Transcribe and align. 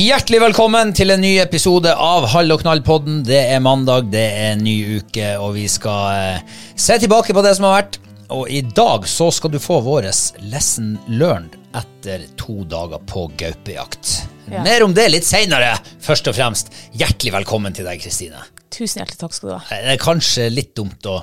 Hjertelig 0.00 0.38
velkommen 0.40 0.94
til 0.96 1.12
en 1.12 1.20
ny 1.20 1.34
episode 1.42 1.90
av 1.92 2.24
Hall 2.32 2.48
og 2.54 2.62
knall-podden. 2.62 3.18
Det 3.26 3.36
er 3.52 3.58
mandag, 3.60 4.06
det 4.08 4.22
er 4.22 4.54
en 4.54 4.62
ny 4.64 4.96
uke, 4.96 5.26
og 5.36 5.58
vi 5.58 5.66
skal 5.68 6.38
eh, 6.38 6.54
se 6.72 6.96
tilbake 7.02 7.34
på 7.36 7.42
det 7.44 7.52
som 7.58 7.66
har 7.68 7.74
vært. 7.74 7.98
Og 8.32 8.48
i 8.48 8.62
dag 8.64 9.04
så 9.10 9.26
skal 9.34 9.52
du 9.52 9.58
få 9.60 9.76
vår 9.84 10.08
lesson 10.48 10.94
learned 11.10 11.58
etter 11.76 12.24
to 12.40 12.62
dager 12.70 13.02
på 13.10 13.26
gaupejakt. 13.42 14.14
Ja. 14.46 14.64
Mer 14.64 14.86
om 14.86 14.96
det 14.96 15.04
litt 15.12 15.28
seinere. 15.28 15.74
Først 16.00 16.32
og 16.32 16.38
fremst, 16.38 16.72
hjertelig 16.96 17.34
velkommen 17.36 17.76
til 17.76 17.90
deg, 17.90 18.00
Kristine. 18.00 18.40
Tusen 18.72 19.02
hjertelig 19.02 19.20
takk 19.20 19.36
skal 19.36 19.52
du 19.52 19.56
ha. 19.58 19.62
Det 19.68 19.98
er 19.98 20.00
kanskje 20.00 20.48
litt 20.54 20.72
dumt 20.80 21.12
å 21.12 21.20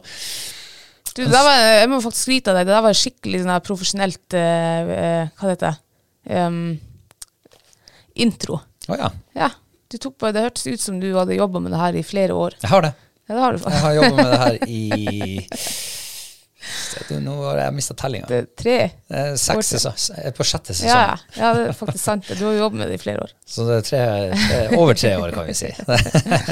Du, 1.16 1.24
det 1.24 1.32
der 1.34 1.50
var, 1.50 1.66
jeg 1.80 1.90
må 1.96 2.04
faktisk 2.06 2.30
skryte 2.30 2.54
av 2.54 2.62
deg. 2.62 2.70
Det 2.70 2.78
der 2.78 2.90
var 2.92 3.02
skikkelig 3.02 3.42
sånn 3.42 3.56
her 3.58 3.70
profesjonelt 3.74 4.38
eh, 4.38 4.98
eh, 5.02 5.34
Hva 5.34 5.50
det 5.50 5.58
heter 5.58 6.46
um, 6.46 6.66
Intro. 8.18 8.67
Å 8.88 9.00
ja, 9.00 9.12
Ja. 9.38 9.50
På, 9.88 10.32
det 10.36 10.42
hørtes 10.44 10.66
ut 10.68 10.82
som 10.84 10.98
du 11.00 11.14
hadde 11.16 11.38
jobba 11.38 11.62
med 11.64 11.72
det 11.72 11.80
her 11.80 11.96
i 11.96 12.04
flere 12.04 12.36
år. 12.36 12.58
jeg 12.60 12.70
har 12.70 12.82
det. 12.84 12.94
Ja, 13.28 13.36
det 13.36 13.42
har 13.42 13.54
du 13.54 13.64
Jeg 13.64 13.80
har 13.84 13.94
jobba 13.96 14.16
med 14.16 14.34
det 14.34 14.40
her 14.42 14.58
i 14.68 15.38
Nå 17.24 17.34
har 17.46 17.60
jeg 17.62 17.74
mista 17.78 17.94
tellinga. 17.96 18.28
Det 18.28 18.56
tre. 18.60 18.76
Eh, 19.08 19.34
Seks 19.40 19.70
sesonger. 19.72 20.26
Er 20.28 20.34
på 20.36 20.44
sjette 20.48 20.74
sesong. 20.76 20.90
Ja, 20.90 21.14
ja. 21.38 21.52
det 21.56 21.68
er 21.70 21.76
faktisk 21.78 22.04
sant. 22.04 22.28
Du 22.28 22.42
har 22.44 22.56
jo 22.56 22.64
jobbet 22.66 22.82
med 22.82 22.92
det 22.92 22.98
i 22.98 23.02
flere 23.02 23.24
år. 23.24 23.32
Så 23.48 23.64
det 23.68 23.78
er 23.78 23.86
tre, 23.88 24.02
tre, 24.34 24.60
over 24.76 24.98
tre 24.98 25.14
år, 25.16 25.32
kan 25.36 25.48
vi 25.48 25.56
si. 25.56 25.70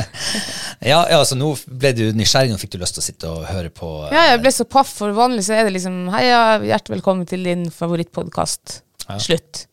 ja, 0.92 1.02
ja, 1.12 1.20
så 1.28 1.36
nå 1.36 1.50
ble 1.68 1.92
du 1.98 2.04
nysgjerrig, 2.16 2.54
nå 2.54 2.60
fikk 2.62 2.76
du 2.76 2.80
lyst 2.84 2.96
til 2.98 3.04
å 3.04 3.08
sitte 3.10 3.32
og 3.34 3.48
høre 3.50 3.72
på 3.76 3.90
eh, 4.06 4.16
Ja, 4.16 4.28
jeg 4.32 4.44
ble 4.46 4.54
så 4.56 4.68
paff, 4.78 4.94
for 5.02 5.16
vanlig 5.18 5.48
så 5.50 5.58
er 5.58 5.68
det 5.68 5.76
liksom 5.76 6.06
Heia, 6.16 6.62
hjertelig 6.64 7.00
velkommen 7.02 7.28
til 7.30 7.44
din 7.48 7.68
favorittpodkast. 7.74 8.80
Slutt. 9.22 9.66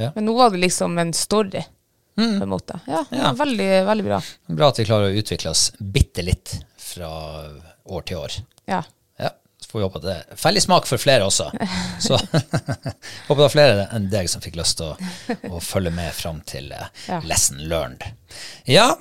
Ja. 0.00 0.14
Men 0.16 0.30
nå 0.30 0.36
var 0.38 0.54
det 0.54 0.62
liksom 0.64 0.96
en 1.02 1.12
story, 1.16 1.66
på 2.20 2.44
en 2.46 2.52
måte. 2.52 2.80
Ja, 2.86 3.04
Ja. 3.14 3.32
Veldig, 3.38 3.68
veldig 3.88 4.04
bra. 4.06 4.20
Bra 4.60 4.68
at 4.72 4.78
vi 4.80 4.86
klarer 4.88 5.10
å 5.10 5.20
utvikle 5.22 5.50
oss 5.52 5.70
bitte 5.80 6.22
litt 6.26 6.54
fra 6.80 7.10
år 7.90 8.02
til 8.06 8.16
år. 8.22 8.38
Ja. 8.70 8.82
Ja, 9.20 9.30
så 9.60 9.70
får 9.72 9.78
vi 9.80 9.84
håpe 9.88 10.00
at 10.00 10.06
det 10.08 10.14
er 10.16 10.40
felles 10.40 10.64
smak 10.68 10.86
for 10.88 10.98
flere 11.02 11.26
også. 11.28 11.50
Så 12.06 12.16
håper 13.28 13.36
det 13.36 13.44
var 13.44 13.52
flere 13.52 13.86
enn 13.96 14.08
deg 14.12 14.30
som 14.32 14.42
fikk 14.44 14.56
lyst 14.60 14.78
til 14.80 14.92
å, 14.92 14.96
å 15.56 15.60
følge 15.64 15.92
med 15.94 16.12
fram 16.16 16.40
til 16.48 16.70
eh, 16.72 16.88
Ja. 17.08 17.20
lesson 17.28 17.60
learned. 17.70 18.04
Ja, 18.70 18.92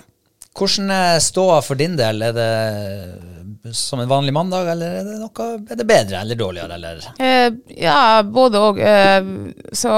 hvordan 0.59 0.90
er 0.91 1.19
ståa 1.24 1.62
for 1.63 1.80
din 1.80 1.94
del? 1.96 2.22
Er 2.25 2.34
det 2.36 3.74
som 3.78 4.00
en 4.01 4.09
vanlig 4.09 4.34
mandag, 4.36 4.68
eller 4.74 4.97
er 5.00 5.06
det 5.07 5.18
noe 5.22 5.46
er 5.69 5.78
det 5.80 5.86
bedre 5.88 6.19
eller 6.24 6.36
dårligere, 6.40 6.75
eller? 6.75 7.06
Eh, 7.22 7.51
ja, 7.80 8.22
både 8.25 8.59
og. 8.68 8.80
Eh, 8.81 9.30
så 9.72 9.94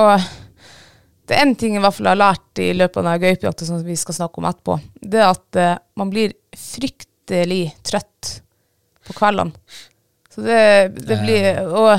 det 1.31 1.37
er 1.37 1.45
én 1.45 1.53
ting 1.55 1.77
jeg 1.77 1.79
i 1.79 1.83
hvert 1.85 1.95
fall 1.95 2.09
har 2.11 2.19
lært 2.19 2.59
i 2.59 2.73
løpet 2.75 3.07
av 3.07 3.21
gaupejakta 3.23 3.67
som 3.67 3.79
vi 3.85 3.95
skal 3.95 4.17
snakke 4.17 4.41
om 4.41 4.47
etterpå. 4.49 4.75
Det 4.99 5.21
er 5.21 5.29
at 5.29 5.59
uh, 5.61 5.77
man 6.01 6.11
blir 6.11 6.33
fryktelig 6.59 7.61
trøtt 7.87 8.33
på 9.07 9.15
kveldene. 9.15 9.55
Så 10.31 10.43
det, 10.45 10.59
det 11.07 11.17
blir 11.25 11.57
Og 11.75 11.89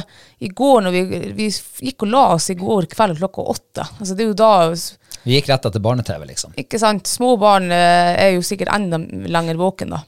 i 0.40 0.48
går 0.48 0.84
når 0.86 0.94
vi, 0.94 1.00
vi 1.36 1.48
gikk 1.84 2.06
og 2.06 2.12
la 2.14 2.22
oss 2.32 2.46
i 2.48 2.56
går 2.56 2.86
kveld 2.88 3.18
klokka 3.18 3.44
åtte 3.52 3.84
altså 3.84 4.16
Det 4.16 4.24
er 4.24 4.30
jo 4.30 4.36
da 4.40 4.52
Vi 5.26 5.34
gikk 5.34 5.50
rett 5.50 5.68
etter 5.68 5.82
barne-TV, 5.84 6.24
liksom. 6.30 6.54
Ikke 6.56 6.80
sant? 6.80 7.10
Små 7.12 7.34
barn 7.40 7.68
eh, 7.68 8.14
er 8.16 8.30
jo 8.38 8.44
sikkert 8.46 8.72
enda 8.72 9.02
lenger 9.28 9.60
våken 9.60 9.92
da. 9.92 10.00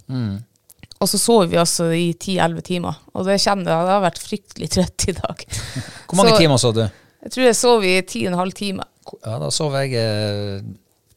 Og 1.05 1.11
så 1.11 1.21
sover 1.21 1.53
vi 1.53 1.61
altså 1.61 1.91
i 1.93 2.07
10-11 2.17 2.65
timer. 2.65 2.97
Og 3.13 3.29
det 3.29 3.37
kjenner 3.45 3.69
jeg, 3.75 3.85
jeg 3.91 3.93
har 3.93 4.05
vært 4.07 4.23
fryktelig 4.25 4.71
trøtt 4.73 5.09
i 5.13 5.17
dag. 5.21 5.45
Hvor 6.09 6.19
mange 6.23 6.33
Så- 6.33 6.41
timer 6.41 6.63
sov 6.65 6.75
du? 6.81 6.85
Jeg 7.25 7.33
tror 7.33 7.47
jeg 7.47 7.57
sov 7.57 7.85
i 7.89 7.95
10,5 8.01 8.57
timer. 8.57 8.89
Ja, 9.25 9.39
da 9.43 9.51
sov 9.53 9.75
jeg 9.79 9.95
eh, 10.01 10.63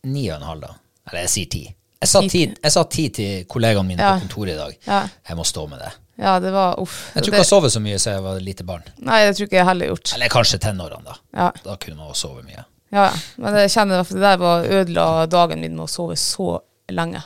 ni 0.07 0.27
og 0.31 0.37
en 0.41 0.47
halv, 0.47 0.61
da. 0.61 0.73
Eller 1.09 1.23
jeg 1.25 1.29
sier 1.33 1.49
ti. 1.53 1.63
Jeg 2.01 2.09
sa 2.11 2.21
ti, 2.29 2.41
jeg 2.63 2.71
sa 2.73 2.83
ti 2.85 3.07
til 3.09 3.45
kollegaene 3.49 3.87
mine 3.87 4.03
Ja. 4.03 4.13
på 4.17 4.27
kontoret 4.27 4.53
i 4.53 4.57
dag. 4.59 4.75
Ja. 4.85 4.99
Jeg 5.29 5.37
må 5.39 5.45
stå 5.47 5.63
med 5.69 5.79
det. 5.81 5.91
Ja, 6.21 6.39
det 6.41 6.51
var 6.53 6.79
uff. 6.81 7.11
Jeg 7.15 7.23
tror 7.23 7.31
ikke 7.33 7.41
jeg 7.43 7.49
sovet 7.49 7.71
så 7.73 7.79
mye 7.81 7.97
siden 8.01 8.15
jeg 8.19 8.23
var 8.25 8.39
lite 8.41 8.63
barn. 8.65 8.83
Nei, 9.05 9.19
det 9.25 9.35
tror 9.37 9.47
ikke 9.49 9.57
jeg 9.59 9.65
heller 9.69 9.89
gjort. 9.91 10.13
Eller 10.17 10.29
kanskje 10.33 10.59
tenårene, 10.61 11.03
da. 11.05 11.15
Ja, 11.37 11.47
Da 11.63 11.75
kunne 11.81 11.97
man 11.97 12.11
også 12.13 12.27
sove 12.29 12.43
mye. 12.45 12.63
ja. 12.91 13.07
ja. 13.07 13.07
Men 13.37 13.57
jeg 13.63 13.69
kjenner 13.73 14.01
at 14.03 14.09
det 14.13 14.21
der 14.21 14.37
var 14.41 14.65
ødela 14.65 15.07
dagen 15.29 15.61
min 15.61 15.75
med 15.75 15.85
å 15.85 15.89
sove 15.91 16.15
så 16.17 16.59
lenge. 16.89 17.21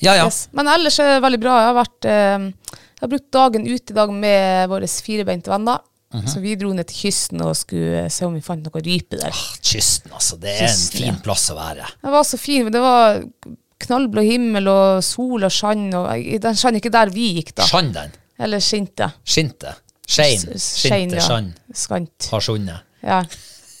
Ja, 0.00 0.14
ja. 0.18 0.24
Yes. 0.26 0.48
Men 0.52 0.68
ellers 0.68 0.98
er 1.00 1.14
det 1.14 1.22
veldig 1.24 1.40
bra. 1.40 1.54
Jeg 1.62 1.68
har, 1.70 1.76
vært, 1.78 2.04
eh, 2.10 2.76
jeg 2.76 3.00
har 3.04 3.12
brukt 3.14 3.30
dagen 3.32 3.66
ute 3.68 3.92
i 3.94 3.96
dag 3.96 4.12
med 4.12 4.68
våre 4.72 4.88
firebeinte 4.90 5.52
venner. 5.52 5.80
Mhm. 6.14 6.28
Så 6.30 6.40
vi 6.40 6.54
dro 6.54 6.70
ned 6.70 6.86
til 6.86 7.08
kysten 7.08 7.42
og 7.42 7.56
skulle 7.58 8.06
se 8.12 8.26
om 8.26 8.34
vi 8.36 8.42
fant 8.44 8.62
noe 8.62 8.82
rype 8.84 9.18
der. 9.18 9.34
Ah, 9.34 9.44
Kysten, 9.58 10.12
altså. 10.14 10.38
Det 10.38 10.52
er 10.54 10.68
en 10.68 10.82
fin 10.94 11.10
ja. 11.10 11.20
plass 11.24 11.48
å 11.50 11.58
være. 11.58 11.88
Det 12.04 12.12
var 12.14 12.26
så 12.28 12.38
fint. 12.38 12.68
men 12.68 12.76
Det 12.76 12.82
var 12.84 13.18
knallblå 13.84 14.22
himmel 14.22 14.70
og 14.70 15.02
sol 15.04 15.42
og 15.42 15.52
sand. 15.52 15.90
Og 15.98 16.28
den 16.46 16.60
sand 16.60 16.78
ikke 16.78 16.92
der 16.94 17.10
vi 17.14 17.32
gikk, 17.40 17.54
da. 17.58 17.66
Sand, 17.66 17.96
den. 17.96 18.14
Eller 18.38 18.62
skinte. 18.62 19.10
Skinte. 19.26 19.74
Skein. 20.06 20.40
Skinte, 20.60 21.20
sand. 21.24 21.54
Ja. 21.56 21.76
Skant. 21.82 22.30
Har 22.30 22.44
skjunnet. 22.44 22.86
Ja. 23.04 23.22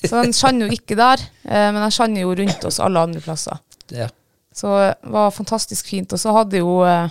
Så 0.04 0.20
den 0.20 0.34
skjønner 0.36 0.68
jo 0.68 0.76
ikke 0.76 0.96
der, 0.98 1.22
eh, 1.46 1.70
men 1.72 1.80
den 1.80 1.94
skjønner 1.94 2.24
jo 2.26 2.34
rundt 2.36 2.66
oss 2.68 2.80
alle 2.82 3.06
andre 3.08 3.22
plasser. 3.24 3.60
Ja. 3.94 4.08
Så 4.54 4.70
det 4.78 5.12
var 5.14 5.34
fantastisk 5.34 5.88
fint. 5.90 6.12
Og 6.12 6.20
så 6.20 6.34
hadde 6.36 6.60
jo 6.60 6.80
eh, 6.86 7.08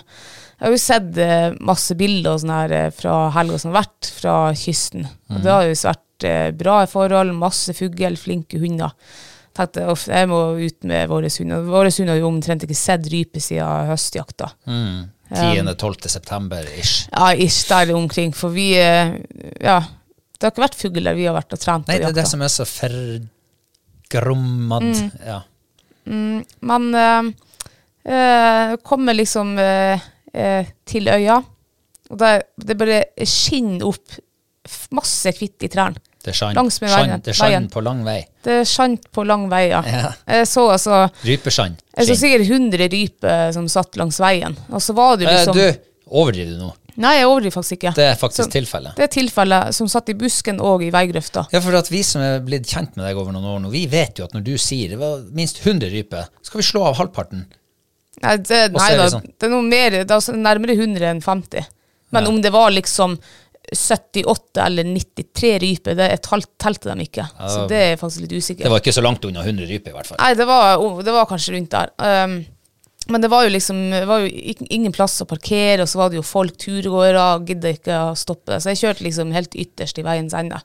Jeg 0.64 0.70
har 0.70 0.72
jo 0.72 0.80
sett 0.80 1.18
eh, 1.20 1.50
masse 1.60 1.92
bilder 2.00 2.32
og 2.32 2.38
sånn 2.40 2.50
her 2.54 2.72
eh, 2.72 2.86
fra 2.96 3.28
helga 3.34 3.58
som 3.60 3.74
har 3.74 3.82
vært 3.82 4.08
fra 4.16 4.36
kysten. 4.56 5.02
Og 5.28 5.42
det 5.44 5.50
har 5.52 5.66
jo 5.68 5.74
vært 5.76 6.24
eh, 6.24 6.56
bra 6.56 6.86
forhold, 6.88 7.34
masse 7.36 7.68
fugl, 7.76 8.16
flinke 8.16 8.56
hunder. 8.62 8.94
Tenkte 9.52 9.84
uff, 9.92 10.08
jeg 10.08 10.24
må 10.30 10.56
ut 10.56 10.86
med 10.88 11.10
våre 11.12 11.28
hunder. 11.36 11.60
Våre 11.68 11.90
hunder 11.92 12.14
har 12.14 12.20
jo 12.22 12.30
omtrent 12.32 12.64
ikke 12.64 12.78
sett 12.80 13.04
rype 13.12 13.40
siden 13.44 13.90
høstjakta. 13.90 14.48
10.-12. 14.64 16.08
september 16.08 16.64
ish. 16.80 17.12
Ja, 17.12 17.36
ish 17.36 17.68
der 17.68 17.92
omkring. 17.92 18.32
For 18.32 18.48
vi 18.56 18.72
eh, 18.80 19.20
Ja, 19.60 19.84
det 19.84 20.48
har 20.48 20.52
ikke 20.54 20.64
vært 20.64 20.80
fugl 20.80 21.04
der 21.04 21.12
vi 21.20 21.28
har 21.28 21.36
vært 21.36 21.52
og 21.52 21.60
trent 21.60 21.84
Nei, 21.92 22.00
det 22.00 22.08
er 22.08 22.16
det 22.22 22.28
som 22.32 22.40
er 22.40 22.48
så 22.56 22.64
forgrommad. 22.72 24.88
Mm. 24.96 25.12
Ja. 25.28 25.44
Men 26.72 26.88
eh, 27.04 27.22
eh, 28.16 28.80
kommer 28.80 29.12
liksom 29.20 29.60
eh, 29.60 30.00
eh, 30.34 30.66
til 30.86 31.08
øya, 31.08 31.38
og 32.10 32.18
det, 32.20 32.32
det 32.60 32.76
bare 32.80 32.98
skinner 33.24 33.86
opp 33.88 34.18
masse 34.96 35.32
hvitt 35.36 35.64
i 35.66 35.70
trærne. 35.72 36.00
Det 36.24 36.32
er 36.32 36.36
sand. 36.38 36.56
Langs 36.56 36.78
med 36.80 36.88
veien- 36.88 37.20
Det 37.22 37.34
er 37.34 37.36
sand 37.36 37.66
på 37.72 37.82
lang 37.84 37.98
vei. 38.06 38.20
Det 38.44 38.54
skjant 38.68 39.10
på 39.12 39.24
lang 39.28 39.42
vei, 39.50 39.66
ja. 39.68 39.82
Ja. 39.84 40.12
Jeg 40.38 40.46
så 40.48 40.70
altså 40.72 41.02
Rypesand. 41.24 41.82
Jeg 41.98 42.06
så 42.08 42.16
sikkert 42.16 42.46
100 42.48 42.88
ryper 42.94 43.52
som 43.52 43.66
satt 43.68 43.98
langs 44.00 44.16
veien. 44.20 44.56
Og 44.70 44.80
så 44.80 44.94
var 44.96 45.18
det 45.20 45.28
liksom 45.28 45.58
Eh, 45.58 45.72
du, 45.74 46.06
overdriver 46.08 46.54
du 46.56 46.62
nå? 46.62 46.70
Nei, 46.96 47.16
jeg 47.18 47.26
overdriver 47.28 47.56
faktisk 47.58 47.76
ikke. 47.76 47.92
Det 47.98 48.04
er 48.06 48.14
faktisk 48.16 48.50
tilfellet. 48.54 48.94
Det 48.96 49.02
er 49.04 49.12
tilfellet 49.12 49.74
som 49.74 49.88
satt 49.90 50.08
i 50.08 50.14
busken 50.14 50.60
og 50.64 50.80
i 50.86 50.88
veigrøfta. 50.94 51.44
Ja, 51.52 51.60
for 51.60 51.74
at 51.76 51.90
vi 51.90 52.00
som 52.06 52.22
er 52.22 52.40
blitt 52.40 52.70
kjent 52.70 52.96
med 52.96 53.04
deg 53.04 53.16
over 53.20 53.32
noen 53.34 53.44
år 53.44 53.60
nå, 53.60 53.70
vi 53.74 53.84
vet 53.90 54.16
jo 54.16 54.24
at 54.24 54.32
når 54.32 54.44
du 54.46 54.54
sier 54.56 54.88
det 54.94 54.98
var 55.00 55.20
minst 55.34 55.60
100 55.60 55.90
ryper, 55.92 56.28
skal 56.40 56.60
vi 56.62 56.64
slå 56.64 56.84
av 56.88 56.96
halvparten. 57.02 57.44
Nei, 58.24 58.36
det, 58.42 58.60
nei 58.74 58.90
er 58.90 59.00
det 59.00 59.08
sånn. 59.14 59.30
det 59.30 59.48
er 59.48 59.52
noe 59.52 59.66
mer, 59.68 59.96
det 60.00 60.04
er 60.08 60.18
altså 60.18 60.34
nærmere 60.36 60.76
100 60.76 61.08
enn 61.12 61.22
50. 61.24 61.66
Men 62.14 62.24
Ja. 62.24 62.30
om 62.30 62.40
det 62.42 62.52
var 62.54 62.70
liksom 62.74 63.18
78 63.72 64.60
eller 64.66 64.84
93 64.84 65.58
ryper, 65.58 65.96
det 65.98 66.08
talt, 66.22 66.50
telte 66.60 66.92
de 66.92 67.06
ikke. 67.06 67.24
Så 67.48 67.64
det 67.68 67.78
er 67.80 67.96
faktisk 68.00 68.26
litt 68.26 68.34
usikkert. 68.36 68.66
Det 68.66 68.72
var 68.74 68.82
ikke 68.82 68.94
så 68.94 69.04
langt 69.04 69.24
unna 69.24 69.44
100 69.44 69.66
ryper, 69.70 69.90
i 69.90 69.96
hvert 69.96 70.10
fall. 70.10 70.20
Nei, 70.20 70.34
det 70.38 70.46
var, 70.48 70.82
det 71.06 71.14
var 71.16 71.30
kanskje 71.30 71.56
rundt 71.56 71.72
der. 71.72 71.94
Um, 71.98 72.36
men 73.08 73.20
det 73.20 73.28
var 73.32 73.44
jo 73.44 73.52
liksom 73.52 73.80
det 73.92 74.04
var 74.08 74.22
jo 74.24 74.28
ingen 74.72 74.92
plass 74.94 75.16
å 75.20 75.26
parkere, 75.28 75.84
og 75.84 75.90
så 75.90 76.00
var 76.00 76.12
det 76.12 76.20
jo 76.20 76.26
folk, 76.26 76.56
turgåere, 76.60 77.24
gidda 77.48 77.72
ikke 77.76 77.98
å 78.10 78.14
stoppe. 78.16 78.60
Så 78.60 78.72
jeg 78.72 78.80
kjørte 78.84 79.06
liksom 79.08 79.34
helt 79.36 79.56
ytterst 79.56 80.00
i 80.00 80.06
veiens 80.06 80.36
ende. 80.36 80.60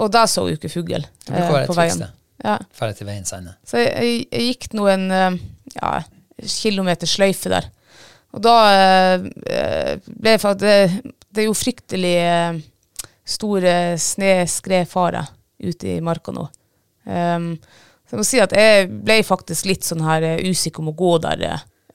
Og 0.00 0.10
der 0.12 0.26
så 0.26 0.48
jo 0.48 0.58
ikke 0.58 0.72
fugl 0.72 1.04
Det 1.04 1.38
eh, 1.38 1.60
på 1.68 1.76
veien. 1.76 2.02
Ja. 2.44 2.58
Ferdig 2.74 2.98
til 2.98 3.08
veiens 3.08 3.32
ende. 3.36 3.54
Så 3.68 3.78
jeg, 3.80 3.92
jeg, 3.94 4.24
jeg 4.32 4.48
gikk 4.50 4.72
nå 4.76 4.88
en 4.90 5.06
eh, 5.14 5.38
ja, 5.76 5.92
kilometer 6.42 7.08
sløyfe 7.08 7.52
der. 7.52 7.68
Og 8.34 8.42
da 8.42 8.54
eh, 8.74 9.26
eh, 9.46 9.92
ble 10.06 10.36
faktisk 10.42 10.64
det, 10.64 11.12
det 11.34 11.44
er 11.44 11.48
jo 11.48 11.56
fryktelig 11.56 12.14
eh, 12.18 12.60
store 13.24 13.74
sne-skredfare 14.00 15.22
ute 15.64 15.94
i 15.94 16.00
marka 16.04 16.34
nå. 16.34 16.48
Um, 17.04 17.52
så 18.04 18.16
jeg 18.16 18.20
må 18.20 18.24
si 18.26 18.40
at 18.42 18.54
jeg 18.56 18.88
ble 19.04 19.18
faktisk 19.26 19.68
litt 19.68 19.86
sånn 19.86 20.02
her 20.04 20.26
eh, 20.26 20.42
usikker 20.50 20.82
om 20.82 20.90
å 20.90 20.98
gå 20.98 21.14
der. 21.24 21.46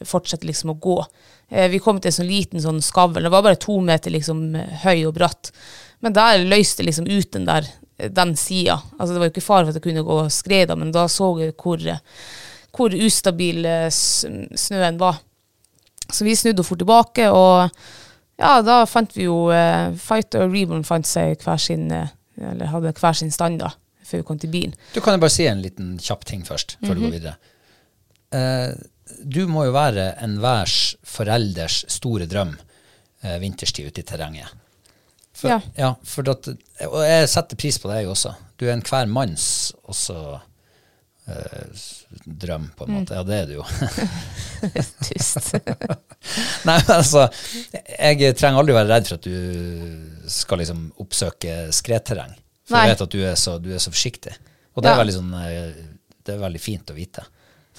Fortsette 0.07 0.47
liksom 0.47 0.73
å 0.73 0.79
gå. 0.79 0.95
Vi 1.49 1.79
kom 1.81 1.97
til 1.97 2.11
en 2.11 2.15
sånn 2.19 2.29
liten 2.29 2.61
sånn 2.61 2.79
skavl. 2.85 3.23
Det 3.25 3.31
var 3.33 3.41
bare 3.43 3.59
to 3.59 3.79
meter 3.83 4.13
liksom 4.13 4.53
høy 4.83 5.07
og 5.09 5.15
bratt. 5.17 5.49
Men 6.05 6.13
der 6.15 6.45
løste 6.45 6.85
liksom 6.85 7.09
ut 7.09 7.33
den 7.33 7.47
der 7.49 7.67
den 8.15 8.35
sida. 8.37 8.77
Altså 8.97 9.13
det 9.13 9.19
var 9.19 9.27
jo 9.27 9.33
ikke 9.33 9.43
fare 9.43 9.65
for 9.65 9.73
at 9.73 9.79
det 9.79 9.83
kunne 9.83 10.05
gå 10.07 10.19
skred, 10.31 10.71
men 10.79 10.93
da 10.95 11.07
så 11.11 11.33
jeg 11.41 11.55
hvor, 11.59 11.81
hvor 12.75 12.93
ustabil 12.93 13.65
eh, 13.65 13.89
snøen 13.91 14.99
var. 15.01 15.19
Så 16.11 16.25
vi 16.25 16.35
snudde 16.35 16.63
fort 16.65 16.79
tilbake, 16.81 17.27
og 17.29 17.69
ja, 18.39 18.61
da 18.65 18.85
fant 18.89 19.11
vi 19.17 19.25
jo 19.27 19.49
eh, 19.53 19.91
Fighter 19.99 20.45
og 20.47 20.53
Reborn 20.55 20.83
fant 20.87 21.05
seg 21.07 21.37
hver 21.43 21.57
sin 21.61 21.91
eh, 21.91 22.07
Eller 22.39 22.69
hadde 22.71 22.93
hver 22.95 23.13
sin 23.19 23.31
stand, 23.35 23.59
da, 23.59 23.73
før 24.07 24.21
vi 24.21 24.23
kom 24.29 24.37
til 24.39 24.49
bilen. 24.53 24.73
Du 24.95 25.01
kan 25.03 25.13
jo 25.17 25.19
bare 25.19 25.33
si 25.33 25.43
en 25.49 25.59
liten 25.61 25.97
kjapp 25.99 26.23
ting 26.25 26.45
først, 26.47 26.77
før 26.85 26.95
du 26.95 27.01
Mhm. 27.01 27.03
går 27.09 27.17
videre. 27.17 27.35
Uh, 28.31 28.71
du 29.25 29.41
må 29.49 29.65
jo 29.65 29.71
være 29.75 30.13
enhvers 30.23 30.95
forelders 31.03 31.81
store 31.91 32.25
drøm 32.29 32.55
vinterstid 33.41 33.87
ute 33.89 33.99
i 33.99 34.03
terrenget. 34.07 34.47
For, 35.33 35.49
Ja. 35.49 35.59
ja, 35.77 35.89
for 36.03 36.29
at, 36.31 36.47
og 36.87 37.01
jeg 37.03 37.27
setter 37.29 37.57
pris 37.59 37.77
på 37.79 37.89
deg 37.91 38.07
også. 38.07 38.31
Du 38.57 38.65
er 38.69 38.71
enhver 38.77 39.05
manns 39.11 39.73
også 39.83 40.39
drøm, 42.25 42.69
på 42.75 42.85
en 42.87 42.91
Mm. 42.93 42.99
måte. 43.01 43.15
Ja, 43.15 43.23
det 43.23 43.35
er 43.35 43.45
du 43.45 43.53
jo. 43.59 43.63
Tyst. 45.05 45.53
Nei, 46.67 46.75
men 46.81 46.91
altså, 46.95 47.27
jeg 47.99 48.35
trenger 48.37 48.59
aldri 48.61 48.75
være 48.75 48.89
redd 48.91 49.09
for 49.09 49.19
at 49.19 49.27
du 49.27 50.29
skal 50.29 50.61
liksom 50.63 50.85
oppsøke 51.01 51.57
skredterreng. 51.75 52.33
For 52.67 52.75
Nei. 52.77 52.85
jeg 52.87 52.95
vet 52.95 53.05
at 53.07 53.13
du 53.15 53.19
er 53.25 53.37
så, 53.39 53.55
du 53.61 53.69
er 53.73 53.81
så 53.83 53.93
forsiktig. 53.93 54.35
Og 54.75 54.83
det 54.83 54.89
er, 54.91 54.95
Ja. 54.97 55.03
veldig 55.03 55.15
sånn, 55.15 55.31
eh, 55.39 55.85
det 56.25 56.35
er 56.35 56.43
veldig 56.43 56.61
fint 56.61 56.91
å 56.91 56.97
vite. 56.97 57.23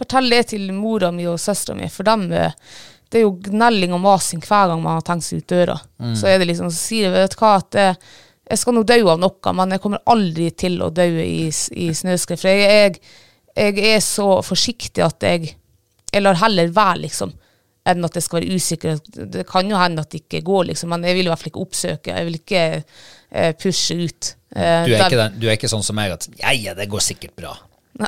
Fortell 0.01 0.31
det 0.33 0.47
til 0.55 0.71
mora 0.73 1.11
mi 1.13 1.27
og 1.29 1.39
søstera 1.39 1.77
mi, 1.77 1.89
for 1.93 2.05
dem 2.09 2.31
eh, 2.33 2.53
det 3.11 3.21
er 3.21 3.27
jo 3.27 3.35
gnelling 3.43 3.93
og 3.93 4.01
masing 4.05 4.41
hver 4.47 4.69
gang 4.71 4.83
man 4.83 4.95
har 5.01 5.03
tenkt 5.07 5.27
seg 5.27 5.43
ut 5.43 5.47
døra. 5.51 5.75
Så 6.15 6.29
er 6.31 6.39
det 6.39 6.47
liksom, 6.47 6.71
så 6.71 6.79
sier 6.79 7.09
jeg, 7.09 7.13
vet 7.17 7.35
du 7.35 7.41
hva, 7.43 7.57
at 7.59 7.71
det, 7.75 7.87
jeg 8.51 8.59
skal 8.63 8.75
nå 8.77 8.85
dø 8.87 8.99
av 9.11 9.19
noe, 9.19 9.53
men 9.59 9.71
jeg 9.75 9.83
kommer 9.83 10.01
aldri 10.07 10.47
til 10.59 10.79
å 10.83 10.93
dø 10.95 11.07
i, 11.23 11.49
i 11.51 11.89
snøskred. 11.95 12.39
For 12.39 12.49
jeg, 12.49 12.71
jeg, 12.71 13.01
jeg 13.57 13.79
er 13.95 14.01
så 14.05 14.29
forsiktig 14.47 15.03
at 15.05 15.23
jeg, 15.27 15.55
jeg 16.13 16.23
lar 16.23 16.39
heller 16.43 16.71
være, 16.75 16.99
liksom, 17.07 17.33
enn 17.91 18.05
at 18.07 18.15
jeg 18.19 18.23
skal 18.27 18.41
være 18.41 18.55
usikker. 18.59 19.01
Det 19.37 19.47
kan 19.49 19.71
jo 19.71 19.79
hende 19.81 20.05
at 20.05 20.11
det 20.13 20.23
ikke 20.25 20.43
går, 20.47 20.69
liksom, 20.71 20.93
men 20.95 21.05
jeg 21.09 21.17
vil 21.19 21.27
i 21.27 21.33
hvert 21.33 21.41
fall 21.43 21.51
ikke 21.53 21.65
oppsøke. 21.65 22.15
Jeg 22.15 22.29
vil 22.29 22.39
ikke 22.41 22.63
eh, 22.77 23.53
pushe 23.59 23.97
ut. 24.05 24.35
Eh, 24.55 24.87
Du 24.87 24.95
er, 24.95 25.07
ikke 25.07 25.19
den, 25.23 25.41
du 25.41 25.49
er 25.49 25.59
ikke 25.59 25.71
sånn 25.73 25.85
som 25.87 25.99
meg 25.99 26.15
at 26.15 26.29
ja, 26.39 26.53
ja, 26.55 26.77
det 26.79 26.89
går 26.93 27.03
sikkert 27.05 27.35
bra. 27.39 27.57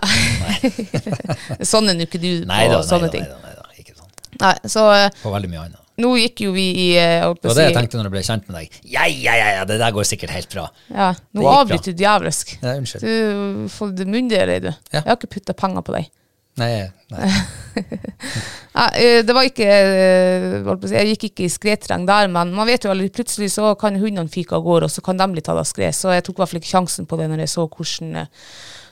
Sånn 1.73 1.91
er 1.91 1.97
nå 1.99 2.07
ikke 2.07 2.21
du 2.23 2.45
på 2.47 2.79
sånne 2.87 3.11
ting. 3.13 3.25
nei 3.27 3.29
da, 3.29 3.39
nei 3.43 3.55
da. 3.59 3.67
Ikke 3.83 3.97
sånn. 3.99 4.11
Nei, 4.41 4.53
så 4.71 4.85
eh, 4.95 5.09
På 5.23 5.33
veldig 5.35 5.51
mye 5.53 5.65
annet. 5.67 5.82
Nå 6.03 6.13
gikk 6.21 6.45
jo 6.47 6.55
vi 6.55 6.65
i 6.71 6.87
eh, 7.01 7.27
Det 7.39 7.51
var 7.51 7.59
det 7.59 7.69
jeg 7.69 7.77
tenkte 7.77 8.01
når 8.01 8.09
jeg 8.09 8.15
ble 8.17 8.25
kjent 8.29 8.49
med 8.49 8.59
deg. 8.59 8.81
Ja, 8.95 9.07
ja, 9.09 9.37
ja, 9.39 9.53
ja 9.59 9.69
det 9.69 9.79
der 9.83 9.95
går 9.95 10.09
sikkert 10.09 10.35
helt 10.35 10.51
bra. 10.55 10.67
Ja, 10.91 11.13
nå 11.39 11.47
avbryter 11.51 11.95
du 11.95 12.03
djevelsk. 12.03 12.57
Ja, 12.63 12.75
unnskyld. 12.81 13.07
Du 13.07 13.71
får 13.73 13.95
det 14.01 14.09
myndigere, 14.11 14.59
du. 14.65 14.73
Ja. 14.73 15.01
Jeg 15.01 15.09
har 15.09 15.21
ikke 15.21 15.33
putta 15.39 15.57
penger 15.57 15.87
på 15.87 15.95
deg. 15.97 16.11
Nei, 16.61 16.69
nei. 17.09 17.29
Nei, 18.77 18.89
eh, 19.01 19.19
det 19.25 19.33
var 19.33 19.47
ikke 19.49 19.65
eh, 19.65 20.91
Jeg 20.93 21.15
gikk 21.15 21.25
ikke 21.31 21.47
i 21.47 21.53
skredterreng 21.53 22.05
der, 22.09 22.29
men 22.33 22.53
man 22.57 22.69
vet 22.69 22.85
jo 22.85 22.93
aldri. 22.93 23.09
Plutselig 23.13 23.55
så 23.55 23.73
kan 23.81 23.97
hundene 24.01 24.33
fyke 24.33 24.59
av 24.59 24.67
gårde, 24.67 24.91
og 24.91 24.93
så 24.93 25.05
kan 25.05 25.21
de 25.21 25.31
bli 25.33 25.45
tatt 25.45 25.61
av 25.61 25.69
skred. 25.69 25.97
Så 25.97 26.13
jeg 26.13 26.27
tok 26.27 26.37
i 26.37 26.43
hvert 26.43 26.53
fall 26.53 26.61
ikke 26.61 26.75
sjansen 26.75 27.09
på 27.09 27.21
det 27.21 27.31
når 27.33 27.45
jeg 27.45 27.55
så 27.55 27.65
hvordan 27.65 28.27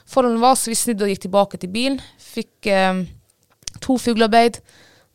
forholdene 0.09 0.41
var. 0.41 0.57
Så 0.57 0.73
vi 0.73 0.79
snudde 0.79 1.05
og 1.05 1.13
gikk 1.13 1.25
tilbake 1.27 1.61
til 1.61 1.73
bilen. 1.73 2.01
Fikk 2.31 2.71
eh, 2.71 3.03
to 3.81 3.97
fuglearbeid. 4.01 4.61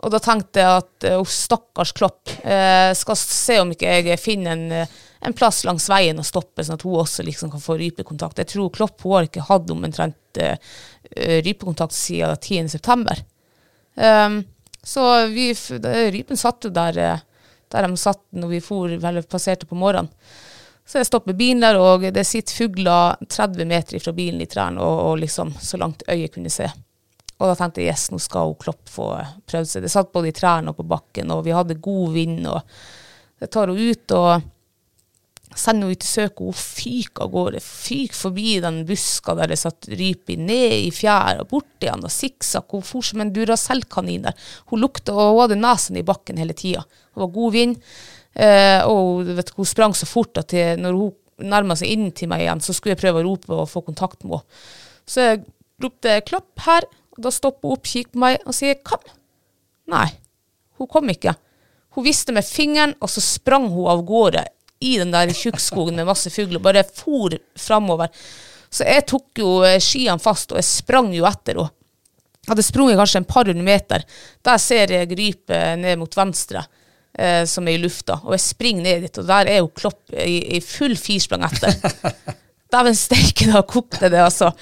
Og 0.05 0.13
da 0.13 0.21
tenkte 0.21 0.61
jeg 0.61 0.81
at 0.83 1.07
oh, 1.17 1.25
stakkars 1.25 1.95
Klopp, 1.97 2.29
eh, 2.45 2.93
skal 2.97 3.17
se 3.17 3.61
om 3.63 3.71
ikke 3.73 3.95
jeg 4.05 4.21
finner 4.21 4.53
en, 4.53 4.67
eh, 4.73 4.97
en 5.25 5.37
plass 5.37 5.63
langs 5.65 5.89
veien 5.89 6.19
og 6.21 6.27
stoppe, 6.29 6.65
sånn 6.65 6.77
at 6.77 6.85
hun 6.85 6.99
også 7.01 7.25
liksom 7.25 7.53
kan 7.55 7.63
få 7.63 7.79
rypekontakt. 7.81 8.43
Jeg 8.43 8.53
tror 8.53 8.75
Klopp 8.75 9.01
hun 9.07 9.17
har 9.17 9.29
ikke 9.31 9.47
hatt 9.49 9.73
omtrent 9.73 10.43
eh, 10.43 10.61
eh, 11.17 11.39
rypekontakt 11.47 11.97
siden 11.97 12.37
10. 12.37 12.69
september. 12.77 13.25
Um, 13.97 14.43
så 14.85 15.03
vi, 15.33 15.49
rypen 16.13 16.37
satt 16.37 16.69
jo 16.69 16.71
der, 16.71 17.23
der 17.73 17.87
de 17.89 17.97
satt 17.97 18.21
når 18.37 18.53
vi 18.53 18.61
for, 18.61 18.93
eller 18.93 19.25
passerte 19.25 19.67
på 19.67 19.79
morgenen. 19.81 20.13
Så 20.87 21.01
jeg 21.01 21.09
stopper 21.09 21.35
bilen 21.35 21.65
der, 21.65 21.81
og 21.83 22.05
det 22.15 22.23
sitter 22.29 22.61
fugler 22.61 23.17
30 23.27 23.67
meter 23.67 23.99
fra 23.99 24.13
bilen 24.15 24.45
i 24.45 24.47
trærne, 24.47 24.79
og, 24.79 25.01
og 25.09 25.23
liksom 25.25 25.57
så 25.59 25.81
langt 25.83 26.05
øyet 26.07 26.37
kunne 26.37 26.53
se. 26.53 26.69
Og 27.37 27.51
da 27.51 27.55
tenkte 27.59 27.83
jeg 27.83 27.93
yes, 27.93 28.09
nå 28.13 28.19
skal 28.23 28.51
hun 28.51 28.61
Klopp 28.61 28.89
få 28.89 29.11
prøvd 29.49 29.69
seg. 29.69 29.85
Det 29.85 29.93
satt 29.93 30.13
både 30.15 30.31
i 30.31 30.37
trærne 30.37 30.73
og 30.73 30.79
på 30.79 30.87
bakken, 30.89 31.33
og 31.35 31.45
vi 31.45 31.57
hadde 31.57 31.81
god 31.85 32.15
vind, 32.17 32.47
og 32.49 32.63
Jeg 33.37 33.51
tar 33.53 33.69
hun 33.69 33.77
ut, 33.77 34.13
og 34.17 34.45
sender 35.57 35.87
henne 35.87 35.93
ut 35.93 36.05
i 36.05 36.09
søket, 36.09 36.41
hun 36.41 36.57
fyker 36.57 37.25
av 37.27 37.33
gårde. 37.35 37.61
Fyker 37.61 38.17
forbi 38.17 38.55
den 38.65 38.79
buska 38.89 39.35
der 39.37 39.53
det 39.53 39.59
satt 39.61 39.89
rype 39.93 40.39
ned 40.41 40.87
i 40.87 40.91
fjæra, 40.95 41.45
bort 41.49 41.85
igjen, 41.85 42.05
og 42.05 42.13
sikksakk. 42.13 42.71
Hun 42.73 42.87
for 42.87 43.05
som 43.05 43.21
en 43.21 43.33
Duracell-kanin 43.35 44.25
der. 44.25 44.49
Hun 44.73 44.81
lukta, 44.81 45.13
og 45.13 45.35
hun 45.35 45.43
hadde 45.45 45.61
nesen 45.61 46.01
i 46.01 46.05
bakken 46.07 46.41
hele 46.41 46.57
tida. 46.57 46.85
Det 46.85 47.23
var 47.23 47.33
god 47.37 47.53
vind, 47.53 47.77
eh, 48.35 48.81
og 48.89 49.21
hun, 49.21 49.33
vet, 49.37 49.53
hun 49.57 49.69
sprang 49.69 49.97
så 49.97 50.09
fort 50.09 50.41
at 50.41 50.57
jeg, 50.57 50.81
når 50.81 50.97
hun 50.97 51.49
nærma 51.53 51.77
seg 51.77 51.93
inn 51.93 52.11
til 52.17 52.33
meg 52.33 52.45
igjen, 52.45 52.65
så 52.65 52.73
skulle 52.73 52.97
jeg 52.97 53.05
prøve 53.05 53.21
å 53.21 53.29
rope 53.29 53.53
og 53.53 53.69
få 53.71 53.85
kontakt 53.85 54.25
med 54.25 54.39
henne. 54.39 54.63
Så 55.07 55.23
jeg 55.23 55.45
ropte 55.85 56.21
'Klopp 56.27 56.65
her', 56.67 56.89
da 57.25 57.33
stopper 57.33 57.69
hun 57.69 57.79
opp, 57.79 57.87
kikker 57.87 58.13
på 58.13 58.23
meg 58.23 58.39
og 58.45 58.55
sier 58.55 58.77
'kom'. 58.83 59.13
Nei, 59.87 60.09
hun 60.79 60.91
kom 60.91 61.09
ikke. 61.09 61.37
Hun 61.97 62.05
viste 62.05 62.33
med 62.33 62.45
fingeren, 62.45 62.95
og 63.01 63.09
så 63.09 63.23
sprang 63.25 63.71
hun 63.73 63.89
av 63.89 64.03
gårde 64.05 64.45
i 64.85 64.99
den 65.01 65.15
der 65.15 65.33
tjukkskogen 65.33 65.97
med 65.97 66.09
masse 66.09 66.31
fugler, 66.31 66.61
bare 66.61 66.85
for 66.85 67.39
framover. 67.57 68.11
Så 68.69 68.85
jeg 68.85 69.07
tok 69.09 69.41
jo 69.41 69.63
eh, 69.65 69.79
skiene 69.81 70.21
fast, 70.21 70.53
og 70.53 70.61
jeg 70.61 70.69
sprang 70.69 71.13
jo 71.17 71.25
etter 71.29 71.57
henne. 71.57 71.73
hadde 72.47 72.63
sprunget 72.63 72.99
kanskje 73.01 73.19
en 73.23 73.27
par 73.27 73.49
hundre 73.49 73.65
meter. 73.65 74.05
Der 74.45 74.59
ser 74.63 74.93
jeg 74.93 75.17
rype 75.19 75.57
ned 75.81 75.99
mot 75.99 76.13
venstre, 76.15 76.63
eh, 77.19 77.45
som 77.45 77.67
er 77.67 77.79
i 77.79 77.83
lufta. 77.83 78.21
Og 78.25 78.37
jeg 78.37 78.45
springer 78.45 78.83
ned 78.83 79.07
dit, 79.07 79.19
og 79.19 79.27
der 79.27 79.51
er 79.51 79.63
jo 79.63 79.73
Klopp 79.75 80.13
i, 80.13 80.59
i 80.59 80.61
full 80.61 80.95
firsprang 81.01 81.47
etter. 81.49 81.75
Dæven 82.73 82.99
steike, 82.99 83.49
da 83.51 83.63
kokte 83.63 84.11
det, 84.11 84.21
altså. 84.21 84.53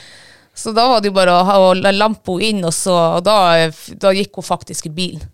Så 0.55 0.73
da 0.75 0.87
var 0.89 1.03
det 1.03 1.11
jo 1.11 1.17
bare 1.17 1.35
å, 1.35 1.71
å 1.71 1.73
lampe 1.75 2.37
henne 2.37 2.51
inn, 2.51 2.67
og, 2.67 2.75
så, 2.75 2.95
og 3.19 3.25
da, 3.27 3.39
da 4.01 4.13
gikk 4.15 4.39
hun 4.39 4.47
faktisk 4.47 4.87
i 4.87 4.95
bilen. 4.95 5.25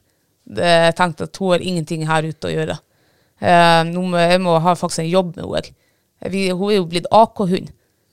Jeg 0.50 0.96
tenkte 0.98 1.28
at 1.28 1.36
hun 1.38 1.52
har 1.52 1.62
ingenting 1.62 2.06
her 2.08 2.26
ute 2.26 2.48
å 2.48 2.54
gjøre. 2.54 2.78
Eh, 3.40 3.82
jeg 3.84 4.40
må 4.42 4.56
ha 4.64 4.74
faktisk 4.76 5.04
en 5.04 5.12
jobb 5.12 5.36
med 5.36 5.44
henne. 5.44 5.76
Vi, 6.32 6.48
hun 6.52 6.68
er 6.68 6.80
jo 6.80 6.88
blitt 6.88 7.08
AK-hund. 7.16 7.70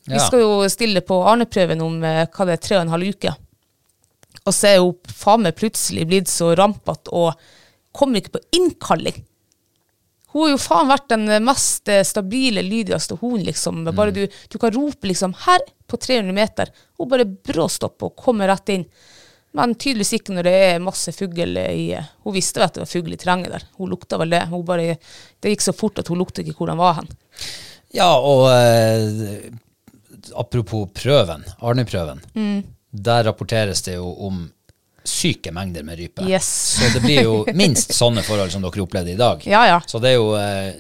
Vi 0.07 0.19
skal 0.23 0.39
jo 0.39 0.51
stille 0.71 1.01
på 1.03 1.17
Arne-prøven 1.27 1.81
om 1.83 1.97
eh, 2.07 2.23
hva 2.31 2.47
det 2.47 2.55
er, 2.55 2.63
tre 2.63 2.77
og 2.77 2.85
en 2.85 2.93
halv 2.93 3.15
uke. 3.15 3.33
Og 4.47 4.53
så 4.55 4.69
er 4.69 4.77
hun 4.79 5.11
faen 5.11 5.43
meg 5.43 5.57
plutselig 5.59 6.05
blitt 6.07 6.31
så 6.31 6.53
rampete 6.55 7.11
og 7.11 7.33
kommer 7.97 8.21
ikke 8.21 8.37
på 8.37 8.45
innkalling. 8.55 9.17
Hun 10.38 10.44
har 10.44 10.51
jo 10.51 10.58
faen 10.62 10.89
vært 10.91 11.08
den 11.10 11.25
mest 11.41 11.89
eh, 11.89 12.03
stabile, 12.06 12.62
lydigste 12.62 13.15
hunden, 13.17 13.48
liksom. 13.48 13.79
Bare 13.89 14.13
du, 14.13 14.27
du 14.29 14.58
kan 14.62 14.70
rope 14.75 15.10
liksom 15.10 15.34
'her' 15.34 15.63
på 15.89 15.98
300 15.98 16.34
meter. 16.36 16.70
Hun 16.98 17.10
bare 17.10 17.25
bråstopper 17.25 18.12
og 18.12 18.22
kommer 18.22 18.51
rett 18.51 18.70
inn. 18.70 18.84
Men 19.58 19.74
tydeligvis 19.74 20.13
ikke 20.20 20.36
når 20.36 20.46
det 20.46 20.53
er 20.67 20.84
masse 20.84 21.10
fugl 21.15 21.58
i 21.58 21.98
Hun 21.98 22.36
visste 22.36 22.60
vel 22.60 22.67
at 22.67 22.75
det 22.75 22.84
var 22.84 22.91
fugl 22.91 23.15
i 23.15 23.17
terrenget 23.17 23.56
der. 23.56 23.65
Hun 23.79 23.89
lukta 23.89 24.20
vel 24.22 24.36
det. 24.36 24.44
Bare, 24.67 24.98
det 25.41 25.56
gikk 25.56 25.65
så 25.65 25.74
fort 25.74 25.98
at 25.98 26.12
hun 26.13 26.22
lukta 26.22 26.44
ikke 26.44 26.53
hvor 26.60 26.70
den 26.70 26.77
var 26.77 27.00
hen. 27.00 27.10
Ja, 27.98 28.12
og 28.20 28.46
eh, 28.51 29.50
apropos 30.38 30.91
prøven, 30.94 31.48
Arne-prøven. 31.58 32.22
Mm. 32.38 32.62
Der 32.91 33.25
rapporteres 33.25 33.82
det 33.89 33.98
jo 33.98 34.12
om 34.29 34.46
syke 35.07 35.51
mengder 35.55 35.83
med 35.87 35.99
rype. 35.99 36.25
Yes. 36.29 36.47
Så 36.79 36.93
det 36.93 37.03
blir 37.05 37.23
jo 37.23 37.35
minst 37.61 37.93
sånne 37.95 38.23
forhold 38.27 38.53
som 38.53 38.63
dere 38.65 38.83
opplevde 38.83 39.13
i 39.13 39.19
dag. 39.19 39.43
Ja, 39.47 39.65
ja. 39.69 39.81
Så 39.87 40.01
det 40.03 40.13
er 40.13 40.17
jo 40.19 40.33
eh, 40.39 40.73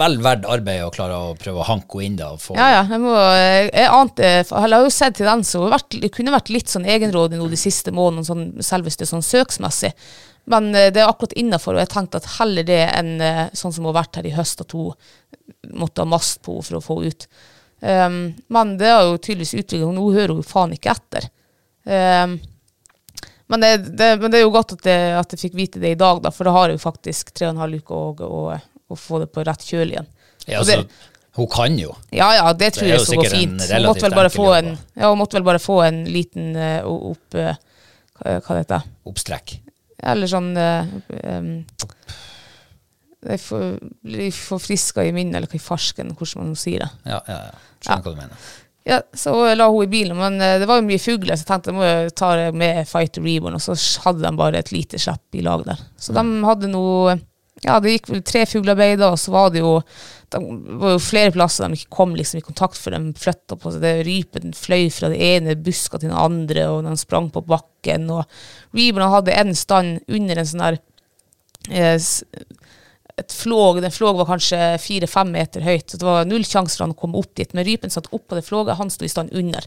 vel 0.00 0.16
verdt 0.22 0.46
arbeidet 0.48 0.86
å 0.86 0.92
klare 0.94 1.18
å 1.18 1.34
prøve 1.38 1.62
å 1.62 1.66
hanke 1.66 1.98
henne 2.00 2.08
inn 2.12 2.18
da. 2.20 2.30
Få, 2.40 2.56
Ja, 2.58 2.68
ja. 2.76 2.82
Jeg, 2.90 3.02
må, 3.02 3.14
jeg 3.16 3.90
ante 3.90 4.32
Jeg 4.32 4.48
har 4.54 4.74
jo 4.84 4.90
sett 4.94 5.18
tendenser. 5.18 5.62
Hun 5.64 5.74
vært- 5.74 6.00
kunne 6.14 6.34
vært 6.34 6.52
litt 6.54 6.72
sånn 6.72 6.86
egenrådig 6.88 7.38
nå 7.40 7.48
de 7.50 7.58
siste 7.60 7.94
månedene, 7.94 8.26
sånn, 8.28 8.44
selveste 8.64 9.08
sånn 9.08 9.24
søksmessig. 9.26 9.92
Men 10.50 10.70
eh, 10.74 10.90
det 10.94 11.02
er 11.02 11.10
akkurat 11.10 11.34
innafor, 11.38 11.76
og 11.76 11.84
jeg 11.84 11.92
tenkte 11.94 12.20
at 12.22 12.28
heller 12.38 12.66
det 12.66 12.82
enn 12.88 13.16
eh, 13.22 13.46
sånn 13.54 13.74
som 13.74 13.84
hun 13.84 13.92
har 13.92 14.02
vært 14.02 14.20
her 14.20 14.28
i 14.30 14.34
høst, 14.34 14.62
at 14.64 14.74
hun 14.74 14.92
måtte 15.76 16.02
ha 16.02 16.08
mast 16.08 16.40
på 16.46 16.56
henne 16.58 16.66
for 16.66 16.78
å 16.80 16.84
få 16.84 17.00
henne 17.00 17.14
ut. 17.14 17.26
Um, 17.80 18.16
men 18.52 18.74
det 18.76 18.90
har 18.92 19.06
jo 19.08 19.14
tydeligvis 19.16 19.54
utviklet 19.56 19.94
Nå 19.96 20.02
hører 20.12 20.34
hun 20.36 20.44
faen 20.44 20.74
ikke 20.76 20.92
etter. 20.92 21.30
Um, 21.88 22.34
men, 23.50 23.64
det, 23.64 23.70
det, 23.98 24.10
men 24.22 24.32
det 24.32 24.40
er 24.40 24.44
jo 24.46 24.54
godt 24.54 24.76
at 24.78 24.88
jeg, 24.90 25.12
at 25.18 25.34
jeg 25.34 25.44
fikk 25.44 25.56
vite 25.58 25.82
det 25.82 25.94
i 25.94 26.00
dag, 26.00 26.22
da, 26.24 26.32
for 26.34 26.48
da 26.48 26.54
har 26.54 26.70
jeg 26.70 26.78
jo 26.78 26.82
faktisk 26.84 27.32
tre 27.34 27.48
og 27.48 27.56
en 27.56 27.62
halv 27.64 27.80
uke 27.82 28.26
å, 28.26 28.42
få 28.98 29.22
det 29.22 29.30
på 29.34 29.44
rett 29.46 29.64
kjøl 29.66 29.94
igjen. 29.96 30.10
Ja, 30.46 30.60
altså, 30.62 30.82
det- 30.82 31.08
hun 31.38 31.46
kan 31.46 31.76
jo. 31.78 31.92
ja, 32.10 32.26
ja, 32.34 32.52
det 32.58 32.72
tror 32.74 32.88
Det 32.88 32.94
jeg 32.96 33.02
skal 33.06 33.20
gå 33.20 33.28
fint. 33.30 33.62
Hun 33.70 33.84
måtte 33.86 34.02
vel 34.02 34.16
bare 34.18 34.30
få 34.34 34.46
en, 34.56 34.70
ja, 34.98 35.10
måtte 35.14 35.38
vel 35.38 35.44
bare 35.46 35.60
få 35.62 35.76
en 35.86 36.04
liten 36.10 36.54
uh, 36.58 36.86
opp... 36.90 37.38
Uh, 37.38 37.52
hva 38.20 38.36
hva 38.44 38.56
det 38.56 38.64
heter 38.64 38.88
Oppstrekk. 39.08 39.54
Eller 40.10 40.28
sånn 40.28 40.50
uh, 40.56 40.90
um, 41.24 41.52
Det 43.20 43.36
er 43.36 43.40
for, 43.40 43.76
blir 44.04 44.32
forfriska 44.34 45.04
i 45.04 45.12
minnet, 45.16 45.38
eller 45.38 45.50
hva 45.50 45.56
i 45.56 45.62
farsken, 45.62 46.12
hvordan 46.16 46.50
man 46.50 46.58
sier 46.58 46.84
det. 46.84 46.90
Ja, 47.08 47.20
ja, 47.28 47.38
ja. 47.50 47.66
Skjønner 47.80 48.04
hva 48.04 48.12
du 48.12 48.20
mener. 48.20 48.50
Ja, 48.88 49.02
Så 49.12 49.54
la 49.54 49.68
hun 49.68 49.84
i 49.84 49.90
bilen, 49.90 50.16
men 50.16 50.40
eh, 50.40 50.58
det 50.60 50.68
var 50.68 50.80
jo 50.80 50.86
mye 50.88 51.00
fugler, 51.02 51.36
så 51.36 51.44
jeg 51.44 51.50
tenkte 51.50 51.72
jeg 51.72 51.78
må 51.78 51.88
jo 51.88 52.12
ta 52.16 52.30
det 52.38 52.46
med 52.56 52.86
Fighter 52.88 53.24
Reborn, 53.24 53.58
og 53.58 53.64
så 53.64 53.76
hadde 54.06 54.24
de 54.24 54.30
bare 54.38 54.62
et 54.62 54.72
lite 54.72 55.00
slipp 55.00 55.36
i 55.36 55.44
lag 55.44 55.66
der. 55.66 55.82
Så 56.00 56.16
de 56.16 56.24
hadde 56.46 56.72
noe 56.72 57.18
Ja, 57.60 57.74
det 57.76 57.92
gikk 57.92 58.06
vel 58.08 58.22
tre 58.24 58.46
fuglearbeider, 58.48 59.12
og 59.12 59.20
så 59.20 59.34
var 59.34 59.50
det 59.52 59.60
jo 59.60 59.74
det 60.30 60.38
var 60.78 60.92
jo 60.94 61.00
flere 61.02 61.32
plasser 61.34 61.66
de 61.66 61.74
ikke 61.76 61.96
kom 61.96 62.12
liksom 62.14 62.38
i 62.38 62.44
kontakt, 62.46 62.78
for 62.78 62.94
de 62.94 63.10
flytta 63.18 63.56
på 63.58 63.72
seg. 63.74 63.82
Det 63.82 64.04
Rypen 64.06 64.52
fløy 64.54 64.86
fra 64.94 65.10
det 65.10 65.18
ene 65.26 65.56
buska 65.58 65.98
til 65.98 66.12
den 66.12 66.16
andre, 66.16 66.68
og 66.70 66.86
de 66.86 66.94
sprang 67.00 67.26
på 67.34 67.42
bakken. 67.48 68.06
Og 68.14 68.22
Reborn 68.78 69.10
hadde 69.10 69.34
en 69.42 69.50
stand 69.58 69.98
under 70.06 70.38
en 70.38 70.48
sånn 70.48 70.62
der 70.62 70.78
eh, 71.68 71.98
et 73.20 73.32
flåg, 73.36 73.82
den 73.84 73.92
flåg 73.92 74.18
var 74.18 74.28
kanskje 74.30 74.58
fire-fem 74.80 75.30
meter 75.34 75.64
høyt, 75.64 75.90
så 75.90 76.00
det 76.00 76.06
var 76.08 76.28
null 76.28 76.44
sjanse 76.48 76.78
for 76.78 76.86
han 76.86 76.94
å 76.94 77.00
komme 77.00 77.20
opp 77.20 77.34
dit. 77.38 77.52
Men 77.56 77.66
rypen 77.68 77.92
satt 77.92 78.10
oppå 78.16 78.38
det 78.38 78.46
flåget, 78.46 78.78
han 78.80 78.92
sto 78.92 79.06
i 79.06 79.12
stand 79.12 79.34
under. 79.36 79.66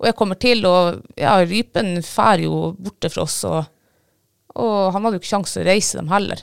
Og 0.00 0.08
jeg 0.08 0.16
kommer 0.18 0.40
til, 0.40 0.64
og 0.68 1.02
ja, 1.20 1.38
rypen 1.44 1.98
fær 2.04 2.42
jo 2.42 2.72
borte 2.76 3.10
fra 3.12 3.24
oss, 3.24 3.38
og, 3.48 3.68
og 4.56 4.78
han 4.94 5.04
hadde 5.04 5.18
jo 5.18 5.24
ikke 5.24 5.34
sjanse 5.34 5.60
å 5.62 5.68
reise 5.68 6.00
dem 6.00 6.10
heller. 6.12 6.42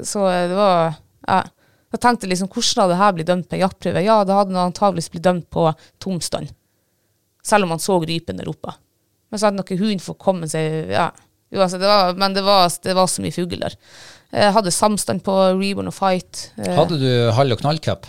Så 0.00 0.24
det 0.30 0.56
var 0.56 0.94
ja. 1.26 1.42
Jeg 1.92 2.00
tenkte 2.00 2.28
liksom, 2.30 2.48
hvordan 2.48 2.80
hadde 2.80 2.94
det 2.94 3.00
her 3.02 3.10
blitt 3.12 3.28
dømt 3.28 3.48
på 3.50 3.56
en 3.58 3.62
jaktprøve? 3.66 4.00
Ja, 4.00 4.14
det 4.24 4.32
hadde 4.32 4.54
han 4.56 4.70
antageligvis 4.70 5.10
blitt 5.12 5.26
dømt 5.26 5.50
på 5.52 5.66
tomstand. 6.00 6.54
Selv 7.44 7.66
om 7.66 7.74
han 7.74 7.82
så 7.84 7.98
rypen 8.00 8.38
der 8.40 8.48
oppe. 8.48 8.72
Men 9.28 9.40
så 9.40 9.50
hadde 9.50 9.60
nok 9.60 9.74
hund 9.76 10.00
fått 10.00 10.20
komme 10.22 10.48
seg 10.48 10.88
ja. 10.94 11.10
Altså, 11.60 11.78
det 11.78 11.86
var, 11.90 12.14
Men 12.16 12.32
det 12.34 12.42
var, 12.46 12.70
det 12.82 12.94
var 12.96 13.06
så 13.06 13.22
mye 13.22 13.34
fugl 13.34 13.58
der. 13.60 13.74
Jeg 14.32 14.52
hadde 14.56 14.70
samstand 14.72 15.20
på 15.26 15.34
Reborn 15.60 15.90
og 15.90 15.94
Fight. 15.94 16.46
Eh, 16.56 16.72
Hadde 16.74 16.96
du 17.02 17.08
Hall 17.36 17.52
og 17.52 17.60
knall-cup? 17.60 18.06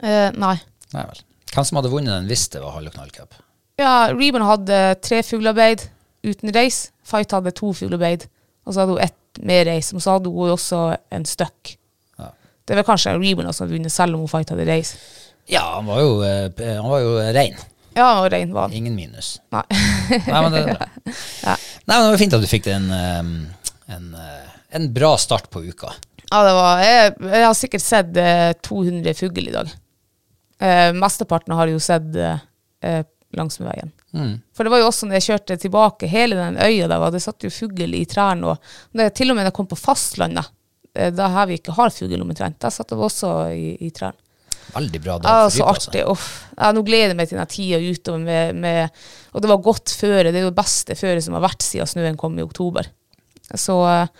eh, 0.00 0.30
nei. 0.38 0.54
Nei 0.94 1.04
vel. 1.10 1.20
Hvem 1.52 1.64
som 1.68 1.76
hadde 1.80 1.90
vunnet 1.92 2.12
den 2.14 2.28
hvis 2.30 2.46
det 2.52 2.62
var 2.62 2.72
Hall 2.78 2.86
og 2.88 2.94
knall-cup? 2.94 3.36
Ja, 3.78 4.08
Reborn 4.14 4.42
hadde 4.48 4.78
tre 5.04 5.20
fuglearbeid 5.22 5.84
uten 6.26 6.50
reis. 6.56 6.90
Fight 7.04 7.30
hadde 7.36 7.52
to 7.56 7.72
fuglearbeid. 7.76 8.24
Og 8.66 8.72
så 8.74 8.80
hadde 8.82 8.96
hun 8.96 9.04
ett 9.04 9.42
med 9.44 9.66
reis. 9.68 9.92
Og 9.94 10.00
så 10.02 10.16
hadde 10.16 10.32
hun 10.32 10.50
også 10.56 10.80
en 11.14 11.24
støkk. 11.28 11.74
Ja. 12.18 12.30
Det 12.68 12.76
var 12.80 12.88
kanskje 12.88 13.14
Reborn 13.20 13.52
som 13.52 13.66
hadde 13.66 13.76
vunnet, 13.78 13.92
selv 13.94 14.16
om 14.16 14.24
hun 14.24 14.32
Fight 14.32 14.50
hadde 14.54 14.66
reis. 14.68 14.94
Ja, 15.48 15.62
han 15.76 15.86
var 15.88 16.00
jo, 16.02 16.16
eh, 16.24 16.48
han 16.80 16.88
var 16.90 17.00
jo 17.04 17.12
rein. 17.36 17.56
Ja, 17.98 18.08
og 18.22 18.28
rein 18.32 18.52
vann. 18.54 18.72
Ingen 18.78 18.94
minus. 18.96 19.34
Nei. 19.54 19.64
Nei, 20.28 20.40
men 20.44 20.52
det 20.54 20.60
er 20.64 20.70
bra. 20.74 20.86
Nei, 21.08 21.56
men 21.88 22.04
det 22.04 22.12
var 22.12 22.20
fint 22.22 22.36
at 22.38 22.44
du 22.44 22.50
fikk 22.50 22.68
en, 22.72 22.88
eh, 22.94 23.20
en, 23.96 24.08
eh, 24.14 24.54
en 24.78 24.88
bra 24.94 25.12
start 25.20 25.50
på 25.50 25.64
uka. 25.66 25.90
Ja, 26.28 26.42
det 26.44 26.54
var, 26.58 26.82
jeg, 26.84 27.12
jeg 27.32 27.44
har 27.48 27.54
sikkert 27.56 27.84
sett 27.84 28.18
eh, 28.20 28.50
200 28.66 29.14
fugl 29.16 29.46
i 29.48 29.54
dag. 29.54 29.70
Eh, 30.60 30.90
mesteparten 30.98 31.54
har 31.56 31.70
jeg 31.70 31.78
jo 31.78 31.84
sett 31.84 32.16
eh, 32.20 32.42
eh, 32.84 33.00
langs 33.38 33.58
med 33.62 33.70
veien. 33.72 33.94
For 34.56 34.64
det 34.64 34.72
var 34.72 34.80
jo 34.82 34.86
også 34.88 35.06
når 35.06 35.18
jeg 35.18 35.24
kjørte 35.28 35.56
tilbake, 35.62 36.08
hele 36.08 36.36
den 36.38 36.56
øya 36.64 36.86
der, 36.88 36.98
var- 37.00 37.12
det 37.14 37.20
satt 37.24 37.44
jo 37.44 37.50
fugl 37.52 37.94
i 37.94 38.04
trærne. 38.08 38.54
Og 38.54 38.96
det, 38.96 39.10
til 39.18 39.30
og 39.30 39.36
med 39.36 39.44
da 39.46 39.50
jeg 39.52 39.56
kom 39.58 39.68
på 39.70 39.76
fastlandet, 39.80 40.48
eh, 40.96 41.10
der 41.14 41.32
her 41.34 41.48
vi 41.50 41.58
ikke 41.60 41.74
har 41.76 41.92
fugl 41.94 42.20
omtrent, 42.24 42.58
der 42.64 42.72
satt 42.74 42.88
det 42.92 42.98
også 43.08 43.32
i, 43.56 43.74
i 43.84 43.90
trærne. 43.94 44.16
Veldig 44.74 45.00
bra 45.04 45.16
dag 45.18 45.28
Ja, 45.30 45.50
så 45.50 45.64
altså. 45.64 45.90
artig. 45.90 46.04
Uff. 46.10 46.26
Ja, 46.58 46.70
nå 46.74 46.82
gleder 46.86 47.14
jeg 47.14 47.18
meg 47.20 47.30
til 47.30 47.40
den 47.40 47.50
tida 47.52 47.80
utover 47.80 48.22
med, 48.22 48.58
med 48.58 49.00
Og 49.32 49.44
det 49.44 49.50
var 49.50 49.64
godt 49.64 49.94
føre. 49.94 50.30
Det 50.30 50.40
er 50.40 50.46
jo 50.46 50.52
det 50.52 50.58
beste 50.58 50.96
føret 50.98 51.24
som 51.24 51.36
har 51.38 51.44
vært 51.46 51.64
siden 51.64 51.88
snøen 51.88 52.18
kom 52.20 52.38
i 52.38 52.44
oktober. 52.46 52.90
Så 53.56 53.78
eh, 53.88 54.10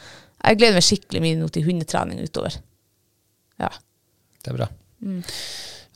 jeg 0.45 0.61
gleder 0.61 0.79
meg 0.79 0.87
skikkelig 0.87 1.25
mye 1.25 1.39
nå 1.41 1.49
til 1.53 1.67
hundetrening 1.67 2.23
utover. 2.25 2.55
Ja. 3.61 3.73
Det 4.39 4.53
er 4.53 4.61
bra. 4.61 4.69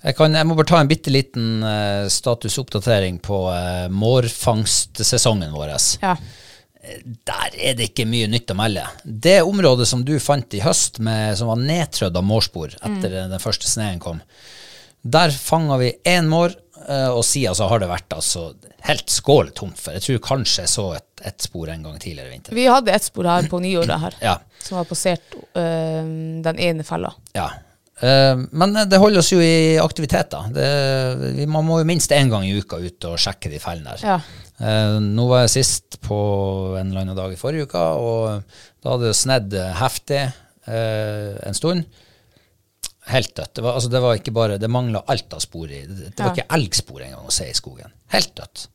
Jeg, 0.02 0.16
kan, 0.18 0.34
jeg 0.34 0.48
må 0.48 0.56
bare 0.58 0.68
ta 0.68 0.80
en 0.82 0.90
bitte 0.90 1.12
liten 1.14 1.62
uh, 1.62 2.08
statusoppdatering 2.10 3.20
på 3.22 3.44
uh, 3.48 3.86
mårfangstsesongen 3.94 5.54
vår. 5.54 5.76
ja. 6.02 6.16
Der 6.82 7.54
er 7.54 7.76
det 7.78 7.90
ikke 7.92 8.06
mye 8.10 8.26
nytt 8.30 8.50
å 8.50 8.56
melde. 8.58 8.82
Det 9.04 9.36
området 9.46 9.86
som 9.86 10.02
du 10.06 10.16
fant 10.22 10.54
i 10.58 10.62
høst, 10.64 10.98
med, 10.98 11.36
som 11.38 11.50
var 11.52 11.60
nedtrødd 11.62 12.16
av 12.18 12.26
mårspor 12.26 12.74
etter 12.80 13.14
den 13.30 13.38
første 13.42 13.70
sneen 13.70 14.00
kom, 14.02 14.18
der 15.02 15.30
fanga 15.34 15.78
vi 15.78 15.92
én 16.06 16.26
mår, 16.30 16.56
eh, 16.88 17.08
og 17.14 17.22
siden 17.26 17.54
så 17.58 17.68
har 17.70 17.82
det 17.82 17.88
vært 17.90 18.14
altså 18.14 18.48
helt 18.88 19.10
skåletomt. 19.10 19.78
For 19.78 19.94
jeg 19.94 20.02
tror 20.08 20.22
kanskje 20.26 20.64
jeg 20.64 20.70
så 20.74 20.88
et, 20.98 21.08
et 21.26 21.46
spor 21.46 21.70
en 21.70 21.82
gang 21.86 21.98
tidligere 22.02 22.30
i 22.32 22.36
vinter. 22.36 22.54
Vi 22.58 22.66
hadde 22.70 22.94
ett 22.94 23.06
spor 23.06 23.30
her 23.30 23.46
på 23.50 23.62
nyåret 23.62 24.02
her, 24.08 24.18
Ja. 24.30 24.36
som 24.62 24.80
har 24.82 24.88
passert 24.90 25.36
øh, 25.38 26.14
den 26.46 26.58
ene 26.58 26.86
fella. 26.86 27.14
Ja. 27.38 27.48
Eh, 28.02 28.34
men 28.50 28.74
det 28.90 28.98
holder 28.98 29.22
oss 29.22 29.30
jo 29.34 29.38
i 29.42 29.78
aktivitet, 29.82 30.30
da. 30.34 30.44
Det, 30.50 30.68
vi, 31.38 31.46
man 31.46 31.66
må 31.66 31.78
jo 31.82 31.86
minst 31.86 32.10
én 32.14 32.30
gang 32.30 32.46
i 32.48 32.56
uka 32.58 32.82
ut 32.82 33.06
og 33.10 33.18
sjekke 33.22 33.50
de 33.54 33.62
fellene 33.62 33.94
der. 33.94 34.06
Ja. 34.16 34.20
Eh, 34.62 34.96
nå 35.02 35.24
var 35.30 35.44
jeg 35.44 35.54
sist 35.56 35.98
på 36.04 36.16
en 36.78 36.90
eller 36.92 37.02
annen 37.02 37.18
dag 37.18 37.32
i 37.34 37.38
forrige 37.40 37.66
uke, 37.66 37.82
og 37.98 38.42
da 38.82 38.92
hadde 38.94 39.08
det 39.10 39.18
snedd 39.18 39.56
heftig 39.80 40.20
eh, 40.22 41.32
en 41.48 41.56
stund. 41.58 41.84
Helt 43.10 43.32
dødt. 43.34 43.54
Det 43.58 43.64
var, 43.64 43.74
altså, 43.80 43.90
det 43.90 44.00
var 44.04 44.14
ikke 44.20 44.34
bare, 44.36 44.58
det 44.62 44.68
mangla 44.70 45.02
alt 45.10 45.34
av 45.34 45.42
spor 45.42 45.66
i. 45.66 45.80
Det, 45.88 46.12
det 46.12 46.22
var 46.22 46.30
Ja. 46.30 46.36
ikke 46.36 46.54
elgspor 46.54 47.02
engang 47.02 47.26
å 47.26 47.34
se 47.34 47.48
i 47.50 47.56
skogen. 47.58 47.90
Helt 48.14 48.30
dødt. 48.38 48.68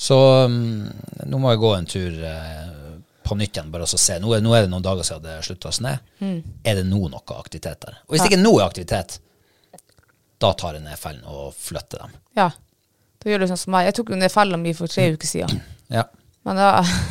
Så 0.00 0.16
um, 0.44 0.84
nå 1.28 1.38
må 1.40 1.50
jeg 1.54 1.60
gå 1.62 1.70
en 1.76 1.88
tur 1.88 2.20
eh, 2.24 2.68
på 3.24 3.36
nytt 3.40 3.56
igjen, 3.56 3.72
bare 3.72 3.88
så 3.88 3.96
se. 4.00 4.18
Nå 4.20 4.34
er, 4.36 4.44
nå 4.44 4.52
er 4.56 4.66
det 4.66 4.70
noen 4.72 4.84
dager 4.84 5.04
siden 5.08 5.24
det 5.24 5.38
slutta 5.48 5.72
å 5.72 5.76
snø. 5.76 5.94
Er 6.20 6.78
det 6.82 6.84
nå 6.88 7.00
noe 7.12 7.36
aktivitet 7.40 7.80
der? 7.86 7.98
Og 8.06 8.14
hvis 8.14 8.24
det 8.26 8.30
ikke 8.34 8.42
nå 8.44 8.52
er 8.58 8.66
aktivitet, 8.68 9.18
da 10.40 10.52
tar 10.56 10.76
jeg 10.76 10.84
ned 10.84 10.96
fellen 11.00 11.24
og 11.28 11.54
flytter 11.56 12.04
dem. 12.04 12.18
ja. 12.42 12.50
Da 13.20 13.30
gjør 13.30 13.42
du 13.44 13.46
sånn 13.50 13.58
som 13.60 13.72
meg. 13.74 13.86
Jeg 13.90 13.94
tok 13.98 14.10
jo 14.14 14.16
ned 14.16 14.32
fella 14.32 14.56
mi 14.56 14.72
for 14.76 14.86
tre 14.90 15.10
uker 15.14 15.26
siden. 15.28 15.60
Ja. 15.90 16.04
Men 16.46 16.56
da, 16.56 16.66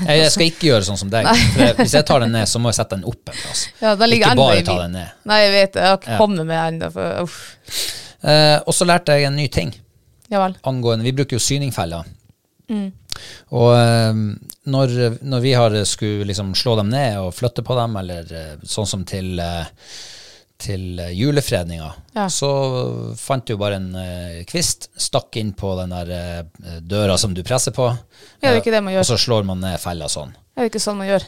Jeg, 0.07 0.21
jeg 0.23 0.29
skal 0.33 0.45
ikke 0.49 0.67
gjøre 0.69 0.85
sånn 0.87 0.97
som 0.97 1.09
deg. 1.13 1.27
For 1.53 1.81
hvis 1.83 1.91
jeg 1.97 2.05
tar 2.07 2.23
den 2.23 2.31
ned, 2.33 2.47
så 2.49 2.57
må 2.63 2.71
jeg 2.71 2.77
sette 2.79 2.95
den 2.97 3.03
opp 3.11 3.29
en 3.29 3.35
plass. 3.37 3.65
ja, 3.81 3.91
Ikke 3.93 4.31
bare 4.39 4.63
ta 4.65 4.77
den 4.85 4.95
ned. 4.95 5.11
Nei, 5.29 5.37
jeg 5.43 5.51
vet 5.53 5.73
det. 5.75 5.83
Jeg 5.83 5.91
har 5.91 5.99
ikke 5.99 6.13
Ja. 6.15 6.17
kommet 6.17 6.47
med 6.47 6.61
ennå. 6.63 7.27
Eh, 8.23 8.55
og 8.65 8.73
så 8.73 8.87
lærte 8.89 9.15
jeg 9.15 9.27
en 9.29 9.35
ny 9.39 9.45
ting 9.47 9.69
Ja 10.31 10.41
vel. 10.43 10.55
angående 10.67 11.05
Vi 11.05 11.13
bruker 11.15 11.37
jo 11.37 11.43
syningfeller. 11.43 12.07
Mm. 12.69 12.87
Og 13.59 13.69
eh, 13.75 14.23
når, 14.69 14.95
når 15.21 15.43
vi 15.45 15.53
har 15.59 15.75
skulle 15.87 16.25
liksom 16.31 16.51
slå 16.57 16.75
dem 16.79 16.89
ned 16.91 17.19
og 17.21 17.33
flytte 17.37 17.63
på 17.65 17.75
dem, 17.79 17.95
eller 18.01 18.33
eh, 18.33 18.55
sånn 18.63 18.87
som 18.89 19.05
til 19.07 19.39
eh, 19.39 19.65
til 20.59 20.99
eh, 20.99 21.13
julefredninga, 21.15 21.93
Ja. 22.17 22.25
så 22.27 22.49
fant 23.17 23.45
du 23.47 23.55
bare 23.57 23.75
en 23.79 23.93
uh, 23.95 24.43
kvist, 24.49 24.89
stakk 24.99 25.35
inn 25.39 25.53
på 25.55 25.71
den 25.79 25.89
der 25.95 26.07
uh, 26.11 26.43
døra 26.83 27.15
som 27.17 27.31
du 27.33 27.39
presser 27.47 27.71
på, 27.75 27.87
Ja, 28.43 28.49
er 28.51 28.55
gjør. 28.93 28.99
og 28.99 29.05
så 29.07 29.17
slår 29.17 29.43
man 29.47 29.59
ned 29.63 29.79
fella 29.79 30.07
sånn. 30.11 30.33
Er 30.57 30.61
det 30.65 30.71
ikke 30.73 30.83
sånn 30.83 30.97
man 30.99 31.07
gjør? 31.07 31.23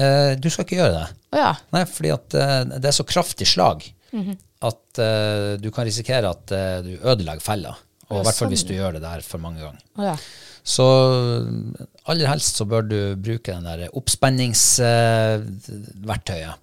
Uh, 0.00 0.34
du 0.40 0.48
skal 0.50 0.64
ikke 0.64 0.76
gjøre 0.80 0.96
det. 1.02 1.08
Oh, 1.34 1.38
ja. 1.38 1.52
Nei, 1.76 1.84
fordi 1.88 2.10
at 2.14 2.34
eh, 2.34 2.64
det 2.78 2.84
er 2.90 2.96
så 2.96 3.04
kraftig 3.08 3.46
slag 3.48 3.82
Mhm. 4.12 4.34
at 4.68 4.98
eh, 5.00 5.56
du 5.60 5.70
kan 5.72 5.84
risikere 5.88 6.28
at 6.32 6.52
eh, 6.52 6.82
du 6.84 6.90
ødelegger 7.00 7.40
fella. 7.40 7.72
Og 8.10 8.20
i 8.20 8.22
hvert 8.26 8.36
fall 8.36 8.46
sånn, 8.46 8.50
hvis 8.52 8.66
du 8.68 8.74
gjør 8.74 8.92
det 8.98 9.02
der 9.04 9.20
for 9.24 9.38
mange 9.40 9.60
ganger. 9.64 9.80
Oh, 9.96 10.04
ja. 10.04 10.16
Så 10.64 10.84
eh, 10.84 11.46
aller 12.12 12.26
helst 12.28 12.56
så 12.60 12.64
bør 12.68 12.82
du 12.88 13.16
bruke 13.16 13.52
den 13.54 13.64
der 13.64 13.88
oppspenningsverktøyet 13.96 16.54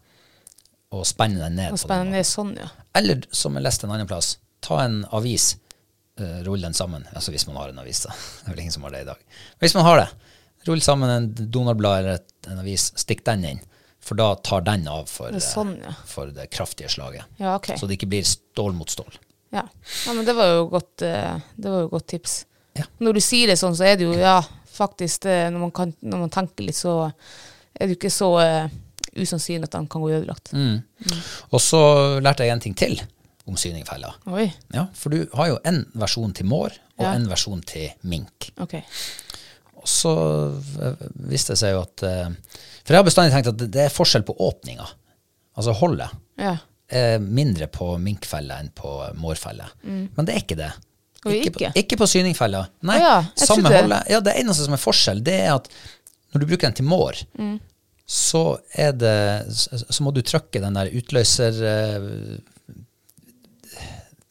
og 0.95 1.05
spenne 1.07 1.41
den 1.41 1.57
ned. 1.59 1.73
Og 1.75 1.81
spenne 1.81 2.07
den 2.07 2.17
ned 2.17 2.27
sånn, 2.27 2.55
ja. 2.57 2.69
Eller 2.97 3.21
som 3.35 3.57
jeg 3.57 3.65
leste 3.65 3.85
en 3.85 3.93
annen 3.93 4.09
plass, 4.09 4.37
ta 4.65 4.81
en 4.83 5.03
avis, 5.15 5.51
uh, 6.21 6.41
rull 6.47 6.65
den 6.65 6.75
sammen. 6.77 7.05
Altså 7.13 7.33
hvis 7.33 7.45
man 7.49 7.59
har 7.61 7.73
en 7.73 7.81
avis, 7.83 8.03
da. 8.07 8.15
Det 8.41 8.49
er 8.49 8.55
vel 8.55 8.63
ingen 8.65 8.75
som 8.75 8.87
har 8.87 8.95
det 8.95 9.05
i 9.05 9.09
dag. 9.11 9.21
Men 9.29 9.67
hvis 9.67 9.77
man 9.77 9.87
har 9.87 10.01
det, 10.01 10.09
rull 10.67 10.81
sammen 10.83 11.13
en 11.13 11.29
Donald-blad 11.37 12.01
eller 12.01 12.19
et, 12.19 12.31
en 12.49 12.61
avis, 12.63 12.89
stikk 12.99 13.23
den 13.27 13.45
inn. 13.53 13.65
For 14.03 14.17
da 14.17 14.31
tar 14.47 14.63
den 14.65 14.87
av 14.87 15.09
for, 15.11 15.31
Det 15.35 15.41
sånn, 15.43 15.75
ja. 15.83 15.91
eh, 15.91 16.03
for 16.07 16.31
det 16.33 16.47
kraftige 16.55 16.89
slaget. 16.91 17.27
Ja, 17.37 17.57
okay. 17.57 17.77
Så 17.77 17.87
det 17.87 17.99
ikke 17.99 18.09
blir 18.15 18.25
stål 18.25 18.73
mot 18.77 18.89
stål. 18.89 19.11
Ja. 19.53 19.65
ja, 20.05 20.13
men 20.13 20.23
det 20.25 20.33
var 20.37 20.53
jo 20.53 20.67
godt, 20.71 21.01
eh, 21.05 21.35
det 21.55 21.73
var 21.73 21.83
jo 21.83 21.91
godt 21.93 22.07
tips. 22.15 22.35
Ja. 22.79 22.85
Når 23.03 23.17
du 23.17 23.21
sier 23.23 23.51
det 23.51 23.57
sånn, 23.59 23.75
så 23.77 23.85
er 23.89 23.97
det 23.99 24.07
jo, 24.07 24.13
ja, 24.17 24.39
faktisk, 24.71 25.25
det, 25.27 25.37
når, 25.53 25.65
man 25.67 25.73
kan, 25.75 25.93
når 25.99 26.23
man 26.25 26.33
tenker 26.33 26.65
litt, 26.65 26.79
så 26.79 26.95
er 27.09 27.85
det 27.85 27.93
jo 27.93 27.99
ikke 27.99 28.13
så 28.13 28.31
usannsynlig 29.17 29.63
at 29.69 29.71
den 29.77 29.87
kan 29.87 30.01
gå 30.01 30.09
ødelagt. 30.11 30.51
Mm. 30.53 30.81
Og 31.51 31.61
så 31.63 31.81
lærte 32.21 32.43
jeg 32.45 32.53
en 32.53 32.59
ting 32.63 32.75
til 32.77 32.99
om 33.49 33.55
syningfeller. 33.57 34.13
Oi, 34.29 34.51
Ja, 34.73 34.85
for 34.93 35.09
du 35.09 35.23
har 35.33 35.47
jo 35.47 35.59
en 35.65 35.85
versjon 35.97 36.33
til 36.37 36.45
mår 36.45 36.75
og 36.99 37.05
Ja. 37.05 37.13
en 37.15 37.27
versjon 37.29 37.61
til 37.65 37.89
mink. 38.03 38.51
Okay. 38.61 38.81
Og 39.79 39.87
så 39.87 40.11
eh, 40.83 41.05
viste 41.31 41.53
det 41.55 41.59
seg 41.61 41.71
jo 41.73 41.81
at 41.85 42.03
eh, 42.03 42.29
For 42.83 42.93
jeg 42.93 42.99
har 42.99 43.07
bestandig 43.07 43.31
tenkt 43.33 43.47
at 43.53 43.57
det- 43.71 43.85
er 43.85 43.89
forskjell 43.93 44.23
på 44.27 44.35
åpninga. 44.39 44.85
Altså 45.57 45.73
holdet 45.73 46.09
Ja. 46.37 46.57
er 46.89 47.19
mindre 47.19 47.67
på 47.67 47.97
minkfelle 47.99 48.53
enn 48.59 48.69
på 48.75 49.13
mårfelle. 49.15 49.65
Men 49.83 50.25
det 50.25 50.35
er 50.35 50.39
ikke 50.41 50.57
det. 50.57 50.71
Ikke, 51.25 51.49
ikke? 51.49 51.51
På, 51.51 51.71
ikke 51.75 51.97
på 51.97 52.07
syningfella. 52.07 52.67
Nei, 52.81 52.95
ah, 52.97 53.25
ja, 53.37 53.45
samme 53.45 53.67
holdet. 53.69 54.05
Ja, 54.09 54.19
det 54.21 54.35
eneste 54.39 54.63
som 54.63 54.73
er 54.73 54.77
forskjell, 54.79 55.19
det 55.23 55.33
er 55.41 55.55
at 55.55 55.67
når 56.33 56.39
du 56.39 56.45
bruker 56.47 56.67
den 56.69 56.73
til 56.73 56.85
mår, 56.85 57.23
Mm. 57.37 57.59
Så 58.09 58.41
det 58.73 59.13
Så 59.53 60.01
må 60.01 60.09
du 60.15 60.23
trykke 60.25 60.61
den 60.63 60.77
der 60.79 60.89
utløser 60.97 61.59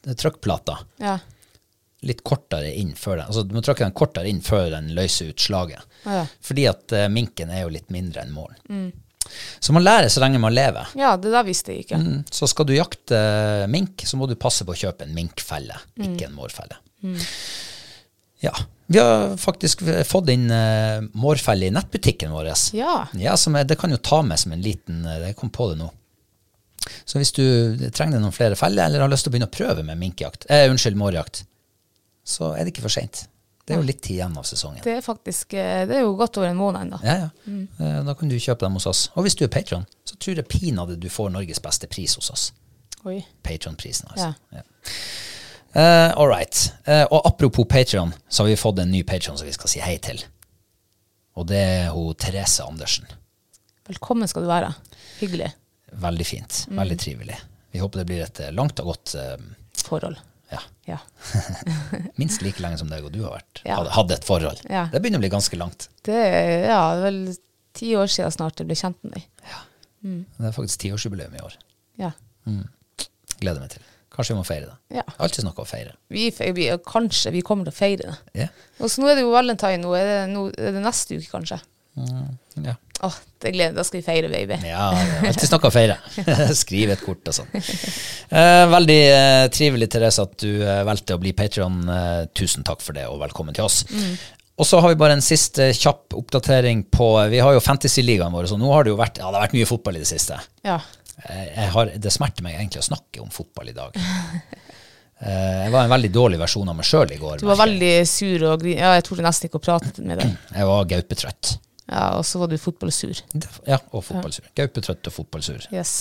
Uh, 0.03 0.13
Trykkplata 0.15 0.77
Ja. 0.99 1.19
litt 2.07 2.21
kortere 2.23 2.71
inn 2.79 2.93
før 2.95 3.17
den. 3.19 3.25
Altså 3.27 3.43
du 3.43 3.51
må 3.55 3.61
trykke 3.61 3.83
den 3.83 3.93
kortere 3.95 4.29
inn 4.31 4.39
før 4.41 4.69
den 4.71 4.87
løser 4.95 5.29
ut 5.33 5.39
slaget. 5.43 5.83
Ja. 6.05 6.21
Fordi 6.41 6.65
at 6.71 6.95
uh, 6.95 7.07
minken 7.11 7.51
er 7.51 7.65
jo 7.65 7.71
litt 7.75 7.89
mindre 7.91 8.23
enn 8.23 8.31
måren. 8.33 8.91
Så 9.59 9.75
man 9.75 9.83
lærer 9.83 10.07
så 10.09 10.23
lenge 10.23 10.39
man 10.41 10.55
lever. 10.55 10.87
ja, 10.97 11.11
det 11.19 11.29
der 11.35 11.43
visste 11.45 11.75
jeg 11.75 11.83
ikke. 11.85 11.99
Mm. 12.01 12.21
Så 12.31 12.47
skal 12.49 12.65
du 12.65 12.73
jakte 12.73 13.19
mink, 13.69 14.01
så 14.07 14.17
må 14.17 14.25
du 14.31 14.35
passe 14.39 14.65
på 14.65 14.73
å 14.73 14.79
kjøpe 14.79 15.05
en 15.05 15.13
minkfelle, 15.13 15.75
ikke 15.99 16.29
en 16.29 16.37
mårfelle. 16.39 16.79
Ja. 18.41 18.55
Vi 18.89 18.97
har 18.97 19.35
faktisk 19.37 19.83
fått 20.09 20.31
inn 20.33 20.47
uh, 20.49 21.03
mårfelle 21.13 21.67
i 21.67 21.73
nettbutikken 21.73 22.31
vår. 22.33 22.47
Ja. 22.73 22.95
Ja, 23.13 23.35
er, 23.37 23.67
det 23.69 23.77
kan 23.77 23.93
jo 23.93 23.99
ta 24.01 24.23
med 24.25 24.41
som 24.41 24.55
en 24.55 24.63
liten 24.65 25.03
eh, 25.05 25.27
Jeg 25.27 25.37
kom 25.37 25.51
på 25.53 25.67
det 25.69 25.77
nå. 25.77 25.91
Så 27.05 27.19
hvis 27.21 27.31
du 27.35 27.43
trenger 27.93 28.17
noen 28.17 28.33
flere 28.33 28.57
feller, 28.57 28.87
eller 28.87 29.03
har 29.03 29.11
lyst 29.11 29.27
til 29.27 29.29
å 29.29 29.35
begynne 29.35 29.49
å 29.49 29.53
prøve 29.53 29.85
med 29.85 29.99
minkjakt, 29.99 30.47
eh, 30.49 30.65
unnskyld, 30.71 30.97
mårjakt, 30.97 31.43
så 32.25 32.55
er 32.55 32.65
det 32.65 32.73
ikke 32.73 32.87
for 32.87 32.95
seint. 32.95 33.27
Det 33.61 33.75
er 33.75 33.83
jo 33.83 33.85
litt 33.85 34.01
tid 34.01 34.15
igjen 34.15 34.37
av 34.41 34.47
sesongen. 34.49 34.81
Det 34.81 34.95
er 34.97 35.05
faktisk, 35.05 35.53
eh, 35.53 35.83
det 35.85 35.99
er 35.99 36.07
jo 36.07 36.15
godt 36.17 36.39
over 36.41 36.49
en 36.49 36.57
måned 36.57 36.87
ennå. 36.87 37.01
Ja, 37.05 37.27
ja. 37.27 37.29
Mm. 37.45 38.05
Da 38.07 38.15
kan 38.17 38.31
du 38.31 38.39
kjøpe 38.39 38.65
dem 38.65 38.79
hos 38.79 38.89
oss. 38.89 39.03
Og 39.13 39.27
hvis 39.27 39.37
du 39.37 39.45
er 39.45 39.53
patron, 39.53 39.85
så 40.01 40.17
tror 40.17 40.41
jeg 40.41 40.49
pinadø 40.49 40.97
du 40.97 41.11
får 41.13 41.29
Norges 41.35 41.61
beste 41.61 41.85
pris 41.91 42.17
hos 42.17 42.31
oss. 42.33 42.49
Patron-prisen, 43.45 44.09
altså. 44.15 44.33
Ja. 44.57 44.65
Eh, 45.73 46.11
all 46.17 46.27
right. 46.27 46.73
Uh, 46.87 47.05
og 47.13 47.27
apropos 47.27 47.65
Patrion, 47.69 48.13
så 48.27 48.43
har 48.43 48.49
vi 48.49 48.57
fått 48.57 48.79
en 48.79 48.91
ny 48.91 49.03
Patrion 49.03 49.37
som 49.37 49.47
vi 49.47 49.53
skal 49.53 49.69
si 49.69 49.81
hei 49.83 49.97
til. 50.01 50.21
Og 51.37 51.45
det 51.49 51.59
er 51.61 51.91
hun 51.93 52.15
Therese 52.17 52.65
Andersen. 52.65 53.05
Velkommen 53.89 54.29
skal 54.29 54.45
du 54.45 54.49
være. 54.49 54.73
Hyggelig 55.19 55.51
Veldig 55.99 56.25
fint. 56.25 56.63
Veldig 56.69 56.97
trivelig. 57.01 57.37
Vi 57.73 57.81
håper 57.81 58.01
det 58.01 58.07
blir 58.09 58.23
et 58.25 58.41
eh, 58.45 58.51
langt 58.53 58.81
og 58.81 58.91
godt 58.91 59.13
uh, 59.17 59.37
forhold. 59.85 60.17
ja, 60.53 60.61
Ja. 60.89 60.97
minst 62.21 62.41
like 62.45 62.61
lenge 62.61 62.77
som 62.81 62.89
deg 62.89 63.05
og 63.05 63.13
du 63.13 63.23
har 63.23 63.37
vært. 63.37 63.61
Ja. 63.65 63.79
Hadde, 63.93 64.17
et 64.17 64.25
forhold. 64.25 64.61
Ja. 64.69 64.87
Det 64.93 65.01
begynner 65.01 65.21
å 65.21 65.25
bli 65.25 65.33
ganske 65.33 65.57
langt. 65.57 65.89
Det 66.05 66.17
er 66.17 66.65
ja, 66.69 66.81
vel 67.01 67.21
ti 67.77 67.93
år 67.97 68.09
siden 68.09 68.33
snart 68.33 68.61
jeg 68.61 68.69
ble 68.69 68.77
kjent 68.77 68.97
med 69.05 69.17
deg. 69.17 69.29
Det 70.01 70.49
er 70.49 70.55
faktisk 70.55 70.85
tiårsjubileum 70.85 71.37
i 71.37 71.45
år. 71.45 71.57
Ja. 71.99 72.13
Gleder 73.39 73.61
meg 73.61 73.73
til. 73.73 73.88
Kanskje 74.19 74.33
vi 74.35 74.41
må 74.41 74.43
feire 74.43 74.65
det. 74.67 74.97
Ja. 74.97 75.03
Alltid 75.23 75.45
noe 75.47 75.63
å 75.63 75.67
feire. 75.67 75.93
Vi, 76.11 76.25
vi, 76.57 76.65
kanskje 76.83 77.31
vi 77.31 77.39
kommer 77.45 77.69
til 77.69 77.71
å 77.71 77.77
feire 77.77 78.09
det. 78.09 78.41
Ja. 78.41 78.47
Og 78.83 78.91
så 78.91 78.99
nå 78.99 79.07
er 79.07 79.15
det 79.15 79.23
jo 79.23 79.29
valentine. 79.31 79.79
Nå 79.79 79.93
er 79.95 80.09
det, 80.09 80.17
nå, 80.33 80.41
er 80.59 80.75
det 80.75 80.81
neste 80.83 81.15
uke, 81.15 81.29
kanskje. 81.31 81.61
Ja. 82.59 82.73
Åh, 82.99 83.15
det 83.41 83.51
gleder 83.55 83.77
Da 83.77 83.83
skal 83.87 84.01
vi 84.01 84.03
feire, 84.03 84.29
baby. 84.31 84.57
Ja, 84.67 84.89
det 84.91 85.05
er 85.21 85.29
alltid 85.31 85.53
noe 85.53 85.69
å 85.69 85.71
feire. 85.71 85.95
Skrive 86.65 86.97
et 86.97 87.05
kort 87.05 87.31
og 87.31 87.37
sånn. 87.39 87.55
Eh, 87.55 88.65
veldig 88.73 88.99
eh, 89.05 89.45
trivelig, 89.55 89.87
Therese, 89.95 90.27
at 90.27 90.35
du 90.43 90.51
eh, 90.65 90.83
valgte 90.87 91.15
å 91.15 91.23
bli 91.23 91.31
Patrion. 91.37 91.79
Eh, 91.87 92.27
tusen 92.35 92.67
takk 92.67 92.83
for 92.83 92.99
det, 92.99 93.07
og 93.07 93.23
velkommen 93.23 93.55
til 93.55 93.69
oss. 93.69 93.85
Og 94.59 94.67
så 94.67 94.81
har 94.83 94.91
vi 94.91 94.99
bare 94.99 95.15
en 95.15 95.23
siste 95.23 95.69
kjapp 95.71 96.17
oppdatering 96.19 96.83
på 96.91 97.13
Vi 97.31 97.39
har 97.39 97.55
jo 97.55 97.63
Fantasy-ligaen 97.63 98.35
vår, 98.35 98.49
så 98.51 98.59
nå 98.59 98.67
har 98.73 98.83
det 98.83 98.91
jo 98.91 98.99
vært, 98.99 99.21
ja, 99.21 99.31
det 99.31 99.39
har 99.39 99.47
vært 99.47 99.55
mye 99.55 99.69
fotball 99.69 99.95
i 99.95 100.03
det 100.03 100.11
siste. 100.11 100.35
Ja. 100.67 100.81
Jeg, 101.25 101.47
jeg 101.55 101.71
har, 101.75 101.93
det 101.99 102.11
smerter 102.15 102.45
meg 102.45 102.57
egentlig 102.57 102.83
å 102.83 102.89
snakke 102.89 103.23
om 103.23 103.31
fotball 103.33 103.71
i 103.71 103.77
dag. 103.77 103.97
Eh, 105.19 105.55
jeg 105.65 105.71
var 105.73 105.83
en 105.83 105.91
veldig 105.91 106.09
dårlig 106.15 106.37
versjon 106.39 106.69
av 106.71 106.77
meg 106.77 106.87
sjøl 106.87 107.09
i 107.11 107.17
går. 107.19 107.41
Du 107.41 107.49
var 107.49 107.57
veldig 107.59 107.95
sur 108.07 108.45
og 108.53 108.61
grin... 108.61 108.77
Ja, 108.79 108.93
jeg 108.95 109.03
torde 109.03 109.25
nesten 109.25 109.49
ikke 109.49 109.59
å 109.59 109.65
prate 109.65 109.91
med 109.99 110.21
deg. 110.21 110.37
Jeg 110.55 110.69
var 110.69 110.85
gaupetrøtt. 110.93 111.57
Ja, 111.89 112.03
Og 112.19 112.23
så 112.27 112.39
var 112.39 112.51
du 112.51 112.55
fotballsur. 112.61 113.19
Ja, 113.67 113.81
og 113.91 114.05
fotballsur. 114.07 114.47
Gaupetrøtt 114.55 115.09
og 115.09 115.15
fotballsur. 115.15 115.65
Yes. 115.75 115.91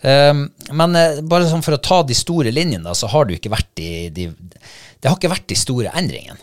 Um, 0.00 0.46
men 0.72 0.96
eh, 0.96 1.20
bare 1.28 1.48
sånn 1.50 1.64
for 1.64 1.76
å 1.76 1.82
ta 1.84 2.00
de 2.08 2.16
store 2.16 2.52
linjene, 2.54 2.86
da, 2.86 2.94
så 2.96 3.10
har 3.12 3.28
det 3.28 3.36
ikke 3.36 3.52
vært 3.52 3.68
de, 3.76 3.88
de 4.16 4.30
Det 4.32 5.10
har 5.10 5.18
ikke 5.18 5.28
vært 5.28 5.50
de 5.52 5.58
store 5.60 5.92
endringene 5.92 6.40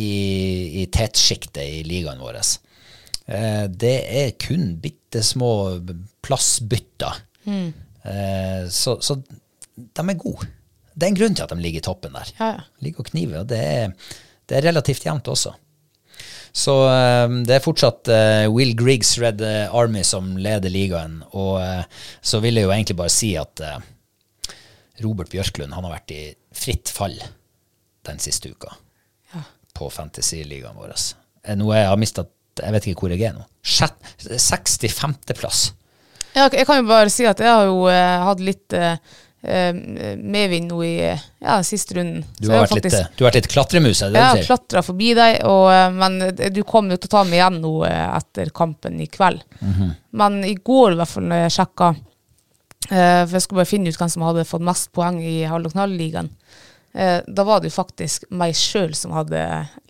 i, 0.00 0.80
i 0.80 0.86
tettsjiktet 0.94 1.60
i 1.60 1.82
ligaen 1.84 2.22
vår. 2.22 2.40
Uh, 3.28 3.66
det 3.68 3.96
er 4.22 4.34
kun 4.40 4.78
bitte 4.80 5.20
små 5.26 5.52
plassbytter. 6.24 7.20
Eh, 7.46 8.68
så, 8.72 8.96
så 9.02 9.16
de 9.20 10.10
er 10.10 10.18
gode. 10.20 10.46
Det 10.96 11.04
er 11.06 11.10
en 11.12 11.18
grunn 11.18 11.34
til 11.36 11.44
at 11.44 11.52
de 11.52 11.60
ligger 11.60 11.82
i 11.82 11.84
toppen 11.84 12.14
der. 12.16 12.30
Ja, 12.38 12.46
ja. 12.56 12.62
Ligger 12.84 13.00
og 13.04 13.10
kniver, 13.10 13.42
og 13.42 13.48
det 13.52 13.58
er, 13.60 13.92
det 14.48 14.56
er 14.58 14.64
relativt 14.70 15.04
jevnt 15.04 15.28
også. 15.28 15.52
Så 16.56 16.72
eh, 16.88 17.28
det 17.44 17.58
er 17.58 17.64
fortsatt 17.64 18.08
eh, 18.08 18.46
Will 18.48 18.72
Griggs 18.78 19.18
Red 19.20 19.42
eh, 19.44 19.66
Army 19.76 20.00
som 20.08 20.32
leder 20.40 20.72
ligaen. 20.72 21.18
Og 21.36 21.58
eh, 21.60 21.84
så 22.24 22.40
vil 22.44 22.56
jeg 22.56 22.64
jo 22.68 22.72
egentlig 22.72 22.96
bare 22.96 23.12
si 23.12 23.34
at 23.36 23.60
eh, 23.60 23.76
Robert 25.04 25.28
Bjørklund 25.34 25.76
han 25.76 25.84
har 25.84 25.92
vært 25.98 26.14
i 26.16 26.22
fritt 26.56 26.88
fall 26.88 27.18
den 28.08 28.18
siste 28.22 28.48
uka 28.54 28.70
Ja. 29.34 29.42
på 29.76 29.90
Fantasy-ligaen 29.92 30.78
vår. 30.78 30.94
Nå 31.58 31.66
er 31.74 31.82
jeg 31.82 31.90
har 31.90 31.98
mistet, 32.00 32.30
jeg 32.62 32.72
vet 32.72 32.86
ikke 32.88 33.00
hvor 33.04 33.12
jeg 33.12 33.26
er 33.28 33.34
nå. 33.36 33.44
65.-plass. 33.66 35.66
Ja, 36.34 36.48
jeg 36.52 36.66
kan 36.66 36.82
jo 36.82 36.88
bare 36.88 37.10
si 37.12 37.24
at 37.28 37.38
jeg 37.38 37.48
har 37.48 37.64
jo 37.70 37.86
eh, 37.88 38.24
hatt 38.26 38.40
litt 38.44 38.72
eh, 38.76 38.96
eh, 39.46 39.72
medvind 40.16 40.68
nå 40.72 40.80
i 40.84 40.94
eh, 41.12 41.22
ja, 41.40 41.60
siste 41.64 41.94
runden. 41.96 42.24
Du 42.40 42.46
Så 42.46 42.52
har 42.52 42.58
jeg 42.58 42.66
vært 42.66 42.74
litt, 42.74 42.84
faktisk- 42.84 43.02
litt, 43.06 43.16
du 43.16 43.24
har 43.24 43.30
vært 43.30 43.38
litt 43.40 43.48
klatremus, 43.52 44.02
er 44.02 44.10
det 44.10 44.14
Jeg 44.14 44.20
det 44.20 44.26
har 44.26 44.36
du 44.36 44.42
sier? 44.42 44.50
klatra 44.56 44.82
forbi 44.82 45.14
deg, 45.14 45.38
og, 45.44 45.64
eh, 45.72 45.90
men 46.02 46.18
eh, 46.28 46.50
du 46.50 46.62
kommer 46.64 46.90
jo 46.96 46.96
til 47.04 47.08
å 47.08 47.14
ta 47.16 47.24
meg 47.24 47.38
igjen 47.40 47.60
nå 47.62 47.72
eh, 47.86 48.16
etter 48.18 48.50
kampen 48.50 49.00
i 49.00 49.06
kveld. 49.06 49.42
Mhm. 49.62 49.94
Men 50.12 50.42
i 50.44 50.54
går, 50.54 50.92
i 50.92 51.00
hvert 51.00 51.08
fall, 51.14 51.24
når 51.30 51.46
jeg 51.48 51.56
sjekka 51.60 51.94
For 52.86 53.32
jeg 53.34 53.42
skulle 53.42 53.64
bare 53.64 53.66
finne 53.66 53.88
ut 53.90 53.96
hvem 53.98 54.10
som 54.12 54.22
hadde 54.22 54.44
fått 54.46 54.62
mest 54.62 54.92
poeng 54.94 55.16
i 55.18 55.40
Hall 55.50 55.64
og 55.66 55.72
Knall-ligaen. 55.72 56.28
Eh, 56.96 57.18
da 57.28 57.44
var 57.44 57.60
det 57.60 57.68
jo 57.68 57.74
faktisk 57.76 58.24
meg 58.32 58.54
sjøl 58.56 58.94
som 58.96 59.12
hadde 59.12 59.40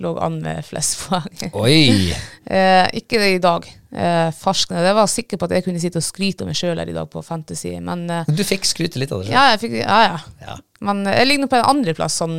lå 0.02 0.10
an 0.18 0.40
med 0.42 0.64
flest 0.66 1.04
poeng. 1.06 1.52
Oi! 1.54 2.12
Eh, 2.46 2.86
ikke 3.00 3.18
det 3.18 3.28
i 3.34 3.38
dag. 3.42 3.64
Eh, 3.90 4.28
farskende. 4.38 4.84
Jeg 4.86 4.94
var 4.94 5.08
sikker 5.10 5.38
på 5.40 5.48
at 5.48 5.54
jeg 5.56 5.64
kunne 5.66 5.80
sitte 5.82 5.98
og 5.98 6.04
skryte 6.06 6.44
av 6.44 6.50
meg 6.52 6.54
sjøl 6.54 6.78
her 6.78 6.92
i 6.92 6.94
dag 6.94 7.08
på 7.10 7.18
Fantasy, 7.26 7.72
men 7.82 8.04
eh, 8.06 8.28
Du 8.30 8.44
fikk 8.46 8.68
skryte 8.70 9.00
litt 9.02 9.10
av 9.10 9.24
det 9.24 9.26
selv. 9.26 9.34
ja, 9.34 9.42
jeg 9.50 9.62
fikk, 9.64 9.74
ja, 9.80 9.96
ja. 10.04 10.20
Ja. 10.44 10.54
Men 10.86 11.00
jeg 11.10 11.26
ligger 11.26 11.42
nå 11.42 11.48
på 11.50 11.58
en 11.58 11.66
andreplass, 11.72 12.20
sånn, 12.22 12.36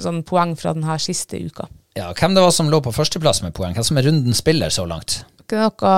sånn 0.00 0.22
poeng 0.24 0.54
fra 0.56 0.72
denne 0.72 0.96
siste 1.04 1.36
uka. 1.44 1.68
Ja, 2.00 2.08
hvem 2.16 2.32
det 2.32 2.40
var 2.46 2.56
som 2.56 2.70
lå 2.72 2.80
på 2.80 2.94
førsteplass 2.96 3.42
med 3.44 3.52
poeng? 3.58 3.76
Hvem 3.76 3.84
som 3.90 4.00
er 4.00 4.08
rundens 4.08 4.40
spiller 4.40 4.72
så 4.72 4.86
langt? 4.88 5.18
Ikke 5.44 5.60
noe 5.60 5.92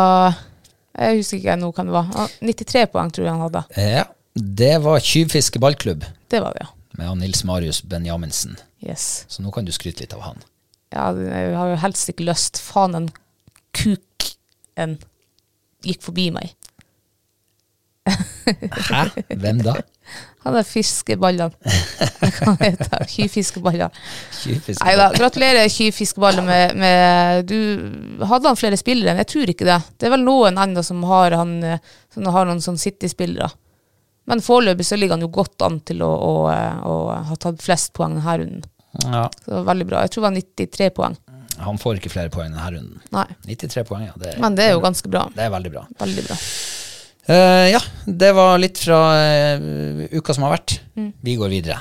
Jeg 0.98 1.20
husker 1.20 1.38
ikke 1.38 1.57
nå 1.62 1.70
hvem 1.77 1.92
det 1.92 1.94
var. 2.00 2.11
Ah, 2.24 2.35
93 2.42 2.87
poeng 2.90 3.14
tror 3.14 3.29
jeg 3.29 3.37
han 3.37 3.44
hadde. 3.46 3.62
Ja, 3.79 4.05
det 4.35 4.72
var 4.83 4.98
Tjuvfiske 4.98 5.62
ballklubb 5.62 6.03
Det 6.27 6.42
var 6.42 6.59
det, 6.59 6.66
ja. 6.66 6.72
Med 6.98 7.11
han 7.11 7.22
Nils 7.22 7.44
Marius 7.44 7.83
Benjaminsen. 7.83 8.59
Yes. 8.85 9.24
Så 9.28 9.42
nå 9.42 9.52
kan 9.54 9.66
du 9.66 9.72
skryte 9.74 10.04
litt 10.04 10.14
av 10.16 10.24
han. 10.26 10.42
Ja, 10.94 11.11
jeg 11.16 11.57
har 11.59 11.72
jo 11.72 11.80
helst 11.83 12.11
ikke 12.12 12.28
lyst. 12.28 12.61
Faen, 12.62 12.94
en 12.94 13.09
kuk 13.74 14.30
en 14.80 14.98
gikk 15.85 16.04
forbi 16.04 16.28
meg. 16.35 16.54
Hæ? 18.04 19.07
Hvem 19.40 19.62
da? 19.64 19.78
Han 20.44 20.59
er 20.59 20.66
fiskeballene. 20.68 21.54
Hva 22.37 22.54
heter 22.61 22.90
det? 22.90 23.07
Kyfiskeballene. 23.09 23.88
Nei 24.83 24.94
da, 25.00 25.09
gratulerer 25.14 25.70
Kyfiskeballer 25.72 26.44
med, 26.44 26.74
med 26.76 27.48
Du 27.48 28.26
hadde 28.28 28.50
han 28.50 28.61
flere 28.61 28.76
spillere? 28.80 29.16
Jeg 29.22 29.30
tror 29.33 29.52
ikke 29.54 29.68
det. 29.68 29.78
Det 29.96 30.09
er 30.09 30.12
vel 30.18 30.26
noen 30.26 30.61
ennå 30.61 30.85
som 30.85 31.00
har, 31.09 31.37
han, 31.40 31.57
eh, 31.64 31.94
som 32.12 32.28
har 32.35 32.50
noen 32.50 32.61
sånn 32.64 32.80
City-spillere. 32.80 33.48
Men 34.30 34.40
foreløpig 34.44 34.87
så 34.88 34.96
ligger 34.96 35.18
han 35.18 35.24
jo 35.26 35.30
godt 35.32 35.62
an 35.66 35.80
til 35.84 36.00
å, 36.04 36.08
å, 36.08 36.32
å 36.48 36.94
ha 37.28 37.37
tatt 37.40 37.60
flest 37.64 37.92
poeng 37.96 38.16
denne 38.16 38.37
runden. 38.40 38.64
Ja, 39.02 39.26
Så 39.42 39.50
det 39.50 39.56
var 39.58 39.66
veldig 39.72 39.87
bra. 39.90 40.04
Jeg 40.06 40.14
tror 40.14 40.22
det 40.22 40.28
var 40.28 40.37
93 40.38 40.90
poeng. 40.96 41.16
han 41.64 41.78
får 41.82 41.98
ikke 41.98 42.12
flere 42.14 42.30
poeng 42.32 42.54
denne 42.54 42.70
runden. 42.76 43.02
Nei. 43.14 43.26
93 43.50 43.84
poeng, 43.88 44.06
ja. 44.08 44.14
Det, 44.20 44.37
Men 44.42 44.56
det 44.58 44.68
er 44.68 44.72
jo 44.76 44.82
ganske 44.84 45.10
bra. 45.10 45.26
det 45.34 45.44
er 45.44 45.52
veldig 45.54 45.74
bra. 45.74 45.84
Veldig 46.00 46.24
bra. 46.28 46.38
Uh, 47.24 47.66
ja, 47.72 47.80
det 48.06 48.32
var 48.37 48.58
litt 48.60 48.80
fra 48.84 49.00
uh, 49.16 50.06
uka 50.12 50.37
som 50.37 50.44
har 50.46 50.56
vært. 50.58 50.78
Vi 51.24 51.37
går 51.40 51.52
videre. 51.52 51.80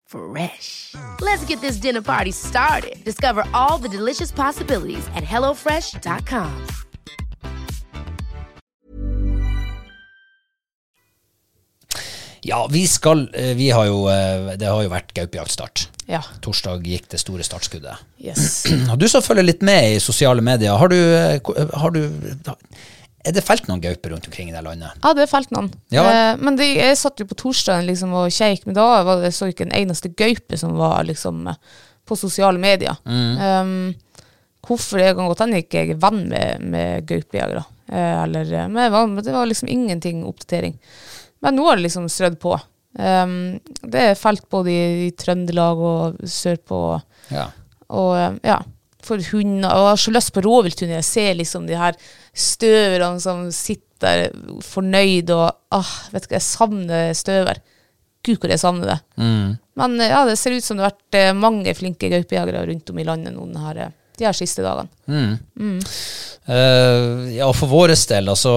Fresh. 0.11 0.95
Let's 1.21 1.45
get 1.45 1.61
this 1.61 1.77
dinner 1.77 2.01
party 2.01 2.31
started. 2.31 3.03
Discover 3.05 3.43
all 3.53 3.77
the 3.77 3.97
delicious 3.97 4.31
possibilities 4.31 5.07
at 5.15 5.23
hellofresh.com. 5.23 6.67
Ja, 12.43 12.67
vi 12.71 12.87
skal 12.87 13.29
eh, 13.33 13.55
Vi 13.55 13.69
har 13.69 13.85
jo 13.85 14.07
eh, 14.09 14.57
Det 14.57 14.65
har 14.65 14.81
jo 14.81 14.89
vært 14.89 15.13
gaupejaktstart. 15.13 15.87
Ja. 16.09 16.23
Torsdag 16.41 16.81
gikk 16.89 17.05
det 17.13 17.21
store 17.21 17.45
startskuddet. 17.45 18.01
Yes. 18.19 18.65
Og 18.91 18.97
du 18.99 19.07
som 19.07 19.23
følger 19.23 19.45
litt 19.45 19.61
med 19.63 19.93
i 19.93 20.01
sosiale 20.03 20.41
medier, 20.43 20.73
har 20.75 20.91
du, 20.91 20.97
eh, 20.97 21.67
har 21.77 21.93
du 21.95 22.01
Er 23.21 23.35
det 23.35 23.43
felt 23.45 23.67
noen 23.69 23.81
gauper 23.83 24.15
rundt 24.15 24.25
omkring 24.25 24.49
i 24.49 24.55
det 24.55 24.63
landet? 24.65 24.97
Ja, 25.03 25.13
det 25.13 25.25
er 25.25 25.29
felt 25.29 25.51
noen. 25.53 25.69
Ja 25.93 26.05
eh, 26.09 26.31
men 26.41 26.57
de, 26.57 26.65
jeg 26.79 26.97
satt 26.97 27.21
jo 27.21 27.27
på 27.29 27.37
torsdagen 27.37 27.85
liksom, 27.89 28.15
og 28.17 28.33
kjekk, 28.33 28.65
men 28.65 28.77
da 28.77 28.87
var 29.05 29.21
det 29.21 29.33
så 29.37 29.51
ikke 29.51 29.67
en 29.67 29.75
eneste 29.77 30.09
gaupe 30.17 30.57
som 30.57 30.73
var 30.79 31.05
liksom, 31.05 31.43
eh, 31.51 31.59
på 32.07 32.17
sosiale 32.17 32.59
medier. 32.61 32.97
Um, 33.05 33.93
hvorfor 34.65 35.01
det 35.01 35.13
kan 35.17 35.29
godt 35.29 35.43
hende 35.45 35.61
ikke 35.61 35.83
jeg 35.83 35.93
er 35.93 36.01
venn 36.01 36.25
med, 36.31 36.65
med 36.73 37.05
gaupejegere. 37.09 37.63
Eh, 37.91 38.17
eller, 38.23 38.53
eh, 38.57 38.67
men 38.73 39.15
det 39.21 39.33
var 39.35 39.45
liksom 39.45 39.69
ingenting 39.69 40.25
oppdatering. 40.25 40.77
Men 41.45 41.57
nå 41.57 41.65
har 41.67 41.77
det 41.77 41.85
liksom 41.87 42.09
strødd 42.09 42.39
på. 42.41 42.57
Um, 42.99 43.59
det 43.87 44.01
er 44.09 44.19
felt 44.19 44.49
både 44.51 44.73
i, 44.73 44.83
i 45.07 45.11
Trøndelag 45.15 45.79
og 45.79 46.21
sørpå. 46.27 46.81
Ja. 47.31 47.47
Og 47.91 48.41
ja, 48.45 48.59
for 49.07 49.21
hunder. 49.31 49.69
Og 49.69 49.85
jeg 49.85 49.91
har 49.91 50.01
så 50.05 50.13
lyst 50.15 50.33
på 50.35 50.43
rovvilthunder. 50.45 50.99
Jeg 50.99 51.09
ser 51.09 51.37
liksom 51.39 51.67
de 51.69 51.77
her 51.79 51.97
støverne 52.31 53.21
som 53.23 53.45
sitter 53.55 54.31
fornøyd 54.65 55.29
og 55.35 55.47
ah, 55.75 55.93
vet 56.13 56.25
hva, 56.25 56.37
jeg 56.39 56.47
savner 56.47 57.13
støver. 57.17 57.61
Gud, 58.25 58.37
hvor 58.37 58.53
jeg 58.53 58.61
savner 58.61 58.91
det. 58.93 58.99
Men 59.81 59.97
eh, 60.01 60.11
ja, 60.13 60.21
det 60.29 60.37
ser 60.39 60.53
ut 60.53 60.65
som 60.65 60.77
det 60.77 60.85
har 60.85 60.93
vært 60.93 61.17
eh, 61.17 61.33
mange 61.37 61.73
flinke 61.77 62.11
gaupejegere 62.11 62.67
rundt 62.69 62.93
om 62.93 63.01
i 63.01 63.07
landet 63.07 63.33
nå 63.33 63.47
her, 63.65 63.81
eh, 63.87 63.95
de 64.19 64.27
her 64.27 64.37
siste 64.37 64.65
dagene. 64.65 64.91
Eh, 66.45 67.33
ja, 67.37 67.49
for 67.53 67.69
vår 67.71 67.93
del, 68.09 68.29
altså 68.33 68.53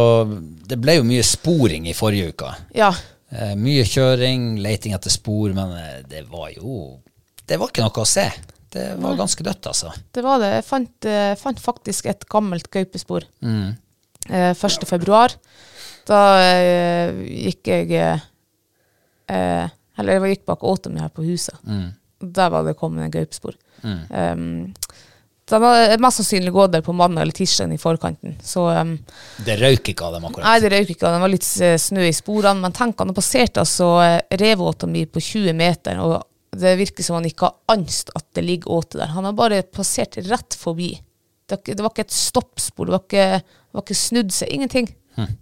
Det 0.65 0.79
ble 0.81 0.99
jo 0.99 1.09
mye 1.09 1.25
sporing 1.25 1.89
i 1.89 1.97
forrige 1.97 2.35
uke. 2.35 2.55
Ja, 2.77 2.95
Uh, 3.35 3.57
mye 3.59 3.83
kjøring, 3.83 4.61
leiting 4.63 4.93
etter 4.95 5.11
spor, 5.11 5.51
men 5.57 5.73
det 6.07 6.21
var 6.31 6.53
jo 6.53 7.01
Det 7.43 7.57
var 7.59 7.73
ikke 7.73 7.83
noe 7.83 8.05
å 8.05 8.07
se. 8.07 8.29
Det 8.75 8.87
var 8.99 9.19
ganske 9.19 9.45
dødt, 9.47 9.69
altså. 9.71 9.93
det 10.15 10.25
var 10.27 10.41
det. 10.43 10.51
Jeg 10.57 10.67
fant, 10.67 11.07
eh, 11.07 11.33
fant 11.39 11.61
faktisk 11.63 12.09
et 12.11 12.27
gammelt 12.31 12.67
gaupespor. 12.75 13.27
Eh, 13.45 14.51
1. 14.51 14.87
februar. 14.89 15.35
Da 16.09 16.21
eh, 16.43 17.15
gikk 17.47 17.71
jeg 17.71 17.93
eh, 17.97 18.25
eh, 19.33 19.69
Eller 19.99 20.19
jeg 20.19 20.35
gikk 20.35 20.49
bak 20.51 20.65
åta 20.67 20.91
mi 20.91 21.01
her 21.01 21.13
på 21.15 21.25
huset. 21.25 21.55
Der 22.19 22.51
var 22.51 22.67
det 22.67 22.75
kommet 22.81 23.07
en 23.07 23.15
gaupespor. 23.15 23.55
Um, 23.85 24.73
de 25.45 25.61
hadde 25.61 25.99
mest 26.01 26.23
sannsynlig 26.23 26.53
gått 26.55 26.73
der 26.73 26.85
på 26.85 26.95
mandag 26.97 27.27
eller 27.27 27.37
tirsdag 27.37 27.73
i 27.75 27.81
forkanten. 27.81 28.39
Så 28.43 28.65
um, 28.73 28.95
Det 29.45 29.59
røyk 29.61 29.91
ikke 29.93 30.07
av 30.07 30.17
dem 30.17 30.25
akkurat. 30.25 30.47
Nei, 30.47 30.61
det 30.65 30.71
røyk 30.73 30.95
ikke. 30.95 31.05
av 31.05 31.13
dem. 31.13 31.19
Det 31.19 31.27
var 31.27 31.33
litt 31.35 31.49
eh, 31.67 31.75
snø 31.81 32.07
i 32.09 32.15
sporene. 32.17 32.63
Men 32.65 32.77
tenk, 32.77 32.97
han 32.99 33.13
passerte 33.13 33.61
passert 33.61 33.61
altså 33.61 33.89
eh, 34.07 34.39
revåta 34.41 34.89
mi 34.89 35.05
på 35.05 35.21
20 35.21 35.59
meter, 35.59 36.01
og 36.01 36.17
det 36.61 36.77
virker 36.81 37.07
som 37.07 37.19
han 37.19 37.29
ikke 37.29 37.49
har 37.49 37.77
angst 37.77 38.13
at 38.17 38.27
det 38.37 38.45
ligger 38.45 38.77
åte 38.79 39.01
der. 39.01 39.13
Han 39.15 39.27
har 39.29 39.37
bare 39.39 39.63
passert 39.63 40.19
rett 40.29 40.57
forbi. 40.59 40.93
Det 41.51 41.61
det 41.67 41.81
var 41.83 41.93
ikke 41.93 42.07
et 42.07 42.15
stoppspor, 42.15 42.89
det 42.89 42.95
var 42.95 43.03
ikke, 43.05 43.27
det 43.41 43.77
var 43.77 43.85
ikke 43.85 43.99
snudd 43.99 44.33
seg, 44.33 44.53
ingenting. 44.53 44.89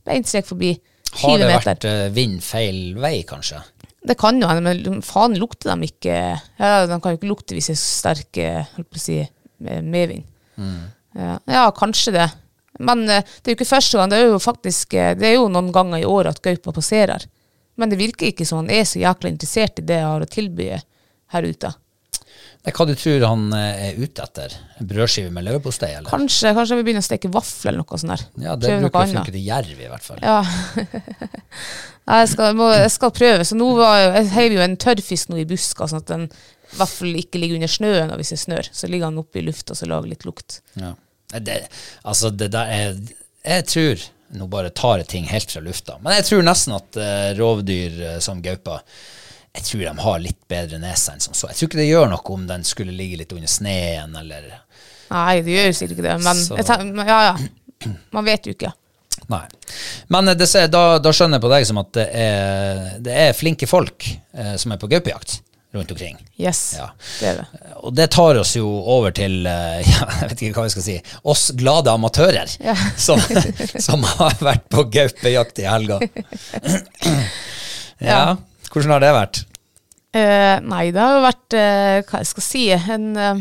Beint 0.07 0.29
strek 0.29 0.49
forbi. 0.49 0.75
20 1.13 1.13
meter. 1.13 1.29
Har 1.29 1.43
det 1.43 1.49
vært 1.53 1.87
eh, 1.89 2.05
vind 2.15 2.39
feil 2.45 2.81
vei, 3.01 3.19
kanskje? 3.29 3.61
Det 4.03 4.17
kan 4.19 4.41
jo 4.41 4.49
hende, 4.49 4.65
men 4.65 5.03
faen 5.07 5.37
lukter 5.39 5.71
de 5.71 5.87
ikke 5.87 6.15
ja, 6.35 6.71
De 6.91 6.97
kan 6.99 7.13
jo 7.13 7.19
ikke 7.21 7.29
lukte 7.31 7.55
hvis 7.55 7.69
det 7.71 7.77
er 7.77 7.83
sterk 7.83 8.41
eh, 8.43 8.79
si, 8.99 9.21
medvind. 9.61 10.25
Mm. 10.57 10.81
Ja, 11.19 11.37
ja, 11.53 11.67
kanskje 11.77 12.17
det. 12.17 12.31
Men 12.81 13.05
eh, 13.05 13.23
det 13.23 13.53
er 13.53 13.55
jo 13.55 13.61
ikke 13.61 13.75
første 13.75 14.01
gang. 14.01 14.11
Det 14.11 14.19
er 14.19 14.33
jo 14.33 14.41
faktisk 14.43 14.97
Det 15.21 15.29
er 15.29 15.37
jo 15.37 15.51
noen 15.53 15.71
ganger 15.75 16.01
i 16.01 16.09
året 16.09 16.35
at 16.35 16.43
gaupa 16.45 16.75
passerer. 16.75 17.29
Men 17.77 17.93
det 17.93 18.01
virker 18.01 18.33
ikke 18.33 18.47
som 18.49 18.63
han 18.63 18.73
er 18.73 18.89
så 18.89 19.01
jækla 19.01 19.31
interessert 19.31 19.81
i 19.81 19.87
det 19.87 20.01
jeg 20.01 20.09
har 20.09 20.25
å 20.25 20.33
tilby 20.33 20.73
her 21.33 21.49
ute. 21.49 21.73
Hva 22.63 22.85
du 22.87 22.93
tror 22.95 23.25
han 23.27 23.49
eh, 23.59 23.87
er 23.89 23.97
ute 23.99 24.23
etter? 24.23 24.53
En 24.79 24.87
brødskive 24.87 25.33
med 25.35 25.47
leverpostei, 25.49 25.91
eller? 25.97 26.11
Kanskje, 26.13 26.53
kanskje 26.55 26.79
vi 26.79 26.85
begynner 26.87 27.03
å 27.03 27.09
steke 27.09 27.31
vafler 27.35 27.73
eller 27.73 27.83
noe 27.83 27.99
sånt 27.99 28.13
der. 28.15 28.23
Ja, 28.45 28.55
det 28.55 28.77
bruker 28.85 29.01
å 29.01 29.09
funke 29.17 29.35
til 29.35 29.49
jerv, 29.49 29.81
i 29.83 29.89
hvert 29.91 30.07
fall. 30.07 30.21
Ja. 30.23 30.39
Nei, 32.07 32.21
jeg, 32.23 32.31
skal, 32.33 32.55
må, 32.59 32.69
jeg 32.75 32.93
skal 32.95 33.15
prøve. 33.15 33.47
Så 33.49 33.59
nå 33.59 33.67
var, 33.79 33.97
jeg- 34.05 34.31
heiv 34.37 34.57
jo 34.57 34.63
en 34.63 34.79
tørrfisk 34.79 35.33
nå 35.33 35.41
i 35.43 35.47
buska, 35.49 35.91
sånn 35.91 36.05
at 36.05 36.13
den 36.13 36.29
i 36.31 36.79
hvert 36.79 36.95
fall 36.95 37.19
ikke 37.21 37.41
ligger 37.43 37.59
under 37.59 37.71
snøen 37.71 38.13
og 38.15 38.21
hvis 38.23 38.33
det 38.33 38.41
snør. 38.45 38.71
Så 38.73 38.89
ligger 38.89 39.11
han 39.11 39.21
oppe 39.21 39.43
i 39.43 39.45
lufta 39.45 39.75
og 39.75 39.91
lager 39.91 40.13
litt 40.15 40.27
lukt. 40.29 40.61
Ja. 40.79 40.95
Det, 41.33 41.59
altså, 42.05 42.29
det 42.31 42.51
der 42.53 42.69
er 42.69 42.99
Jeg 43.41 43.65
tror 43.65 44.03
Nå 44.37 44.45
bare 44.53 44.69
tar 44.77 44.99
jeg 45.01 45.07
ting 45.09 45.25
helt 45.29 45.51
fra 45.53 45.61
lufta. 45.65 45.99
Men 46.01 46.15
jeg 46.17 46.25
tror 46.29 46.45
nesten 46.45 46.73
at 46.77 46.97
uh, 46.97 47.33
rovdyr 47.37 47.97
uh, 48.01 48.19
som 48.25 48.41
gaupa 48.45 48.79
jeg 49.53 49.65
tror 49.69 49.83
de 49.85 49.95
har 50.07 50.21
litt 50.25 50.39
bedre 50.49 50.79
nese 50.81 51.13
enn 51.13 51.21
som 51.21 51.35
så. 51.37 51.51
Jeg 51.51 51.59
tror 51.59 51.69
ikke 51.71 51.81
det 51.83 51.89
gjør 51.91 52.09
noe 52.13 52.35
om 52.37 52.47
den 52.49 52.63
skulle 52.65 52.95
ligge 52.97 53.19
litt 53.21 53.33
under 53.37 53.51
sneen, 53.51 54.15
eller 54.17 54.47
Nei, 55.13 55.43
det 55.45 55.53
gjør 55.59 55.75
sikkert 55.77 55.99
ikke 55.99 56.07
det. 56.07 56.15
Men 56.25 56.39
tenker, 56.65 57.09
ja, 57.11 57.19
ja. 57.29 57.93
Man 58.17 58.25
vet 58.25 58.47
jo 58.49 58.55
ikke. 58.57 58.71
Nei. 59.29 59.45
Men 60.09 60.29
eh, 60.33 60.37
det, 60.41 60.49
da, 60.73 60.83
da 61.05 61.13
skjønner 61.13 61.37
jeg 61.37 61.45
på 61.45 61.51
deg 61.53 61.67
som 61.69 61.81
at 61.83 61.91
det 61.99 62.07
er, 62.17 62.85
det 63.05 63.17
er 63.27 63.37
flinke 63.37 63.69
folk 63.69 64.07
eh, 64.09 64.55
som 64.61 64.73
er 64.73 64.81
på 64.81 64.89
gaupejakt 64.89 65.43
rundt 65.77 65.93
omkring. 65.95 66.17
Yes, 66.41 66.75
Ja. 66.79 66.89
det 67.21 67.29
er 67.31 67.39
det. 67.43 67.61
Og 67.85 67.95
det 67.97 68.07
tar 68.13 68.37
oss 68.41 68.55
jo 68.57 68.67
over 68.69 69.13
til 69.17 69.45
eh, 69.49 69.81
ja, 69.93 70.09
jeg 70.21 70.31
vet 70.33 70.43
ikke 70.49 70.59
hva 70.63 70.67
vi 70.69 70.75
skal 70.75 70.87
si, 70.89 70.97
oss 71.33 71.45
glade 71.57 71.93
amatører 71.93 72.57
Ja. 72.61 72.75
som, 73.07 73.21
som 73.81 74.05
har 74.17 74.37
vært 74.41 74.65
på 74.73 74.85
gaupejakt 74.93 75.61
i 75.61 75.69
helga. 75.69 76.01
ja, 77.99 78.37
hvordan 78.73 78.95
har 78.97 79.05
det 79.05 79.13
vært? 79.17 79.43
Uh, 80.13 80.57
nei, 80.69 80.87
det 80.93 81.01
har 81.01 81.15
jo 81.17 81.23
vært 81.25 81.55
uh, 81.57 81.99
Hva 82.05 82.19
jeg 82.21 82.29
skal 82.29 82.45
si 82.45 82.67
en, 82.77 83.07
uh, 83.17 83.39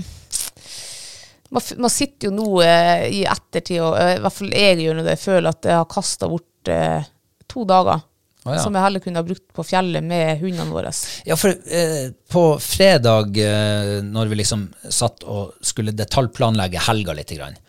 man, 1.51 1.65
man 1.83 1.91
sitter 1.91 2.29
jo 2.29 2.35
nå 2.35 2.45
i 2.63 3.25
ettertid, 3.27 3.81
og 3.83 3.97
i 3.99 4.21
hvert 4.23 4.37
fall 4.37 4.55
jeg 4.55 4.79
gjør 4.85 4.95
nå 4.99 5.03
det, 5.03 5.17
jeg 5.17 5.25
føler 5.25 5.51
at 5.51 5.67
jeg 5.67 5.81
har 5.81 5.89
kasta 5.91 6.29
bort 6.31 6.71
to 7.51 7.65
dager. 7.67 8.05
Å, 8.41 8.55
ja. 8.55 8.61
Som 8.63 8.73
jeg 8.73 8.81
heller 8.81 9.01
kunne 9.03 9.21
ha 9.21 9.25
brukt 9.25 9.43
på 9.53 9.63
fjellet 9.69 10.01
med 10.01 10.39
hundene 10.41 10.73
våre. 10.73 10.89
Ja, 11.29 11.35
for 11.37 11.53
eh, 11.53 12.07
på 12.31 12.45
fredag, 12.63 13.35
eh, 13.37 13.91
når 14.01 14.31
vi 14.31 14.39
liksom 14.39 14.63
satt 14.89 15.21
og 15.29 15.59
skulle 15.61 15.93
detaljplanlegge 15.93 16.81
helga 16.87 17.13
litt, 17.19 17.35
grann, 17.37 17.59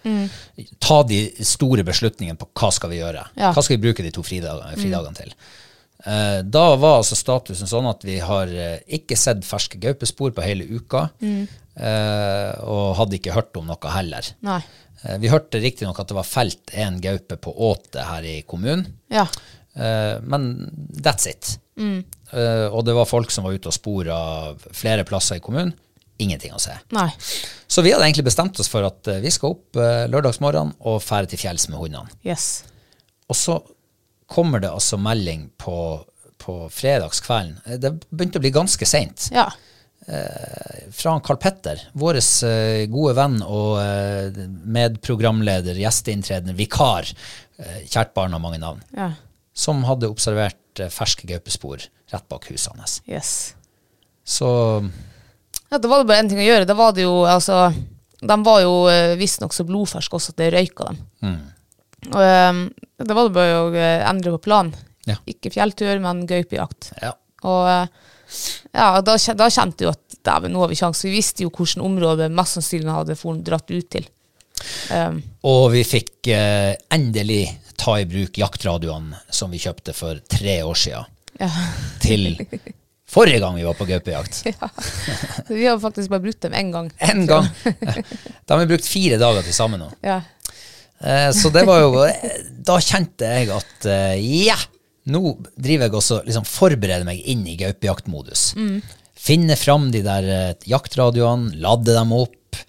ta 0.80 1.02
de 1.04 1.26
store 1.44 1.84
beslutningene 1.84 2.40
på 2.40 2.48
hva 2.56 2.70
skal 2.72 2.94
vi 2.94 3.02
gjøre, 3.02 3.26
Ja. 3.36 3.52
hva 3.52 3.60
skal 3.60 3.76
vi 3.76 3.82
bruke 3.84 4.06
de 4.06 4.14
to 4.16 4.24
fridagene, 4.24 4.78
fridagene 4.80 5.20
til. 5.20 5.34
Eh, 6.06 6.40
da 6.42 6.64
var 6.82 6.98
altså 6.98 7.14
statusen 7.18 7.68
sånn 7.70 7.86
at 7.90 8.02
vi 8.06 8.16
har 8.18 8.50
eh, 8.50 8.78
ikke 8.98 9.14
sett 9.18 9.44
ferske 9.46 9.78
gaupespor 9.82 10.32
på 10.34 10.42
hele 10.46 10.66
uka, 10.66 11.08
Mm. 11.22 11.44
og 12.68 12.96
hadde 12.98 13.16
ikke 13.16 13.32
hørt 13.32 13.56
om 13.56 13.64
noe 13.70 13.92
heller. 13.94 14.26
Nei. 14.44 14.58
Eh, 15.04 15.16
vi 15.22 15.30
hørte 15.32 15.60
riktignok 15.62 15.98
at 16.02 16.10
det 16.10 16.16
var 16.18 16.26
felt 16.28 16.72
en 16.78 16.98
gaupe 17.02 17.38
på 17.40 17.54
Åte 17.70 18.04
her 18.04 18.22
i 18.28 18.42
kommunen, 18.42 18.86
Ja. 19.10 19.26
Eh, 19.74 20.18
men 20.20 20.90
that's 21.00 21.26
it. 21.30 21.58
Mm. 21.80 22.04
og 22.72 22.84
det 22.84 22.92
var 22.94 23.06
folk 23.08 23.30
som 23.32 23.44
var 23.44 23.52
ute 23.56 23.68
og 23.70 23.72
spora 23.74 24.16
flere 24.76 25.04
plasser 25.08 25.36
i 25.36 25.40
kommunen. 25.40 25.72
Ingenting 26.20 26.52
å 26.52 26.60
se. 26.60 26.74
Nei. 26.92 27.08
Så 27.66 27.82
vi 27.82 27.90
hadde 27.92 28.04
egentlig 28.04 28.26
bestemt 28.28 28.60
oss 28.60 28.68
for 28.68 28.84
at 28.84 29.08
eh, 29.08 29.20
vi 29.24 29.30
skal 29.32 29.54
opp 29.56 29.74
lørdagsmorgen 30.12 30.74
og 30.80 31.00
fære 31.02 31.30
til 31.32 31.40
fjells 31.40 31.68
med 31.72 31.80
hundene. 31.80 32.12
Yes. 32.24 32.64
Og 33.32 33.36
så 33.36 33.56
kommer 34.32 34.62
det 34.64 34.70
altså 34.72 34.98
melding 35.00 35.50
på, 35.60 35.76
på 36.42 36.56
fredagskvelden. 36.72 37.58
Eh, 37.66 37.78
Det 37.82 37.92
begynte 38.10 38.40
å 38.40 38.44
bli 38.44 38.54
ganske 38.54 38.88
seint. 38.88 39.28
Ja. 39.34 39.50
Fra 40.02 41.12
Karl 41.14 41.20
Carl 41.22 41.38
Petter, 41.38 41.78
vår 41.94 42.18
eh, 42.18 42.86
gode 42.90 43.14
venn 43.14 43.36
og 43.46 43.76
eh, 43.78 44.40
medprogramleder, 44.66 45.78
gjesteinntredende 45.78 46.56
vikar, 46.58 47.06
eh, 47.62 47.84
kjært 47.86 48.10
barn 48.16 48.34
av 48.34 48.42
mange 48.42 48.58
navn, 48.58 48.82
Ja. 48.96 49.12
som 49.54 49.84
hadde 49.86 50.10
observert 50.10 50.80
eh, 50.82 50.90
ferske 50.90 51.28
gaupespor 51.30 51.86
rett 52.12 52.26
bak 52.28 52.48
huset 52.50 52.74
hans. 52.76 52.98
Yes. 53.06 53.54
Så 54.24 54.50
Ja, 55.70 55.78
da 55.78 55.88
var 55.88 56.02
det 56.02 56.08
bare 56.10 56.20
én 56.22 56.28
ting 56.28 56.38
å 56.42 56.44
gjøre. 56.50 56.66
Da 56.68 56.74
var 56.74 56.92
det 56.92 57.02
jo 57.06 57.22
altså 57.24 57.72
De 58.20 58.36
var 58.44 58.60
jo 58.62 58.74
eh, 58.92 59.14
visstnok 59.18 59.54
så 59.54 59.64
blodferske 59.66 60.14
også 60.18 60.34
at 60.34 60.36
det 60.42 60.50
røyka 60.54 60.90
dem. 60.90 61.38
Og 62.10 62.22
eh, 62.22 62.62
da 63.02 63.14
var 63.14 63.28
det 63.28 63.36
bare 63.36 63.60
å 63.60 63.68
eh, 63.74 64.02
endre 64.08 64.34
på 64.36 64.42
planen. 64.48 64.74
Ja. 65.06 65.16
Ikke 65.26 65.50
fjelltur, 65.50 65.98
men 66.02 66.26
gaupejakt. 66.30 66.92
ja. 67.02 67.14
Og 67.42 67.66
eh, 67.66 67.86
ja, 68.72 69.00
da, 69.04 69.16
da 69.18 69.48
kjente 69.50 69.82
jeg 69.82 69.88
jo 69.88 69.92
at 69.92 70.18
dæven, 70.24 70.52
nå 70.54 70.62
har 70.62 70.70
vi 70.70 70.78
sjanse. 70.78 71.08
Vi 71.08 71.16
visste 71.16 71.44
jo 71.44 71.50
hvilket 71.50 71.82
område 71.84 72.30
mest 72.32 72.56
sannsynlig 72.56 72.94
hadde 72.94 73.16
foren 73.18 73.42
dratt 73.44 73.70
ut 73.72 73.88
til. 73.92 74.06
Um, 74.94 75.18
Og 75.50 75.72
vi 75.74 75.82
fikk 75.84 76.30
eh, 76.30 76.76
endelig 76.94 77.42
ta 77.82 77.96
i 77.98 78.06
bruk 78.06 78.38
jaktradioene 78.38 79.18
som 79.34 79.50
vi 79.50 79.58
kjøpte 79.58 79.94
for 79.96 80.20
tre 80.30 80.60
år 80.62 80.78
siden, 80.78 81.08
ja. 81.40 81.48
til 82.00 82.28
forrige 83.12 83.40
gang 83.42 83.58
vi 83.58 83.64
var 83.66 83.74
på 83.74 83.88
gaupejakt. 83.90 84.38
Så 84.44 85.50
vi 85.58 85.66
har 85.66 85.80
faktisk 85.82 86.12
bare 86.12 86.22
brukt 86.22 86.40
dem 86.46 86.54
én 86.54 86.70
gang. 86.72 86.92
En 87.02 87.26
gang. 87.26 87.50
Da 88.46 88.54
har 88.54 88.62
vi 88.62 88.70
brukt 88.70 88.86
fire 88.86 89.18
dager 89.20 89.42
til 89.42 89.56
sammen 89.56 89.82
nå. 89.82 89.90
Ja. 90.06 90.20
Eh, 91.02 91.30
Så 91.34 91.50
det 91.50 91.64
var 91.66 91.82
jo 91.82 92.04
eh, 92.06 92.44
Da 92.62 92.78
kjente 92.82 93.26
jeg 93.26 93.50
at 93.50 93.86
eh, 93.90 94.20
ja, 94.46 94.58
nå 95.10 95.34
driver 95.58 95.88
jeg 95.88 95.96
også 95.98 96.20
liksom 96.28 96.46
forbereder 96.46 97.06
meg 97.08 97.24
inn 97.26 97.42
i 97.50 97.56
gaupejaktmodus. 97.58 98.52
Finne 99.22 99.56
fram 99.58 99.88
de 99.94 100.02
der 100.06 100.54
jaktradioene, 100.66 101.56
lade 101.62 101.94
dem 101.94 102.14
opp. 102.14 102.60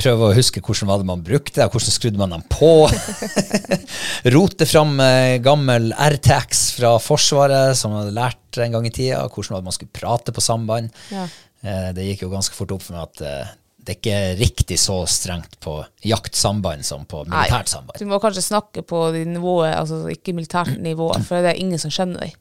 Prøve 0.00 0.30
å 0.30 0.34
huske 0.36 0.62
hvordan 0.64 0.88
var 0.88 1.00
det 1.00 1.08
man 1.08 1.22
brukte 1.24 1.60
det, 1.60 1.68
hvordan 1.72 1.92
skrudde 1.92 2.20
man 2.20 2.32
dem 2.34 2.44
på. 2.52 2.88
Rote 4.34 4.68
fram 4.68 4.96
gammel 5.44 5.92
RTX 5.92 6.64
fra 6.78 6.94
Forsvaret, 7.04 7.76
som 7.78 7.92
jeg 7.94 8.06
hadde 8.06 8.16
lært 8.16 8.60
en 8.64 8.76
gang 8.78 8.88
i 8.88 8.92
tida. 8.96 9.22
Hvordan 9.28 9.54
var 9.58 9.62
det 9.62 9.68
man 9.70 9.76
skulle 9.76 9.96
prate 10.00 10.34
på 10.36 10.44
samband. 10.44 10.92
Ja. 11.12 11.28
Det 11.96 12.08
gikk 12.08 12.24
jo 12.24 12.32
ganske 12.32 12.56
fort 12.56 12.72
opp 12.76 12.84
for 12.84 12.96
meg 12.96 13.08
at 13.12 13.56
det 13.90 13.96
er 13.96 13.98
ikke 13.98 14.38
riktig 14.38 14.76
så 14.78 15.00
strengt 15.10 15.56
på 15.64 15.80
jaktsamband 16.06 16.84
som 16.86 17.02
på 17.10 17.24
militært 17.26 17.72
samband. 17.72 17.98
Du 17.98 18.06
må 18.06 18.20
kanskje 18.22 18.44
snakke 18.46 18.84
på 18.86 19.00
de 19.16 19.24
nivået, 19.26 19.72
altså 19.74 20.04
ikke 20.12 20.34
militært 20.36 20.76
nivå, 20.78 21.08
for 21.26 21.42
det 21.42 21.56
er 21.56 21.58
ingen 21.58 21.80
som 21.82 21.90
skjønner 21.90 22.22
deg. 22.22 22.36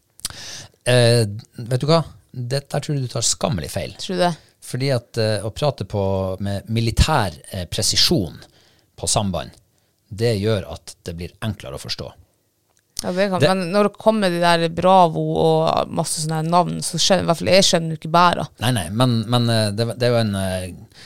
Eh, 0.85 1.23
vet 1.71 1.81
du 1.81 1.87
hva? 1.89 2.03
Dette 2.29 2.77
tror 2.85 2.95
jeg 2.99 3.07
du 3.07 3.11
tar 3.15 3.25
skammelig 3.25 3.71
feil. 3.73 3.95
Tror 3.97 4.19
du 4.19 4.23
det? 4.27 4.31
Fordi 4.69 4.91
at 4.93 5.17
eh, 5.17 5.41
å 5.41 5.49
prate 5.55 5.87
på, 5.89 6.03
med 6.45 6.69
militær 6.69 7.33
eh, 7.49 7.65
presisjon 7.71 8.37
på 8.99 9.09
samband, 9.09 9.55
det 10.09 10.35
gjør 10.37 10.69
at 10.75 10.93
det 11.05 11.15
blir 11.17 11.33
enklere 11.45 11.79
å 11.79 11.81
forstå. 11.81 12.11
Ja, 13.01 13.11
det 13.15 13.29
kan. 13.31 13.39
Det- 13.39 13.49
Men 13.55 13.69
når 13.71 13.87
det 13.89 13.97
kommer 14.01 14.29
de 14.29 14.41
der 14.43 14.67
Bravo 14.75 15.21
og 15.39 15.89
masse 15.95 16.21
sånne 16.21 16.41
navn, 16.51 16.81
så 16.83 16.99
skjønner 16.99 17.23
i 17.23 17.29
hvert 17.29 17.39
fall 17.41 17.51
jeg 17.53 17.63
skjønner 17.69 17.95
ikke 17.97 18.11
bæra. 18.11 18.45
Nei, 18.59 18.71
nei, 18.75 18.87
men, 18.91 19.13
men 19.31 19.49
eh, 19.49 19.69
det, 19.71 19.85
det 19.97 20.09
er 20.09 20.13
jo 20.17 20.21
en 20.25 20.35
eh, 20.35 21.05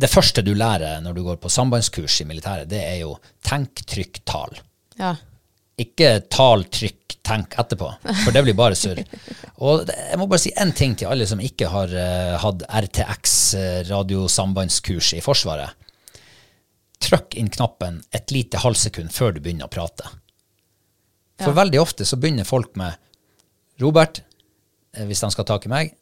Det 0.00 0.10
første 0.10 0.42
du 0.44 0.52
lærer 0.56 1.02
når 1.04 1.16
du 1.16 1.24
går 1.26 1.40
på 1.42 1.50
sambandskurs 1.52 2.20
i 2.22 2.26
militæret, 2.28 2.68
det 2.70 2.80
er 2.84 3.02
jo 3.02 3.14
tenk, 3.46 3.82
trykk, 3.88 4.22
tal. 4.28 4.56
Ja. 4.98 5.14
Ikke 5.80 6.12
tal, 6.32 6.64
trykk, 6.72 7.16
tenk 7.24 7.54
etterpå, 7.60 7.88
for 8.24 8.34
det 8.34 8.42
blir 8.44 8.56
bare 8.58 8.76
surr. 8.78 9.00
Og 9.66 9.84
jeg 9.88 10.18
må 10.20 10.26
bare 10.28 10.42
si 10.42 10.52
én 10.60 10.72
ting 10.76 10.96
til 10.98 11.10
alle 11.12 11.28
som 11.28 11.40
ikke 11.44 11.70
har 11.72 11.92
uh, 11.92 12.38
hatt 12.42 12.64
RTX 12.84 13.36
eh, 13.58 13.82
radiosambandskurs 13.88 15.14
i 15.18 15.22
Forsvaret. 15.24 15.76
Trykk 17.00 17.36
inn 17.40 17.52
knappen 17.52 18.02
et 18.16 18.32
lite 18.34 18.60
halvsekund 18.60 19.12
før 19.14 19.36
du 19.36 19.40
begynner 19.44 19.68
å 19.68 19.72
prate. 19.72 20.08
For 21.40 21.56
veldig 21.56 21.80
ofte 21.80 22.04
så 22.04 22.18
begynner 22.20 22.48
folk 22.48 22.74
med 22.76 22.96
Robert, 23.80 24.20
eh, 24.96 25.06
hvis 25.08 25.22
de 25.24 25.30
skal 25.32 25.46
ha 25.46 25.52
tak 25.54 25.68
i 25.68 25.72
meg, 25.72 25.94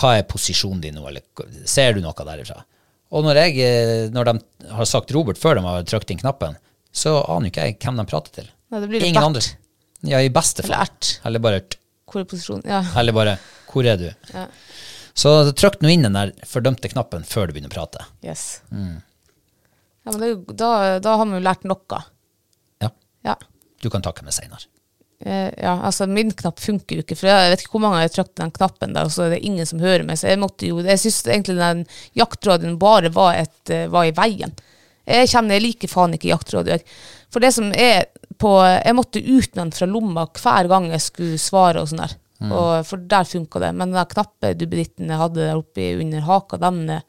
hva 0.00 0.10
er 0.18 0.26
posisjonen 0.30 0.80
din 0.84 0.94
nå, 0.94 1.02
eller 1.10 1.22
ser 1.68 1.96
du 1.96 2.00
noe 2.04 2.26
derifra? 2.26 2.60
Og 3.10 3.24
når, 3.26 3.40
jeg, 3.42 3.56
eh, 3.66 4.04
når 4.14 4.28
de 4.30 4.34
har 4.70 4.86
sagt 4.86 5.10
Robert 5.16 5.38
før 5.40 5.58
de 5.58 5.64
har 5.66 5.82
trykt 5.90 6.12
inn 6.14 6.20
knappen, 6.22 6.54
så 6.94 7.16
aner 7.30 7.50
ikke 7.50 7.64
jeg 7.66 7.78
hvem 7.82 7.98
de 7.98 8.04
prater 8.10 8.36
til. 8.40 8.50
Nei, 8.70 8.80
det 8.84 8.88
blir 8.92 9.06
Ingen 9.08 9.26
andre. 9.32 9.42
Ja, 10.06 10.20
i 10.22 10.30
beste 10.32 10.62
fall. 10.62 10.72
Eller 10.76 10.86
ert. 10.86 11.08
Eller 11.26 11.42
bare, 11.42 11.60
t- 11.66 11.78
Hvor 12.10 12.22
er 12.22 12.28
posisjonen? 12.30 12.62
Ja. 12.70 12.80
eller 13.02 13.12
bare 13.16 13.34
hvor 13.70 13.86
er 13.86 13.98
du? 14.00 14.06
Ja. 14.34 14.46
Så 15.20 15.30
trykk 15.58 15.80
nå 15.82 15.90
inn 15.92 16.06
den 16.06 16.14
der 16.16 16.30
fordømte 16.48 16.88
knappen 16.90 17.26
før 17.26 17.50
du 17.50 17.52
begynner 17.56 17.70
å 17.70 17.74
prate. 17.74 18.06
Yes. 18.24 18.62
Mm. 18.70 19.02
Ja, 20.06 20.14
men 20.14 20.20
det, 20.22 20.30
da, 20.58 20.70
da 21.02 21.16
har 21.20 21.26
vi 21.28 21.36
jo 21.38 21.42
lært 21.44 21.66
noe. 21.68 22.00
Ja, 22.82 22.90
Ja. 23.26 23.34
du 23.82 23.90
kan 23.92 24.02
takke 24.06 24.24
meg 24.26 24.32
senere. 24.38 24.64
Eh, 25.20 25.50
ja, 25.60 25.74
altså 25.84 26.06
min 26.08 26.30
knapp 26.32 26.60
funker 26.62 26.96
jo 26.96 27.04
ikke, 27.04 27.16
for 27.18 27.28
jeg 27.28 27.52
vet 27.52 27.60
ikke 27.60 27.74
hvor 27.74 27.82
mange 27.84 28.00
jeg 28.00 28.08
har 28.08 28.14
trykt 28.14 28.40
den 28.40 28.52
knappen 28.56 28.94
der, 28.96 29.08
og 29.08 29.12
så 29.12 29.26
er 29.26 29.34
det 29.34 29.42
ingen 29.44 29.68
som 29.68 29.82
hører 29.82 30.06
meg, 30.08 30.16
så 30.16 30.30
jeg 30.30 30.40
måtte 30.40 30.70
jo, 30.70 30.78
jeg 30.80 31.02
synes 31.02 31.18
egentlig 31.26 31.58
den 31.58 31.82
jaktradioen 32.16 32.78
bare 32.80 33.10
var, 33.12 33.36
et, 33.42 33.72
eh, 33.74 33.84
var 33.92 34.08
i 34.08 34.14
veien. 34.16 34.54
Jeg 35.10 35.28
kjenner, 35.28 35.58
jeg 35.58 35.64
liker 35.66 35.90
faen 35.92 36.16
ikke 36.16 36.30
jaktradio. 36.30 36.78
For 37.32 37.42
det 37.44 37.50
som 37.52 37.68
er 37.74 38.06
på, 38.40 38.54
jeg 38.62 38.96
måtte 38.96 39.20
ut 39.20 39.50
med 39.52 39.60
den 39.60 39.74
fra 39.76 39.88
lomma 39.90 40.24
hver 40.38 40.70
gang 40.70 40.88
jeg 40.92 41.04
skulle 41.04 41.40
svare 41.40 41.82
og 41.82 41.90
sånn 41.90 42.04
der. 42.04 42.16
Og, 42.40 42.68
for 42.88 43.02
der 43.10 43.26
funka 43.28 43.60
det. 43.60 43.72
Men 43.76 43.90
den 43.92 44.06
knappeduppeditten 44.14 45.10
jeg 45.12 45.20
hadde 45.20 45.42
der 45.42 45.58
oppe 45.58 45.90
under 46.00 46.24
haka, 46.24 46.60
den 46.62 46.78
eh, 46.94 47.02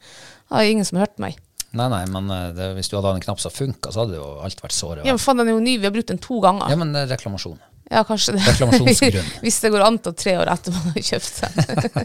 har 0.52 0.68
ingen 0.68 0.84
som 0.88 1.00
hørte 1.00 1.22
meg. 1.24 1.38
Nei, 1.72 1.86
nei, 1.88 2.02
men 2.12 2.28
det, 2.56 2.72
hvis 2.76 2.90
du 2.92 2.98
hadde 2.98 3.08
hatt 3.14 3.22
en 3.22 3.24
knapp 3.30 3.40
som 3.40 3.54
funka, 3.54 3.94
så 3.94 4.02
hadde 4.02 4.18
jo 4.18 4.26
alt 4.44 4.60
vært 4.60 4.76
såre. 4.76 5.06
Ja, 5.06 5.14
men 5.14 5.22
faen, 5.22 5.40
den 5.40 5.48
er 5.48 5.56
jo 5.56 5.64
ny, 5.64 5.78
vi 5.78 5.88
har 5.88 5.94
brukt 5.94 6.12
den 6.12 6.20
to 6.20 6.42
ganger. 6.44 6.68
Ja, 6.68 6.76
men 6.76 6.92
reklamasjon. 7.08 7.60
Ja, 7.92 8.00
kanskje 8.08 8.32
det. 8.32 8.42
Reklamasjonsgrunn. 8.46 9.26
Hvis 9.44 9.58
det 9.60 9.70
går 9.74 9.82
an 9.84 9.98
til 10.00 10.14
tre 10.16 10.32
år 10.40 10.48
etter 10.48 10.72
man 10.72 10.94
har 10.94 11.04
kjøpt 11.04 11.40
seg. 11.42 11.58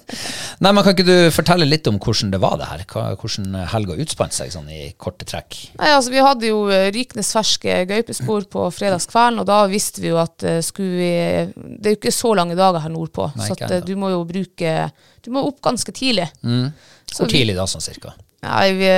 Nei, 0.63 0.71
men 0.73 0.83
Kan 0.83 0.91
ikke 0.91 1.05
du 1.07 1.13
fortelle 1.31 1.67
litt 1.67 1.87
om 1.87 1.99
hvordan 2.03 2.33
det 2.33 2.41
var 2.43 2.57
det 2.59 2.67
her? 2.67 2.83
Hvordan 3.21 3.55
helga 3.71 3.95
utspant 4.03 4.35
seg 4.35 4.51
sånn 4.51 4.67
i 4.73 4.81
korte 4.99 5.27
trekk? 5.29 5.55
Nei, 5.79 5.93
altså 5.93 6.11
Vi 6.11 6.25
hadde 6.25 6.51
jo 6.51 6.59
eh, 6.73 6.89
rykende 6.95 7.23
ferske 7.23 7.79
gaupespor 7.87 8.49
på 8.51 8.65
fredagskvelden, 8.75 9.39
og 9.43 9.47
da 9.47 9.61
visste 9.71 10.03
vi 10.03 10.11
jo 10.11 10.19
at 10.19 10.43
eh, 10.43 10.59
skulle 10.65 10.99
vi 10.99 11.13
Det 11.55 11.93
er 11.93 11.95
jo 11.95 12.01
ikke 12.01 12.15
så 12.17 12.33
lange 12.35 12.59
dager 12.59 12.83
her 12.83 12.91
nordpå, 12.91 13.31
Nei, 13.37 13.47
så 13.47 13.55
at, 13.55 13.65
eh, 13.71 13.87
du 13.87 13.95
må 13.99 14.11
jo 14.11 14.21
bruke 14.27 14.75
Du 15.23 15.31
må 15.31 15.45
opp 15.47 15.63
ganske 15.63 15.95
tidlig. 15.95 16.27
Mm. 16.43 16.69
Hvor 17.15 17.31
tidlig 17.31 17.55
da, 17.55 17.63
sånn 17.69 17.83
cirka? 17.83 18.11
Ja, 18.43 18.59
vi, 18.75 18.91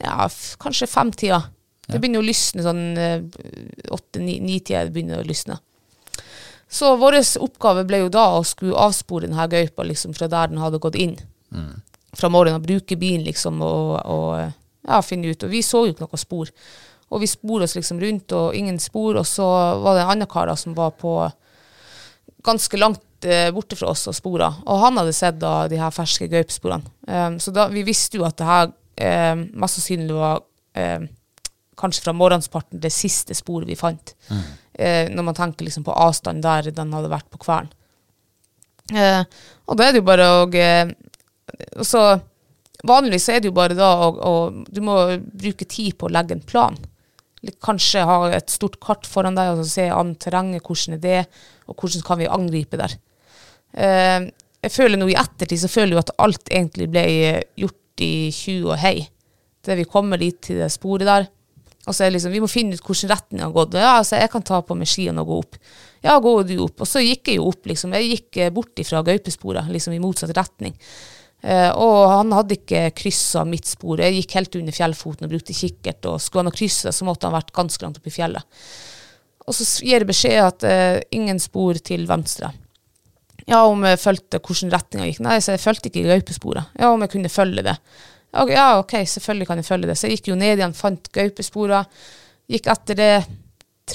ja 0.00 0.32
kanskje 0.60 0.88
femtida. 0.88 1.44
Det 1.88 2.00
begynner 2.00 2.20
å 2.20 2.26
lysne 2.26 2.64
sånn 2.64 2.82
åtte-ni-tida 3.96 4.88
begynner 4.92 5.22
å 5.22 5.28
lysne. 5.28 5.56
Så 6.68 6.92
vår 7.00 7.18
oppgave 7.40 7.84
ble 7.88 8.02
jo 8.04 8.10
da 8.12 8.26
å 8.36 8.44
skulle 8.44 8.76
avspore 8.76 9.26
denne 9.26 9.46
gaupa 9.48 9.86
liksom, 9.88 10.14
fra 10.16 10.28
der 10.28 10.50
den 10.52 10.60
hadde 10.60 10.80
gått 10.82 10.98
inn. 11.00 11.16
Fra 12.16 12.28
morgenen. 12.32 12.62
Bruke 12.64 12.96
bilen 13.00 13.24
liksom 13.24 13.62
og, 13.64 13.94
og 14.04 14.32
ja, 14.88 15.00
finne 15.04 15.32
ut. 15.32 15.44
Og 15.44 15.52
vi 15.52 15.62
så 15.64 15.86
jo 15.86 15.94
ikke 15.94 16.04
noe 16.04 16.20
spor. 16.20 16.52
Og 17.08 17.22
vi 17.22 17.28
spor 17.30 17.64
oss 17.64 17.76
liksom 17.78 18.00
rundt, 18.02 18.32
og 18.36 18.56
ingen 18.56 18.78
spor. 18.82 19.16
Og 19.20 19.26
så 19.26 19.46
var 19.80 19.96
det 19.96 20.04
en 20.04 20.14
annen 20.14 20.30
kar 20.30 20.50
da 20.50 20.56
som 20.60 20.76
var 20.76 20.92
på 21.00 21.14
ganske 22.44 22.80
langt 22.80 23.24
eh, 23.24 23.48
borte 23.54 23.76
fra 23.78 23.92
oss 23.94 24.06
og 24.10 24.16
spora. 24.16 24.50
Og 24.68 24.82
han 24.84 25.00
hadde 25.00 25.16
sett 25.16 25.40
da 25.40 25.62
de 25.70 25.80
her 25.80 25.94
ferske 25.94 26.28
gaupesporene. 26.30 26.84
Um, 27.08 27.38
så 27.40 27.52
da, 27.54 27.68
vi 27.72 27.84
visste 27.86 28.20
jo 28.20 28.26
at 28.28 28.36
det 28.38 28.48
her 28.48 28.68
eh, 29.00 29.34
mest 29.56 29.80
sannsynlig 29.80 30.16
var 30.16 30.44
eh, 30.76 31.08
kanskje 31.78 32.04
fra 32.04 32.14
morgensparten 32.16 32.80
det 32.82 32.92
siste 32.94 33.36
sporet 33.38 33.68
vi 33.70 33.78
fant. 33.78 34.14
Eh, 34.30 34.54
når 34.78 35.24
man 35.26 35.34
tenker 35.34 35.66
liksom 35.66 35.84
på 35.86 35.94
avstand 35.94 36.44
der 36.44 36.70
den 36.70 36.92
hadde 36.94 37.10
vært 37.10 37.26
på 37.32 37.40
kvelden. 37.42 37.72
Eh, 38.94 39.22
og 39.68 39.76
da 39.76 39.84
er 39.84 39.94
det 39.94 40.00
jo 40.00 40.08
bare 40.08 40.26
å 40.32 40.44
eh, 40.56 40.92
så 41.84 42.02
Vanligvis 42.86 43.26
er 43.32 43.40
det 43.42 43.50
jo 43.50 43.56
bare 43.56 43.74
da 43.74 43.88
å, 44.06 44.32
Du 44.70 44.78
må 44.86 44.94
bruke 45.18 45.66
tid 45.66 45.96
på 45.98 46.06
å 46.06 46.12
legge 46.14 46.36
en 46.36 46.44
plan. 46.46 46.76
Kanskje 47.64 48.04
ha 48.06 48.18
et 48.36 48.52
stort 48.54 48.78
kart 48.82 49.06
foran 49.06 49.34
deg 49.34 49.56
og 49.56 49.66
se 49.66 49.88
an 49.90 50.12
terrenget, 50.14 50.62
hvordan 50.62 50.94
er 50.94 51.02
det, 51.02 51.24
og 51.66 51.74
hvordan 51.74 52.04
kan 52.06 52.20
vi 52.20 52.30
angripe 52.30 52.78
der. 52.78 52.94
Eh, 53.74 54.28
jeg 54.62 54.74
føler 54.74 54.98
nå 54.98 55.08
i 55.10 55.18
ettertid 55.18 55.60
så 55.62 55.70
føler 55.70 55.96
jeg 55.96 56.04
at 56.04 56.14
alt 56.22 56.52
egentlig 56.54 56.88
ble 56.90 57.04
eh, 57.04 57.42
gjort 57.58 58.04
i 58.06 58.12
tju 58.34 58.70
og 58.70 58.78
hei. 58.78 58.96
Det 59.66 59.74
vi 59.78 59.90
kommer 59.90 60.22
dit 60.22 60.38
til 60.46 60.62
det 60.62 60.70
sporet 60.74 61.10
der. 61.10 61.28
Og 61.88 61.96
så 61.96 62.04
det 62.04 62.18
liksom, 62.18 62.34
vi 62.34 62.42
må 62.44 62.48
finne 62.50 62.76
ut 62.76 62.84
hvordan 62.84 63.12
retning 63.14 63.44
har 63.46 63.54
gått. 63.54 63.76
Ja, 63.80 63.94
altså 63.98 64.20
jeg 64.20 64.30
kan 64.32 64.44
ta 64.46 64.60
på 64.64 64.76
meg 64.76 64.90
skiene 64.90 65.24
og 65.24 65.30
gå 65.30 65.38
opp. 65.42 65.60
Ja, 66.04 66.18
gå 66.22 66.34
du 66.46 66.58
opp. 66.62 66.82
Og 66.84 66.88
så 66.88 67.02
gikk 67.02 67.30
jeg 67.32 67.40
jo 67.40 67.48
opp, 67.48 67.64
liksom. 67.66 67.94
Jeg 67.96 68.10
gikk 68.12 68.40
eh, 68.42 68.52
bort 68.54 68.82
ifra 68.82 69.00
gaupesporet, 69.06 69.70
liksom 69.72 69.96
i 69.96 70.02
motsatt 70.02 70.34
retning. 70.36 70.76
Eh, 71.40 71.70
og 71.72 72.10
han 72.10 72.34
hadde 72.34 72.58
ikke 72.58 72.84
kryssa 72.98 73.44
mitt 73.48 73.68
spor. 73.70 74.02
Jeg 74.02 74.20
gikk 74.20 74.36
helt 74.38 74.60
under 74.60 74.74
fjellfoten 74.74 75.26
og 75.26 75.34
brukte 75.34 75.56
kikkert. 75.56 76.04
Og 76.10 76.20
skulle 76.22 76.44
han 76.44 76.52
ha 76.52 76.58
kryssa, 76.58 76.92
så 76.94 77.08
måtte 77.08 77.30
han 77.30 77.36
vært 77.38 77.54
ganske 77.56 77.84
langt 77.84 78.00
oppe 78.00 78.12
i 78.12 78.14
fjellet. 78.14 78.62
Og 79.48 79.56
så 79.56 79.64
gir 79.80 80.02
jeg 80.02 80.10
beskjed 80.10 80.38
at 80.44 80.68
eh, 80.68 81.00
ingen 81.16 81.40
spor 81.40 81.78
til 81.80 82.04
venstre. 82.10 82.52
Ja, 83.48 83.62
om 83.64 83.80
jeg 83.86 84.00
fulgte 84.02 84.42
hvordan 84.44 84.74
retninga 84.74 85.08
gikk. 85.08 85.22
Nei, 85.24 85.38
så 85.40 85.54
jeg 85.54 85.64
fulgte 85.64 85.88
ikke 85.88 86.08
gaupesporet. 86.10 86.74
Ja, 86.76 86.92
om 86.92 87.04
jeg 87.04 87.14
kunne 87.14 87.32
følge 87.32 87.64
det. 87.64 87.78
Ja, 88.32 88.78
ok, 88.78 88.94
selvfølgelig 89.08 89.48
kan 89.48 89.60
jeg 89.60 89.68
følge 89.68 89.88
det. 89.90 89.96
Så 89.98 90.08
jeg 90.08 90.18
gikk 90.18 90.32
jo 90.32 90.38
ned 90.38 90.58
igjen, 90.58 90.76
fant 90.76 91.08
gaupesporer. 91.14 91.88
Gikk 92.48 92.68
etter 92.72 92.98
det 92.98 93.12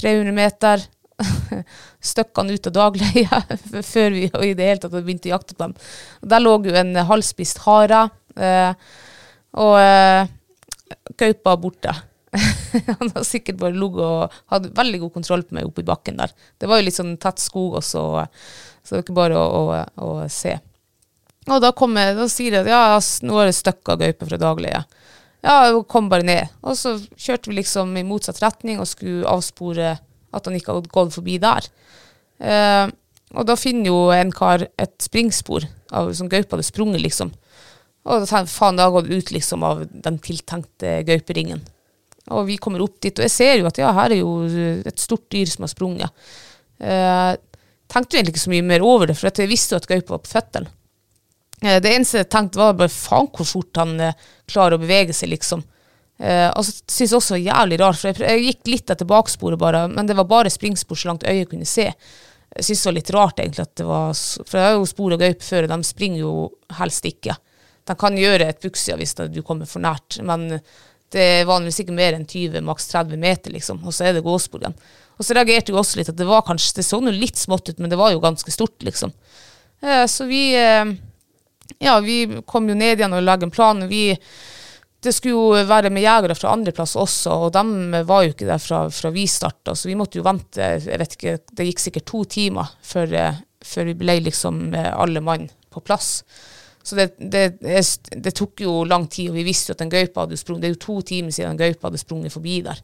300 0.00 0.34
meter. 0.34 0.82
Støkk 2.10 2.42
ut 2.42 2.66
av 2.70 2.74
dagleia 2.74 3.40
før 3.92 4.16
vi 4.16 4.24
i 4.26 4.54
det 4.58 4.66
hele 4.66 4.80
tatt 4.82 4.90
hadde 4.90 5.04
begynt 5.06 5.28
å 5.28 5.34
jakte 5.36 5.54
på 5.54 5.68
dem. 5.68 5.76
Der 6.22 6.42
lå 6.42 6.56
jo 6.66 6.74
en 6.80 6.96
halvspist 7.10 7.62
hare. 7.68 8.08
Eh, 8.34 8.74
og 9.62 9.78
eh, 9.78 10.26
gaupa 11.20 11.56
borte. 11.60 11.94
han 12.98 13.12
har 13.14 13.26
sikkert 13.26 13.60
bare 13.60 13.78
ligget 13.78 14.02
og 14.02 14.38
hadde 14.50 14.74
veldig 14.74 15.04
god 15.04 15.14
kontroll 15.14 15.44
på 15.46 15.54
meg 15.54 15.68
oppe 15.68 15.84
i 15.84 15.88
bakken 15.88 16.18
der. 16.18 16.34
Det 16.58 16.70
var 16.70 16.80
jo 16.80 16.88
litt 16.88 16.98
sånn 16.98 17.14
tett 17.22 17.42
skog 17.42 17.78
også, 17.78 18.02
så 18.82 18.88
det 18.88 18.96
var 18.96 19.04
ikke 19.04 19.18
bare 19.20 19.38
å, 19.38 19.60
å, 19.62 19.82
å 20.02 20.08
se. 20.32 20.56
Og 21.44 21.60
da, 21.60 21.74
kommer, 21.76 22.14
da 22.16 22.26
sier 22.32 22.56
jeg 22.56 22.64
at 22.64 22.70
ja, 22.72 22.98
nå 23.26 23.38
er 23.40 23.50
det 23.50 23.58
støkk 23.58 23.92
av 23.92 24.00
gaupe 24.00 24.28
fra 24.30 24.40
daglige. 24.40 24.84
Ja, 25.44 25.56
kom 25.90 26.08
bare 26.08 26.24
ned. 26.24 26.52
Og 26.64 26.78
så 26.80 26.96
kjørte 27.20 27.50
vi 27.50 27.58
liksom 27.58 27.92
i 28.00 28.06
motsatt 28.06 28.40
retning 28.40 28.80
og 28.80 28.88
skulle 28.88 29.28
avspore 29.28 29.96
at 30.34 30.48
han 30.48 30.56
ikke 30.56 30.72
hadde 30.72 30.92
gått 30.92 31.16
forbi 31.18 31.36
der. 31.42 31.68
Eh, 32.40 32.86
og 33.34 33.46
da 33.48 33.56
finner 33.58 33.90
jo 33.90 33.98
en 34.14 34.32
kar 34.34 34.66
et 34.80 34.94
springspor 35.02 35.66
av 35.94 36.12
som 36.16 36.30
gaupa 36.32 36.56
hadde 36.56 36.66
sprunget, 36.66 37.02
liksom. 37.02 37.32
Og 38.04 38.20
da 38.22 38.28
tenker 38.28 38.46
jeg 38.46 38.54
faen, 38.54 38.78
det 38.78 38.86
har 38.86 38.94
gått 38.94 39.10
ut 39.12 39.32
liksom 39.34 39.64
av 39.66 39.84
den 39.88 40.18
tiltenkte 40.22 40.98
gauperingen. 41.08 41.62
Og 42.32 42.46
vi 42.48 42.56
kommer 42.60 42.82
opp 42.84 42.96
dit, 43.04 43.16
og 43.18 43.26
jeg 43.26 43.32
ser 43.32 43.58
jo 43.60 43.68
at 43.68 43.80
ja, 43.80 43.90
her 43.96 44.14
er 44.14 44.20
jo 44.22 44.32
et 44.88 45.00
stort 45.00 45.26
dyr 45.32 45.50
som 45.50 45.66
har 45.66 45.72
sprunget. 45.72 46.24
Eh, 46.80 47.32
tenkte 47.92 48.16
jo 48.16 48.20
egentlig 48.20 48.36
ikke 48.36 48.44
så 48.46 48.54
mye 48.54 48.66
mer 48.72 48.84
over 48.86 49.10
det, 49.10 49.18
for 49.18 49.28
jeg 49.28 49.50
visste 49.50 49.76
jo 49.76 49.82
at 49.82 49.88
gaupa 49.90 50.16
var 50.16 50.24
på 50.24 50.32
føttene. 50.32 50.72
Eh, 51.62 51.80
Det 51.80 51.92
eneste 51.92 52.22
jeg 52.22 52.30
tenkte 52.32 52.60
var 52.60 52.74
bare 52.78 52.92
faen 52.92 53.30
hvor 53.34 53.48
fort 53.48 53.80
han 53.80 53.94
eh, 54.00 54.18
klarer 54.50 54.78
å 54.78 54.82
bevege 54.82 55.14
seg, 55.16 55.32
liksom. 55.34 55.64
Eh, 56.18 56.50
og 56.54 56.62
så 56.62 56.76
synes 56.78 57.10
jeg 57.10 57.18
også 57.18 57.34
var 57.34 57.42
jævlig 57.42 57.80
rart, 57.80 57.98
for 57.98 58.10
jeg, 58.12 58.22
jeg 58.22 58.46
gikk 58.48 58.70
litt 58.70 58.94
etter 58.94 59.08
baksporet 59.10 59.58
bare, 59.58 59.86
men 59.90 60.06
det 60.06 60.16
var 60.18 60.30
bare 60.30 60.52
springspor 60.52 60.98
så 60.98 61.10
langt 61.10 61.26
øyet 61.26 61.50
kunne 61.50 61.68
se. 61.68 61.88
Jeg 62.54 62.68
synes 62.68 62.82
det 62.82 62.88
var 62.88 62.98
litt 63.00 63.14
rart 63.14 63.40
egentlig 63.42 63.64
at 63.64 63.74
det 63.80 63.86
var, 63.88 64.12
for 64.14 64.60
jeg 64.60 64.68
har 64.68 64.76
jo 64.76 64.86
spor 64.86 65.14
og 65.16 65.22
gaupe 65.24 65.42
før, 65.42 65.66
og 65.66 65.72
de 65.74 65.88
springer 65.88 66.20
jo 66.22 66.34
helst 66.78 67.08
ikke. 67.08 67.34
De 67.84 67.96
kan 67.98 68.16
gjøre 68.16 68.46
et 68.48 68.62
buksia 68.62 68.96
hvis 68.96 69.16
du 69.18 69.40
kommer 69.44 69.68
for 69.68 69.82
nært, 69.82 70.20
men 70.24 70.60
det 71.14 71.24
er 71.40 71.48
vanligvis 71.48 71.82
ikke 71.82 71.96
mer 71.96 72.14
enn 72.16 72.26
20, 72.26 72.62
maks 72.64 72.86
30 72.92 73.18
meter, 73.20 73.54
liksom, 73.54 73.82
og 73.86 73.94
så 73.94 74.06
er 74.08 74.14
det 74.16 74.22
gåspor 74.26 74.62
igjen. 74.62 74.76
Og 75.18 75.26
så 75.26 75.34
reagerte 75.36 75.70
jeg 75.70 75.78
også 75.78 75.98
litt 75.98 76.10
at 76.10 76.18
det 76.18 76.26
var 76.26 76.46
kanskje, 76.46 76.78
det 76.78 76.86
så 76.86 76.98
nå 77.02 77.12
litt 77.14 77.38
smått 77.38 77.70
ut, 77.70 77.82
men 77.82 77.90
det 77.90 77.98
var 77.98 78.14
jo 78.14 78.22
ganske 78.22 78.54
stort, 78.54 78.78
liksom. 78.86 79.12
Eh, 79.82 80.06
så 80.10 80.30
vi... 80.30 80.46
Eh, 80.58 80.94
ja, 81.78 81.98
vi 82.00 82.42
kom 82.46 82.68
jo 82.68 82.76
ned 82.76 82.98
igjen 82.98 83.16
og 83.16 83.24
lagde 83.24 83.48
en 83.48 83.54
plan. 83.54 83.82
Vi, 83.88 84.06
det 85.04 85.12
skulle 85.12 85.34
jo 85.34 85.66
være 85.68 85.92
med 85.92 86.04
jegere 86.04 86.36
fra 86.38 86.54
andre 86.56 86.72
plasser 86.76 87.02
også, 87.04 87.38
og 87.46 87.52
de 87.54 88.02
var 88.08 88.24
jo 88.24 88.34
ikke 88.34 88.48
der 88.48 88.62
fra, 88.62 88.84
fra 88.92 89.12
vi 89.14 89.26
starta, 89.30 89.74
så 89.76 89.90
vi 89.90 89.98
måtte 89.98 90.20
jo 90.20 90.26
vente 90.26 90.70
jeg 90.78 91.00
vet 91.00 91.16
ikke, 91.18 91.36
Det 91.50 91.68
gikk 91.68 91.82
sikkert 91.82 92.08
to 92.10 92.24
timer 92.36 92.74
før, 92.82 93.16
eh, 93.20 93.40
før 93.64 93.90
vi 93.90 93.96
ble 94.00 94.18
liksom 94.24 94.66
eh, 94.74 94.92
alle 94.92 95.24
mann 95.24 95.48
på 95.72 95.82
plass. 95.84 96.22
Så 96.84 96.98
det, 96.98 97.14
det, 97.16 97.58
det, 97.60 98.32
tok 98.36 98.60
jo 98.60 98.82
lang 98.84 99.06
tid, 99.08 99.30
og 99.30 99.38
vi 99.38 99.46
visste 99.46 99.72
jo 99.72 99.78
at 99.78 99.84
en 99.86 99.92
gaupe 99.92 100.20
hadde 100.20 100.36
sprunget. 100.36 100.62
Det 100.62 100.68
er 100.68 100.74
jo 100.74 100.82
to 100.82 100.96
timer 101.08 101.32
siden 101.32 101.54
en 101.54 101.60
gaupe 101.62 101.86
hadde 101.88 102.00
sprunget 102.00 102.34
forbi 102.34 102.58
der. 102.66 102.82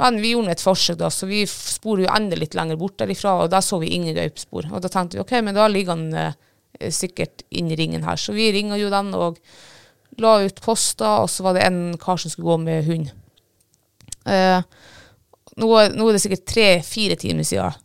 Men 0.00 0.18
vi 0.22 0.32
gjorde 0.32 0.54
et 0.54 0.64
forsøk, 0.64 0.98
da, 0.98 1.10
så 1.14 1.28
vi 1.30 1.44
sporer 1.46 2.06
jo 2.06 2.10
enda 2.14 2.38
litt 2.38 2.56
lenger 2.58 2.78
bort 2.80 2.98
derifra, 2.98 3.36
og 3.44 3.52
der 3.52 3.62
så 3.62 3.78
vi 3.82 3.92
ingen 3.94 4.16
gaupespor. 4.16 4.66
Og 4.72 4.82
da 4.82 4.90
tenkte 4.90 5.18
vi 5.18 5.22
ok, 5.22 5.36
men 5.46 5.54
da 5.54 5.68
ligger 5.70 5.94
han 5.94 6.06
eh, 6.16 6.38
sikkert 6.94 7.44
inn 7.50 7.70
i 7.70 7.76
ringen 7.76 8.04
her. 8.06 8.16
Så 8.16 8.34
vi 8.36 8.50
ringa 8.54 8.78
jo 8.80 8.90
den 8.92 9.12
og 9.16 9.40
la 10.20 10.36
ut 10.44 10.62
poster, 10.62 11.24
og 11.24 11.30
så 11.30 11.44
var 11.46 11.56
det 11.56 11.66
en 11.66 11.82
kar 12.00 12.20
som 12.20 12.32
skulle 12.32 12.50
gå 12.50 12.58
med 12.64 12.88
hund. 12.88 13.12
Eh, 14.28 14.62
nå, 15.60 15.68
nå 15.68 16.08
er 16.08 16.16
det 16.16 16.22
sikkert 16.22 16.48
tre-fire 16.48 17.16
timer 17.20 17.46
siden 17.46 17.78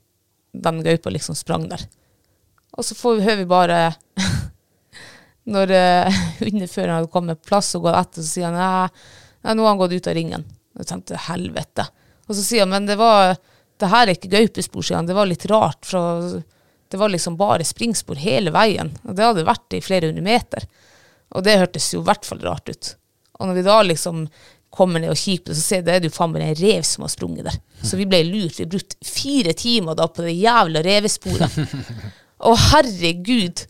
den 0.56 0.84
gaupa 0.84 1.12
liksom 1.12 1.36
sprang 1.36 1.68
der. 1.72 1.82
Og 2.76 2.86
så 2.86 2.96
får 2.96 3.18
vi, 3.18 3.26
hører 3.26 3.42
vi 3.42 3.48
bare 3.50 3.80
Når 5.56 5.72
eh, 5.76 6.22
hundeføreren 6.44 6.98
hadde 6.98 7.12
kommet 7.14 7.42
på 7.42 7.52
plass 7.52 7.76
og 7.78 7.86
gått 7.86 8.00
etter, 8.00 8.24
så 8.24 8.32
sier 8.32 8.50
han 8.50 8.58
nei, 8.58 9.54
nå 9.54 9.62
har 9.62 9.76
han 9.76 9.82
gått 9.82 9.94
ut 9.94 10.08
av 10.10 10.16
ringen. 10.18 10.46
Jeg 10.80 10.90
tenkte 10.90 11.20
helvete. 11.28 11.86
Og 12.26 12.34
så 12.34 12.42
sier 12.42 12.66
han 12.66 12.74
men 12.74 12.88
det 12.90 12.98
var 12.98 13.36
det 13.80 13.92
her 13.92 14.08
er 14.08 14.16
ikke 14.16 14.32
gaupespor, 14.32 14.82
sier 14.82 14.98
han. 14.98 15.08
Det 15.08 15.16
var 15.18 15.28
litt 15.30 15.46
rart. 15.52 15.84
For 15.86 16.40
det 16.92 17.00
var 17.02 17.12
liksom 17.12 17.38
bare 17.38 17.66
springspor 17.66 18.20
hele 18.22 18.54
veien. 18.56 18.92
Og 19.04 19.16
det 19.18 19.26
hadde 19.26 19.48
vært 19.48 19.76
i 19.78 19.82
flere 19.84 20.12
hundre 20.12 20.26
meter. 20.26 20.68
Og 21.36 21.44
det 21.46 21.58
hørtes 21.60 21.94
jo 21.94 22.04
i 22.04 22.08
hvert 22.08 22.28
fall 22.28 22.44
rart 22.46 22.70
ut. 22.70 22.92
Og 23.40 23.50
når 23.50 23.58
vi 23.58 23.66
da 23.66 23.80
liksom 23.84 24.28
kommer 24.76 25.00
ned 25.00 25.14
og 25.14 25.20
kikker 25.20 25.56
så 25.56 25.62
ser 25.64 25.80
jeg 25.80 25.88
det 25.88 25.94
er 25.96 26.06
jo 26.08 26.14
faen 26.14 26.34
meg 26.34 26.44
en 26.44 26.58
rev 26.60 26.84
som 26.88 27.06
har 27.06 27.14
sprunget 27.14 27.48
der. 27.48 27.58
Så 27.84 28.00
vi 28.00 28.08
ble 28.10 28.22
lurt. 28.28 28.60
Vi 28.60 28.68
brukte 28.70 29.00
fire 29.08 29.56
timer 29.56 29.96
da 29.98 30.08
på 30.12 30.26
det 30.26 30.36
jævla 30.36 30.84
revesporet. 30.86 31.58
Å, 32.46 32.52
herregud. 32.74 33.64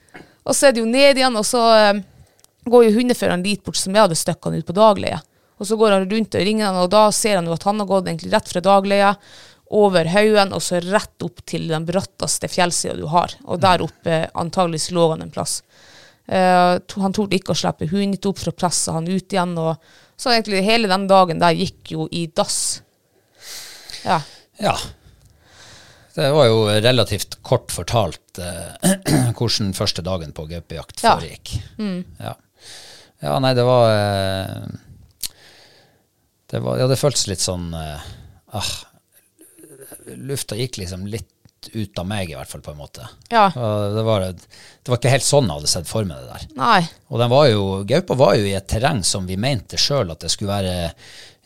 Og 0.45 0.57
så 0.57 0.67
er 0.67 0.75
det 0.75 0.81
jo 0.81 0.89
ned 0.89 1.21
igjen, 1.21 1.37
og 1.37 1.45
så 1.45 1.61
eh, 1.77 2.01
går 2.69 2.87
jo 2.87 2.95
hundeføreren 2.97 3.45
dit 3.45 3.61
bort 3.65 3.77
som 3.79 3.93
jeg 3.93 4.07
hadde 4.07 4.17
støkket 4.17 4.49
han 4.49 4.61
ut 4.61 4.67
på 4.67 4.77
dagleie. 4.77 5.21
Og 5.61 5.69
så 5.69 5.77
går 5.79 5.93
han 5.95 6.07
rundt 6.09 6.35
og 6.35 6.47
ringer 6.49 6.67
han, 6.67 6.79
og 6.83 6.89
da 6.91 7.05
ser 7.15 7.39
han 7.39 7.47
jo 7.47 7.55
at 7.55 7.65
han 7.69 7.79
har 7.79 7.89
gått 7.89 8.09
egentlig 8.09 8.33
rett 8.33 8.49
fra 8.51 8.63
dagleia, 8.65 9.13
over 9.73 10.05
haugen, 10.13 10.51
og 10.53 10.61
så 10.61 10.77
rett 10.83 11.23
opp 11.25 11.41
til 11.49 11.67
den 11.71 11.85
bratteste 11.87 12.47
fjellsida 12.51 12.93
du 12.99 13.07
har. 13.09 13.33
Og 13.49 13.59
der 13.63 13.81
oppe 13.81 14.19
antageligvis 14.37 14.91
lå 14.93 15.07
han 15.15 15.23
en 15.25 15.31
plass. 15.33 15.61
Uh, 16.29 16.77
to- 16.89 17.01
han 17.01 17.13
torde 17.13 17.37
ikke 17.37 17.53
å 17.53 17.57
slippe 17.57 17.87
hunden 17.89 18.17
opp 18.29 18.39
for 18.41 18.49
å 18.53 18.55
presse 18.57 18.93
han 18.93 19.07
ut 19.09 19.33
igjen, 19.33 19.55
og 19.61 19.75
så 20.17 20.31
egentlig 20.35 20.63
hele 20.65 20.87
den 20.89 21.07
dagen 21.09 21.41
der 21.41 21.57
gikk 21.57 21.91
jo 21.95 22.07
i 22.11 22.27
dass. 22.33 22.81
Ja. 24.05 24.21
Ja. 24.61 24.75
Det 26.15 26.29
var 26.31 26.45
jo 26.47 26.61
relativt 26.79 27.39
kort 27.43 27.73
fortalt 27.75 28.39
uh, 28.39 28.77
hvordan 29.37 29.73
første 29.75 30.01
dagen 30.05 30.31
på 30.31 30.45
gaupejakt 30.47 31.01
Ja. 31.03 31.17
foregikk. 31.17 31.57
Ja. 32.21 32.35
ja, 33.25 33.37
nei, 33.43 33.51
det 33.57 33.65
var 33.67 33.89
uh, 33.91 35.29
Det 36.53 36.61
var 36.63 36.77
Ja, 36.79 36.87
det 36.87 36.97
føltes 37.01 37.27
litt 37.27 37.43
sånn 37.43 37.71
ah, 37.75 38.71
Lufta 40.15 40.57
gikk 40.59 40.79
liksom 40.81 41.07
litt 41.09 41.31
ut 41.73 41.97
av 41.97 42.05
meg, 42.05 42.29
i 42.29 42.35
hvert 42.37 42.49
fall, 42.51 42.61
på 42.61 42.73
en 42.75 42.77
måte. 42.77 43.07
Ja. 43.31 43.47
Det 43.49 44.03
var, 44.05 44.25
det 44.29 44.91
var 44.91 44.99
ikke 44.99 45.13
helt 45.15 45.25
sånn 45.25 45.47
jeg 45.49 45.57
hadde 45.57 45.71
sett 45.71 45.87
for 45.89 46.05
meg 46.05 46.21
det 46.21 46.33
der. 46.35 46.43
Nei. 46.59 46.81
Og 47.09 47.21
den 47.21 47.31
var 47.31 47.47
jo, 47.49 47.63
gaupa 47.89 48.17
var 48.19 48.35
jo 48.37 48.45
i 48.45 48.53
et 48.57 48.67
terreng 48.69 49.01
som 49.07 49.25
vi 49.25 49.37
mente 49.41 49.79
sjøl 49.81 50.13
at 50.13 50.21
det 50.21 50.29
skulle 50.33 50.53
være 50.53 50.91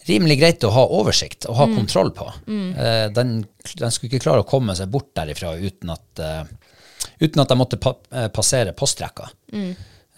rimelig 0.09 0.39
greit 0.39 0.65
å 0.65 0.71
ha 0.73 0.85
oversikt 0.99 1.47
og 1.49 1.57
ha 1.59 1.67
kontroll 1.71 2.11
på. 2.15 2.27
Eh, 2.49 3.05
den, 3.15 3.37
den 3.77 3.93
skulle 3.93 4.11
ikke 4.11 4.25
klare 4.25 4.43
å 4.43 4.49
komme 4.49 4.75
seg 4.77 4.91
bort 4.91 5.11
derifra 5.17 5.53
uten 5.59 5.93
at, 5.93 6.23
eh, 6.23 6.43
uten 7.23 7.43
at 7.43 7.51
de 7.51 7.59
måtte 7.59 7.79
pa, 7.81 7.95
eh, 8.11 8.27
passere 8.33 8.75
postrekka. 8.77 9.29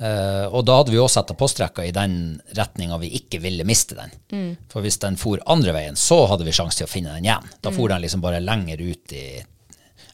Eh, 0.02 0.46
og 0.50 0.66
da 0.66 0.80
hadde 0.80 0.94
vi 0.94 0.98
også 0.98 1.20
satt 1.20 1.34
postrekka 1.38 1.86
i 1.86 1.94
den 1.94 2.16
retninga 2.58 2.98
vi 3.04 3.12
ikke 3.20 3.42
ville 3.44 3.66
miste 3.68 3.98
den. 3.98 4.56
For 4.72 4.82
hvis 4.82 4.98
den 5.04 5.20
for 5.22 5.42
andre 5.46 5.76
veien, 5.78 6.00
så 6.00 6.24
hadde 6.32 6.48
vi 6.48 6.56
sjanse 6.56 6.82
til 6.82 6.90
å 6.90 6.92
finne 6.92 7.14
den 7.16 7.28
igjen. 7.30 7.52
Da 7.62 7.74
for 7.76 7.92
den 7.92 8.02
liksom 8.02 8.24
bare 8.24 8.42
lenger 8.44 8.82
ut 8.82 9.14
i 9.18 9.26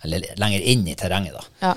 Eller 0.06 0.22
lenger 0.38 0.62
inn 0.62 0.84
i 0.88 0.94
terrenget, 0.96 1.34
da. 1.34 1.44
Ja. 1.64 1.72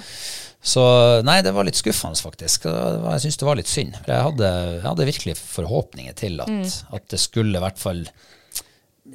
Så 0.61 0.83
nei, 1.25 1.39
det 1.41 1.55
var 1.57 1.65
litt 1.65 1.79
skuffende, 1.79 2.21
faktisk. 2.21 2.67
Var, 2.69 2.99
jeg 3.15 3.23
syns 3.25 3.39
det 3.41 3.47
var 3.49 3.57
litt 3.57 3.71
synd. 3.71 3.95
For 4.03 4.13
jeg 4.13 4.27
hadde, 4.27 4.51
jeg 4.75 4.85
hadde 4.85 5.07
virkelig 5.09 5.37
forhåpninger 5.41 6.19
til 6.21 6.43
at, 6.45 6.75
at 6.93 7.07
det 7.15 7.21
skulle 7.23 7.57
i 7.57 7.63
hvert 7.65 7.81
fall 7.81 8.03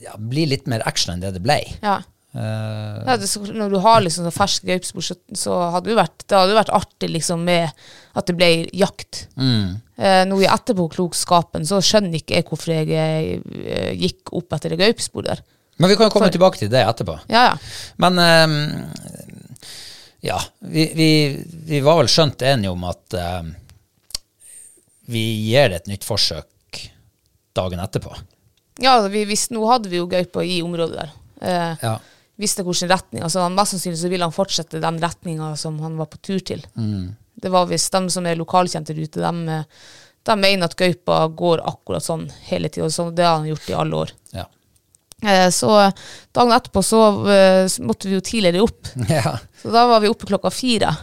ja, 0.02 0.16
bli 0.18 0.48
litt 0.50 0.66
mer 0.72 0.82
action 0.90 1.14
enn 1.14 1.22
det 1.22 1.36
det 1.38 1.44
ble. 1.46 1.60
ja. 1.86 2.00
Eh, 2.36 3.02
Ja, 3.08 3.16
det, 3.22 3.28
så, 3.32 3.40
når 3.48 3.70
du 3.72 3.78
har 3.80 4.02
liksom 4.04 4.26
sånn 4.28 4.36
fersk 4.36 4.66
gaupespor, 4.68 5.06
så, 5.08 5.16
så 5.38 5.58
hadde 5.72 5.90
det 5.94 5.96
vært, 6.00 6.26
det 6.28 6.36
hadde 6.38 6.58
vært 6.58 6.74
artig 6.76 7.10
liksom 7.14 7.44
med 7.48 7.72
at 8.16 8.28
det 8.28 8.36
ble 8.36 8.50
jakt. 8.76 9.26
Eh, 9.40 10.22
nå 10.28 10.40
i 10.44 10.48
etterpåklokskapen 10.52 11.64
så 11.68 11.80
skjønner 11.84 12.20
ikke 12.20 12.36
jeg 12.42 12.48
hvorfor 12.50 12.74
jeg 12.76 13.42
eh, 13.64 13.92
gikk 13.96 14.34
opp 14.36 14.54
etter 14.58 14.74
det 14.76 14.82
gaupesporet 14.84 15.32
der. 15.32 15.44
men 15.80 15.90
vi 15.92 15.96
kan 16.00 16.08
jo 16.08 16.14
komme 16.14 16.28
For- 16.28 16.36
tilbake 16.36 16.60
til 16.60 16.70
det 16.72 16.84
etterpå. 16.88 17.18
Ja, 17.32 17.46
ja. 17.52 17.58
Men 18.04 18.20
eh, 18.20 18.48
ja, 20.26 20.40
vi, 20.60 20.90
vi, 20.96 21.10
vi 21.70 21.80
var 21.86 22.00
vel 22.02 22.08
skjønt 22.12 22.42
enige 22.42 22.72
om 22.76 22.84
at 22.90 23.14
eh, 23.20 23.44
vi 25.12 25.22
gir 25.52 25.70
det 25.70 25.84
et 25.84 25.88
nytt 25.92 26.04
forsøk 26.08 26.80
dagen 27.56 27.80
etterpå. 27.84 28.12
Ja, 28.84 28.98
vi 29.08 29.22
visste, 29.30 29.54
nå 29.56 29.64
hadde 29.70 29.88
vi 29.92 30.02
jo 30.02 30.08
gaupa 30.12 30.44
i 30.44 30.58
området 30.66 30.98
der. 31.06 31.14
Eh, 31.42 31.76
Ja. 31.86 31.96
Visste 32.42 32.66
hvilken 32.68 32.92
retning. 32.92 33.24
altså 33.24 33.46
han 33.46 33.56
Mest 33.56 33.76
sannsynlig 33.76 34.00
så 34.02 34.10
ville 34.12 34.28
han 34.28 34.36
fortsette 34.36 34.82
den 34.84 34.98
retninga 35.00 35.54
som 35.60 35.78
han 35.80 35.96
var 36.00 36.10
på 36.12 36.20
tur 36.20 36.42
til. 36.44 36.66
Det 37.36 37.52
var 37.52 37.70
visst 37.70 37.92
de 37.94 38.10
som 38.10 38.26
er 38.28 38.40
lokalkjente 38.40 38.94
der 38.96 39.08
ute, 39.08 39.22
de, 39.22 39.56
eh, 39.60 39.64
de 40.26 40.36
mener 40.40 40.68
at 40.68 40.78
gaupa 40.80 41.26
går 41.28 41.64
akkurat 41.68 42.04
sånn 42.04 42.30
hele 42.50 42.72
tida. 42.72 42.90
Sånn, 42.90 43.14
det 43.16 43.28
har 43.28 43.40
han 43.40 43.50
gjort 43.50 43.70
i 43.70 43.76
alle 43.76 44.04
år. 44.06 44.14
Ja. 44.36 44.46
Eh, 45.22 45.50
så 45.54 45.74
dagen 46.36 46.56
etterpå 46.56 46.84
så 46.84 47.02
eh, 47.32 47.66
så 47.72 47.84
måtte 47.84 48.10
vi 48.10 48.16
jo 48.18 48.24
tidligere 48.24 48.64
opp. 48.64 48.88
ja. 49.18 49.36
Så 49.62 49.74
da 49.74 49.86
var 49.92 50.02
vi 50.04 50.12
oppe 50.12 50.30
klokka 50.32 50.52
fire. 50.54 50.96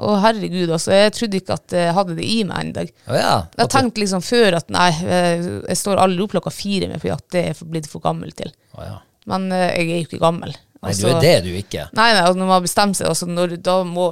Å 0.00 0.14
herregud, 0.22 0.70
altså. 0.72 0.94
Jeg 0.96 1.12
trodde 1.12 1.36
ikke 1.42 1.58
at 1.58 1.74
jeg 1.76 1.92
hadde 1.92 2.16
det 2.16 2.24
i 2.24 2.38
meg 2.48 2.70
ennå. 2.70 2.86
Å 3.10 3.18
ja. 3.18 3.34
Jeg 3.60 3.72
tenkte 3.74 4.00
liksom 4.00 4.24
før 4.24 4.56
at 4.62 4.70
nei, 4.72 4.88
jeg 4.96 5.76
står 5.76 6.00
aldri 6.00 6.24
opp 6.24 6.38
klokka 6.38 6.54
fire 6.54 6.88
med 6.88 7.02
på 7.02 7.10
jakt. 7.10 7.26
Det 7.34 7.42
er 7.50 7.60
blitt 7.68 7.90
for 7.90 8.00
gammel 8.00 8.32
til. 8.32 8.48
Å 8.78 8.86
ja. 8.86 8.96
Men 9.28 9.50
jeg 9.52 9.84
er 9.84 9.98
jo 9.98 10.06
ikke 10.06 10.22
gammel. 10.22 10.56
Nei, 10.80 10.94
du 10.96 11.04
Altså- 11.04 11.08
er 11.12 11.20
det 11.20 11.32
du 11.44 11.50
ikke. 11.58 11.82
Nei, 11.92 12.06
nei, 12.16 12.22
og 12.24 12.36
når 12.38 12.46
man 12.46 12.54
har 12.54 12.62
bestemt 12.64 12.96
seg, 12.96 13.08
altså 13.10 13.26
når, 13.28 13.58
da 13.60 13.82
må 13.84 14.06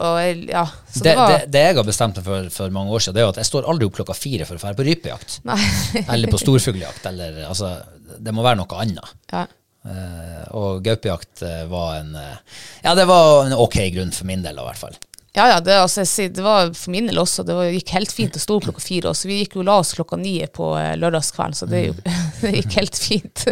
Ja. 0.51 0.67
Så 0.93 1.01
Det, 1.01 1.05
det, 1.05 1.15
var 1.17 1.31
det, 1.33 1.51
det 1.51 1.63
jeg 1.65 1.77
har 1.77 1.85
bestemt 1.85 2.17
meg 2.21 2.25
for 2.25 2.51
for 2.51 2.71
mange 2.71 2.91
år 2.93 3.01
siden, 3.01 3.15
det 3.15 3.23
er 3.23 3.27
jo 3.27 3.33
at 3.33 3.41
jeg 3.41 3.49
står 3.49 3.69
aldri 3.73 3.87
opp 3.89 3.95
klokka 3.97 4.17
fire 4.19 4.45
for 4.45 4.59
å 4.59 4.61
dra 4.61 4.75
på 4.77 4.85
rypejakt. 4.85 5.39
Eller 6.13 6.29
på 6.29 6.41
storfugljakt. 6.43 7.07
Eller, 7.09 7.47
altså, 7.49 7.73
det 8.19 8.35
må 8.37 8.45
være 8.45 8.61
noe 8.61 8.83
annet. 8.85 9.15
ja. 9.33 9.47
Uh, 9.89 10.43
og 10.59 10.83
gaupejakt 10.85 11.41
eh, 11.47 11.63
var 11.71 12.01
en 12.01 12.11
uh, 12.19 12.35
Ja, 12.83 12.95
det 12.99 13.07
var 13.09 13.47
en 13.47 13.55
ok 13.55 13.77
grunn 13.95 14.11
for 14.13 14.27
min 14.29 14.43
del, 14.45 14.59
i 14.59 14.65
hvert 14.67 14.77
fall. 14.77 14.97
Ja, 15.33 15.49
ja, 15.49 15.61
det, 15.61 15.81
altså, 15.81 16.03
det 16.29 16.43
var 16.43 16.73
for 16.75 16.91
min 16.91 17.07
del 17.07 17.19
også. 17.21 17.45
Det 17.47 17.55
var, 17.55 17.69
gikk 17.71 17.93
helt 17.95 18.13
fint 18.13 18.37
å 18.37 18.41
stå 18.41 18.57
opp 18.57 18.65
klokka 18.69 18.83
fire. 18.83 19.13
Så 19.15 19.29
vi 19.29 19.43
gikk 19.43 19.59
jo 19.59 19.65
la 19.67 19.77
oss 19.83 19.93
klokka 19.95 20.17
ni 20.19 20.35
på 20.53 20.71
eh, 20.81 20.95
lørdagskvelden, 20.99 21.57
så 21.59 21.69
det, 21.69 21.83
jo, 21.91 21.97
det 22.41 22.55
gikk 22.57 22.79
helt 22.81 22.99
fint. 22.99 23.45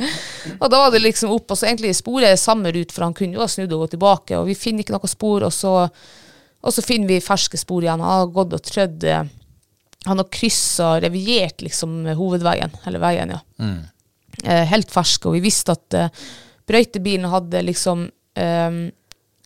og 0.60 0.66
da 0.66 0.82
var 0.82 0.90
det 0.92 1.04
liksom 1.04 1.32
opp, 1.32 1.46
og 1.52 1.60
så 1.60 1.70
egentlig 1.70 1.94
sporet 1.96 2.40
samme 2.40 2.72
rute, 2.74 2.92
for 2.94 3.06
han 3.06 3.14
kunne 3.16 3.38
jo 3.38 3.44
ha 3.44 3.48
snudd 3.50 3.72
og 3.76 3.86
gått 3.86 3.94
tilbake, 3.96 4.40
og 4.40 4.50
vi 4.50 4.58
finner 4.58 4.84
ikke 4.84 4.96
noe 4.96 5.12
spor, 5.12 5.46
og 5.46 5.54
så, 5.54 5.74
og 6.60 6.76
så 6.76 6.84
finner 6.84 7.14
vi 7.14 7.22
ferske 7.24 7.60
spor 7.62 7.86
igjen. 7.86 8.02
Han 8.02 8.24
har 8.24 8.34
gått 8.34 8.58
og 8.58 8.66
trødd 8.66 9.08
eh, 9.08 9.32
Han 10.08 10.20
har 10.20 10.28
kryssa, 10.32 10.94
reviert 11.04 11.62
liksom 11.62 12.04
hovedveien, 12.18 12.74
eller 12.88 13.02
veien, 13.02 13.36
ja. 13.36 13.40
Eh, 14.44 14.62
helt 14.74 14.90
ferske, 14.92 15.28
og 15.28 15.38
vi 15.38 15.46
visste 15.46 15.78
at 15.78 15.96
eh, 15.96 16.22
brøytebilen 16.68 17.28
hadde 17.30 17.64
liksom 17.66 18.06
eh, 18.34 18.78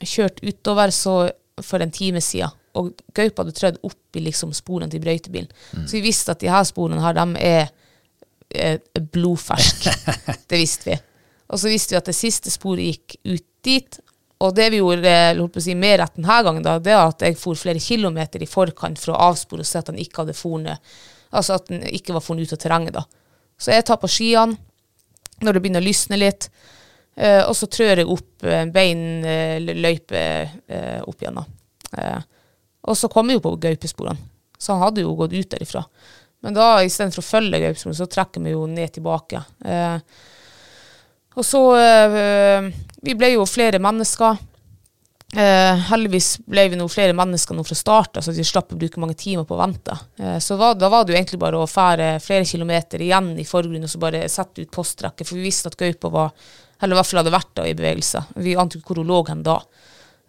kjørt 0.04 0.42
utover 0.44 0.92
så 0.94 1.16
for 1.62 1.82
en 1.82 1.92
time 1.94 2.20
siden, 2.24 2.50
og 2.74 2.90
gaupa 3.14 3.44
hadde 3.44 3.54
trødd 3.54 3.76
opp 3.86 4.18
i 4.18 4.24
liksom 4.24 4.50
sporene 4.56 4.90
til 4.90 5.02
brøytebilen. 5.04 5.50
Så 5.86 5.98
vi 5.98 6.06
visste 6.08 6.34
at 6.34 6.40
de 6.42 6.50
her 6.50 6.64
sporene 6.66 7.02
her, 7.04 7.14
de 7.14 7.44
er 7.46 7.68
er 8.54 8.78
blodferske. 8.94 9.92
det 10.50 10.58
visste 10.58 10.90
vi. 10.90 10.98
Og 11.52 11.60
så 11.60 11.70
visste 11.70 11.94
vi 11.94 12.00
at 12.00 12.08
det 12.08 12.16
siste 12.16 12.52
sporet 12.52 12.86
gikk 12.86 13.16
ut 13.24 13.46
dit, 13.64 13.98
og 14.44 14.54
det 14.56 14.68
vi 14.74 14.80
gjorde 14.80 15.14
holdt 15.38 15.54
på 15.54 15.62
å 15.62 15.64
si, 15.64 15.74
mer 15.78 15.98
rett 16.02 16.16
denne 16.18 16.38
gangen, 16.46 16.64
da, 16.64 16.76
det 16.82 16.94
var 16.96 17.12
at 17.12 17.24
jeg 17.24 17.38
for 17.40 17.58
flere 17.58 17.80
kilometer 17.80 18.42
i 18.42 18.50
forkant 18.50 19.00
for 19.00 19.14
å 19.14 19.20
avspore 19.30 19.64
og 19.64 19.68
se 19.68 19.80
at 19.80 19.90
han 19.92 20.00
ikke 20.00 20.22
hadde 20.22 20.36
fornet, 20.36 20.94
altså 21.34 21.58
at 21.58 21.70
han 21.72 21.84
ikke 21.88 22.16
var 22.16 22.24
funnet 22.24 22.48
ut 22.48 22.56
av 22.56 22.62
terrenget 22.62 22.96
da. 22.98 23.04
Så 23.60 23.72
jeg 23.72 23.86
tar 23.86 24.00
på 24.02 24.10
skiene, 24.10 24.58
når 25.44 25.56
det 25.56 25.62
begynner 25.64 25.84
å 25.84 25.86
lysne 25.86 26.18
litt, 26.18 26.48
og 27.46 27.54
så 27.54 27.68
trør 27.70 28.02
jeg 28.02 28.10
opp 28.10 28.46
eh, 28.46 28.64
beinløype 28.74 30.22
eh, 30.66 31.00
opp 31.04 31.22
igjen. 31.22 31.38
da. 31.38 31.44
Eh, 31.98 32.22
og 32.84 32.98
så 32.98 33.08
kom 33.12 33.30
jeg 33.30 33.38
jo 33.38 33.46
på 33.46 33.56
gaupesporene, 33.64 34.18
så 34.58 34.74
han 34.74 34.88
hadde 34.88 35.04
jo 35.04 35.14
gått 35.18 35.36
ut 35.36 35.50
derifra. 35.54 35.84
Men 36.44 36.56
da, 36.56 36.68
istedenfor 36.84 37.22
å 37.22 37.26
følge 37.26 37.60
gaupesporene, 37.62 37.96
så 37.96 38.08
trekker 38.10 38.42
vi 38.44 38.52
jo 38.52 38.66
ned 38.68 38.92
tilbake. 38.92 39.40
Eh, 39.64 39.96
og 41.34 41.46
så 41.46 41.62
eh, 41.78 42.66
Vi 43.02 43.14
ble 43.18 43.32
jo 43.34 43.46
flere 43.48 43.80
mennesker. 43.82 44.36
Eh, 45.34 45.80
heldigvis 45.88 46.36
ble 46.46 46.68
vi 46.70 46.76
nå 46.78 46.84
flere 46.92 47.14
mennesker 47.16 47.56
nå 47.56 47.64
fra 47.66 47.74
start, 47.74 48.20
så 48.22 48.32
de 48.32 48.44
slapp 48.46 48.70
å 48.70 48.78
bruke 48.78 49.00
mange 49.02 49.16
timer 49.18 49.46
på 49.48 49.56
å 49.56 49.62
vente. 49.64 49.96
Eh, 50.20 50.36
så 50.38 50.58
var, 50.60 50.76
da 50.78 50.90
var 50.92 51.02
det 51.02 51.14
jo 51.14 51.18
egentlig 51.18 51.40
bare 51.42 51.58
å 51.58 51.70
fære 51.70 52.20
flere 52.22 52.46
kilometer 52.46 53.02
igjen 53.02 53.32
i 53.40 53.46
forgrunnen 53.48 53.88
og 53.88 53.90
så 53.90 54.02
bare 54.04 54.28
sette 54.30 54.62
ut 54.62 54.70
postrekke, 54.74 55.26
for 55.26 55.40
vi 55.40 55.48
visste 55.48 55.72
at 55.72 55.80
gaupa 55.80 56.12
var 56.14 56.52
Eller 56.80 56.96
i 56.96 56.98
hvert 56.98 57.10
fall 57.10 57.22
hadde 57.22 57.34
vært 57.34 57.52
da 57.56 57.66
i 57.68 57.76
bevegelse. 57.78 58.24
Vi 58.42 58.56
ante 58.58 58.78
ikke 58.78 58.92
hvor 58.92 59.02
hun 59.02 59.10
lå 59.12 59.20
hen 59.28 59.44
da. 59.46 59.60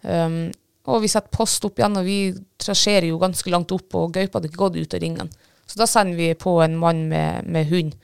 Um, 0.06 0.40
og 0.86 1.02
vi 1.02 1.10
setter 1.10 1.34
post 1.34 1.64
opp 1.66 1.80
igjen, 1.80 1.98
og 1.98 2.06
vi 2.06 2.18
trasjerer 2.62 3.08
jo 3.10 3.18
ganske 3.20 3.50
langt 3.50 3.72
opp, 3.74 3.88
og 3.98 4.14
gaupa 4.14 4.38
hadde 4.38 4.50
ikke 4.50 4.62
gått 4.62 4.78
ut 4.78 4.94
av 4.94 5.02
ringen. 5.02 5.30
Så 5.66 5.80
da 5.80 5.88
sender 5.90 6.18
vi 6.18 6.28
på 6.38 6.60
en 6.62 6.76
mann 6.78 7.08
med, 7.10 7.48
med 7.50 7.66
hund 7.72 7.96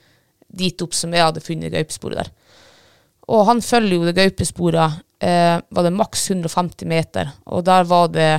dit 0.53 0.81
opp 0.85 0.95
som 0.95 1.13
jeg 1.15 1.23
hadde 1.23 1.43
funnet 1.43 1.73
gaupesporet 1.73 2.19
der. 2.19 2.31
Og 3.31 3.45
han 3.47 3.63
følger 3.63 3.95
jo 3.95 4.07
det 4.07 4.17
gaupesporet, 4.17 4.99
eh, 5.23 5.55
var 5.63 5.85
det 5.87 5.93
maks 5.95 6.27
150 6.31 6.89
meter, 6.91 7.31
og 7.47 7.63
der 7.65 7.87
var 7.87 8.09
det 8.11 8.33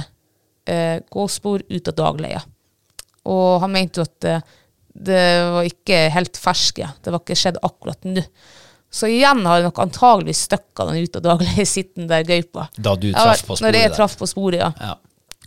eh, 0.69 1.01
gåspor 1.11 1.65
ut 1.71 1.89
av 1.89 1.97
dagleia. 1.97 2.43
Og 3.25 3.63
han 3.65 3.73
mente 3.73 4.01
jo 4.03 4.05
at 4.05 4.29
eh, 4.29 4.45
det 4.95 5.25
var 5.57 5.67
ikke 5.67 6.03
helt 6.15 6.39
ferske, 6.39 6.91
det 7.03 7.11
var 7.11 7.25
ikke 7.25 7.39
skjedd 7.39 7.63
akkurat 7.65 8.05
nå. 8.07 8.23
Så 8.95 9.09
igjen 9.11 9.41
har 9.49 9.65
nok 9.65 9.79
antageligvis 9.83 10.45
støkka 10.47 10.87
den 10.91 11.03
ut 11.03 11.17
av 11.19 11.25
daglig 11.25 11.67
sittende 11.67 12.13
der 12.13 12.27
gaupa. 12.29 12.69
Da 12.77 12.95
du 12.95 13.09
traff 13.13 13.43
på 13.49 13.57
sporet? 13.59 13.67
Når 13.67 13.81
jeg 13.81 13.95
traff 13.97 14.15
på 14.21 14.29
sporet, 14.31 14.61
ja 14.63 14.73
Ja. 14.81 14.95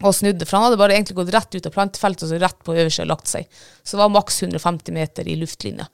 og 0.03 0.13
snudde, 0.13 0.45
for 0.45 0.57
han 0.59 0.65
hadde 0.67 0.77
bare 0.77 0.93
egentlig 0.97 1.15
gått 1.17 1.31
rett 1.33 1.55
ut 1.55 1.65
av 1.69 1.73
plantefeltet 1.73 2.27
og 2.27 2.29
så 2.33 2.39
rett 2.43 2.59
på 2.67 2.75
øverste 2.75 3.05
og 3.05 3.11
lagt 3.13 3.31
seg. 3.31 3.47
Så 3.83 3.95
det 3.95 4.01
var 4.03 4.11
maks 4.13 4.41
150 4.43 4.91
meter 4.93 5.29
i 5.31 5.37
luftlinja. 5.39 5.87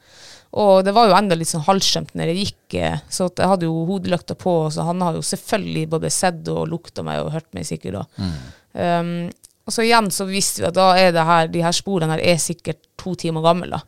Og 0.59 0.83
det 0.85 0.91
var 0.93 1.07
jo 1.09 1.15
enda 1.17 1.37
litt 1.37 1.49
sånn 1.49 1.63
halvskjemt 1.65 2.11
når 2.17 2.29
jeg 2.33 2.41
gikk, 2.41 2.75
eh, 2.81 2.97
så 3.09 3.29
jeg 3.29 3.47
hadde 3.53 3.65
jo 3.69 3.85
hodelykta 3.89 4.35
på, 4.37 4.55
så 4.73 4.83
han 4.89 5.01
har 5.01 5.15
jo 5.17 5.21
selvfølgelig 5.25 5.85
både 5.93 6.11
sett 6.13 6.49
og 6.53 6.67
lukta 6.73 7.05
meg 7.05 7.21
og 7.23 7.31
hørt 7.33 7.47
meg 7.57 7.65
sikkert 7.69 8.01
da. 8.01 8.27
Um, 8.73 9.29
og 9.65 9.73
så 9.73 9.85
igjen 9.85 10.09
så 10.11 10.25
visste 10.27 10.61
vi 10.61 10.67
at 10.67 10.75
da 10.77 10.89
er 10.99 11.13
det 11.15 11.23
her, 11.25 11.47
de 11.53 11.61
her 11.63 11.73
sporene 11.73 12.11
her 12.17 12.21
er 12.33 12.41
sikkert 12.41 12.81
to 13.01 13.13
timer 13.15 13.45
gamle 13.45 13.69
da. 13.77 13.81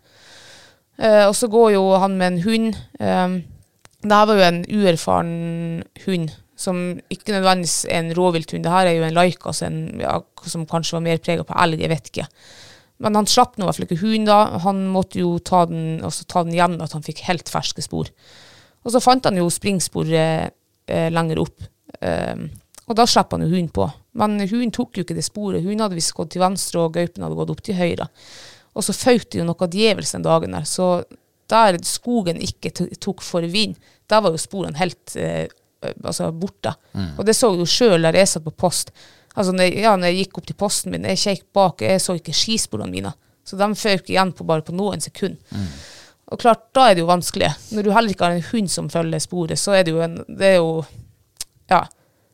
Eh, 0.98 1.26
og 1.28 1.36
så 1.36 1.50
går 1.52 1.74
jo 1.76 1.84
han 2.00 2.16
med 2.18 2.34
en 2.34 2.42
hund. 2.46 2.80
Um, 3.02 3.36
det 4.12 4.20
her 4.20 4.28
var 4.30 4.40
jo 4.40 4.48
en 4.48 4.62
uerfaren 4.70 5.34
hund, 6.06 6.34
som 6.56 6.78
ikke 7.12 7.34
nødvendigvis 7.36 7.86
er 7.90 8.04
en 8.04 8.14
rovvilthund. 8.16 8.64
Det 8.64 8.72
her 8.72 8.90
er 8.90 8.98
jo 9.00 9.08
en 9.08 9.18
laika 9.18 9.52
altså 9.52 9.70
ja, 10.02 10.20
som 10.48 10.68
kanskje 10.70 10.98
var 10.98 11.06
mer 11.08 11.20
prega 11.24 11.46
på 11.48 11.58
elg, 11.66 11.82
jeg 11.84 11.92
vet 11.92 12.12
ikke. 12.12 12.28
Men 13.04 13.18
han 13.20 13.28
slapp 13.28 13.58
nå 13.58 13.66
i 13.66 13.68
hvert 13.68 13.80
fall 13.80 13.88
ikke 13.90 14.04
hunden 14.04 14.30
da. 14.30 14.40
Han 14.64 14.86
måtte 14.94 15.20
jo 15.20 15.36
ta 15.44 15.66
den, 15.68 16.00
ta 16.32 16.46
den 16.46 16.56
igjen, 16.56 16.78
at 16.84 16.96
han 16.96 17.04
fikk 17.04 17.26
helt 17.28 17.52
ferske 17.52 17.84
spor. 17.84 18.12
Og 18.86 18.94
så 18.94 19.02
fant 19.04 19.26
han 19.28 19.40
jo 19.40 19.50
springspor 19.52 20.14
eh, 20.16 21.10
lenger 21.12 21.42
opp. 21.44 21.68
Um, 22.00 22.48
og 22.86 22.98
da 23.00 23.06
slipper 23.10 23.40
han 23.40 23.48
jo 23.48 23.52
hunden 23.56 23.74
på. 23.74 23.90
Men 24.22 24.38
hunden 24.46 24.72
tok 24.76 24.96
jo 24.96 25.06
ikke 25.06 25.18
det 25.18 25.26
sporet. 25.28 25.64
Hunden 25.66 25.84
hadde 25.84 25.98
visst 25.98 26.14
gått 26.16 26.36
til 26.36 26.44
venstre, 26.46 26.86
og 26.86 26.96
gaupen 26.96 27.26
hadde 27.26 27.40
gått 27.40 27.52
opp 27.56 27.64
til 27.66 27.78
høyre. 27.80 28.08
Og 28.76 28.86
så 28.86 28.96
føyk 28.96 29.28
det 29.32 29.42
jo 29.42 29.48
noe 29.48 29.70
djevelsk 29.76 30.18
den 30.18 30.28
dagen 30.28 30.56
der. 30.56 30.68
Så 30.70 30.90
der 31.52 31.78
skogen 31.86 32.40
ikke 32.42 32.72
tok 33.02 33.24
for 33.26 33.46
vind, 33.50 33.76
der 34.12 34.22
var 34.22 34.34
jo 34.36 34.42
sporene 34.42 34.78
helt 34.80 35.16
eh, 35.20 35.46
altså 36.04 36.32
borte. 36.34 36.74
Og 37.18 37.26
det 37.28 37.36
så 37.38 37.52
jeg 37.54 37.62
jo 37.62 37.70
sjøl 37.70 38.08
der 38.08 38.18
jeg 38.18 38.32
satt 38.32 38.46
på 38.46 38.54
post. 38.66 38.92
Altså 39.36 39.52
når 39.52 39.68
jeg, 39.68 39.82
ja, 39.84 39.96
når 40.00 40.12
jeg 40.12 40.24
gikk 40.24 40.40
opp 40.40 40.48
til 40.50 40.58
posten 40.60 40.94
min, 40.94 41.08
jeg 41.12 41.22
kjekk 41.22 41.46
bak, 41.54 41.84
jeg 41.84 42.02
så 42.02 42.16
ikke 42.18 42.36
skisporene 42.36 42.94
mine. 42.94 43.12
Så 43.46 43.60
de 43.60 43.68
føk 43.78 44.10
igjen 44.10 44.32
på 44.34 44.48
bare 44.48 44.66
på 44.66 44.74
noen 44.74 45.04
sekunder. 45.04 45.60
Og 46.34 46.42
klart, 46.42 46.64
da 46.74 46.88
er 46.90 46.96
det 46.98 47.04
jo 47.04 47.10
vanskelig. 47.12 47.52
Når 47.76 47.86
du 47.86 47.92
heller 47.94 48.16
ikke 48.16 48.26
har 48.26 48.38
en 48.38 48.48
hund 48.48 48.72
som 48.74 48.88
følger 48.90 49.22
sporet, 49.22 49.60
så 49.62 49.76
er 49.78 49.86
det 49.86 49.94
jo 49.94 50.02
en 50.02 50.18
Det 50.26 50.56
er 50.56 50.58
jo 50.58 50.86
Ja. 51.70 51.86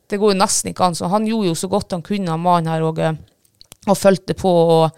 Det 0.08 0.20
går 0.20 0.34
jo 0.34 0.40
nesten 0.40 0.72
ikke 0.72 0.84
an. 0.86 0.96
Så 0.96 1.08
han 1.08 1.26
gjorde 1.26 1.48
jo 1.48 1.56
så 1.56 1.68
godt 1.72 1.92
han 1.92 2.02
kunne, 2.04 2.30
han 2.30 2.40
mannen 2.40 2.68
her, 2.68 2.84
og, 2.84 3.00
eh, 3.00 3.14
og 3.88 3.98
fulgte 3.98 4.34
på. 4.36 4.50
Og, 4.50 4.92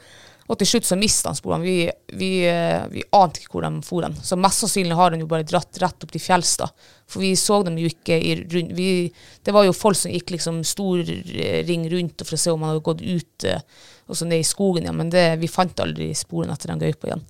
og 0.43 0.59
til 0.59 0.67
slutt 0.67 0.87
så 0.87 0.97
mista 0.99 1.31
han 1.31 1.37
sporene. 1.37 1.63
Vi, 1.63 1.77
vi, 2.19 2.31
eh, 2.49 2.83
vi 2.91 3.03
ante 3.15 3.39
ikke 3.39 3.55
hvor 3.55 3.65
de 3.67 3.85
for 3.87 4.03
den. 4.03 4.17
Så 4.19 4.35
mest 4.39 4.63
sannsynlig 4.63 4.97
har 4.99 5.13
han 5.13 5.23
jo 5.23 5.29
bare 5.29 5.47
dratt 5.47 5.79
rett 5.81 6.03
opp 6.03 6.11
til 6.11 6.23
fjells, 6.23 6.57
da. 6.59 6.67
For 7.07 7.23
vi 7.23 7.31
så 7.39 7.61
dem 7.63 7.77
jo 7.79 7.87
ikke 7.87 8.17
i 8.17 8.35
rundt 8.41 8.75
vi, 8.75 9.11
Det 9.43 9.53
var 9.55 9.67
jo 9.67 9.75
folk 9.75 9.97
som 9.99 10.11
gikk 10.11 10.33
liksom 10.35 10.61
stor 10.67 10.99
eh, 11.03 11.63
ring 11.67 11.87
rundt 11.91 12.25
for 12.25 12.35
å 12.35 12.41
se 12.43 12.51
om 12.51 12.63
han 12.63 12.73
hadde 12.73 12.85
gått 12.89 13.03
ut 13.05 13.47
eh, 13.47 13.63
og 14.07 14.19
så 14.19 14.27
ned 14.27 14.43
i 14.43 14.47
skogen 14.47 14.83
igjen, 14.83 14.97
men 14.99 15.11
det, 15.13 15.23
vi 15.39 15.47
fant 15.47 15.79
aldri 15.79 16.09
sporene 16.17 16.51
etter 16.57 16.73
den 16.73 16.81
gaupa 16.81 17.07
igjen. 17.07 17.21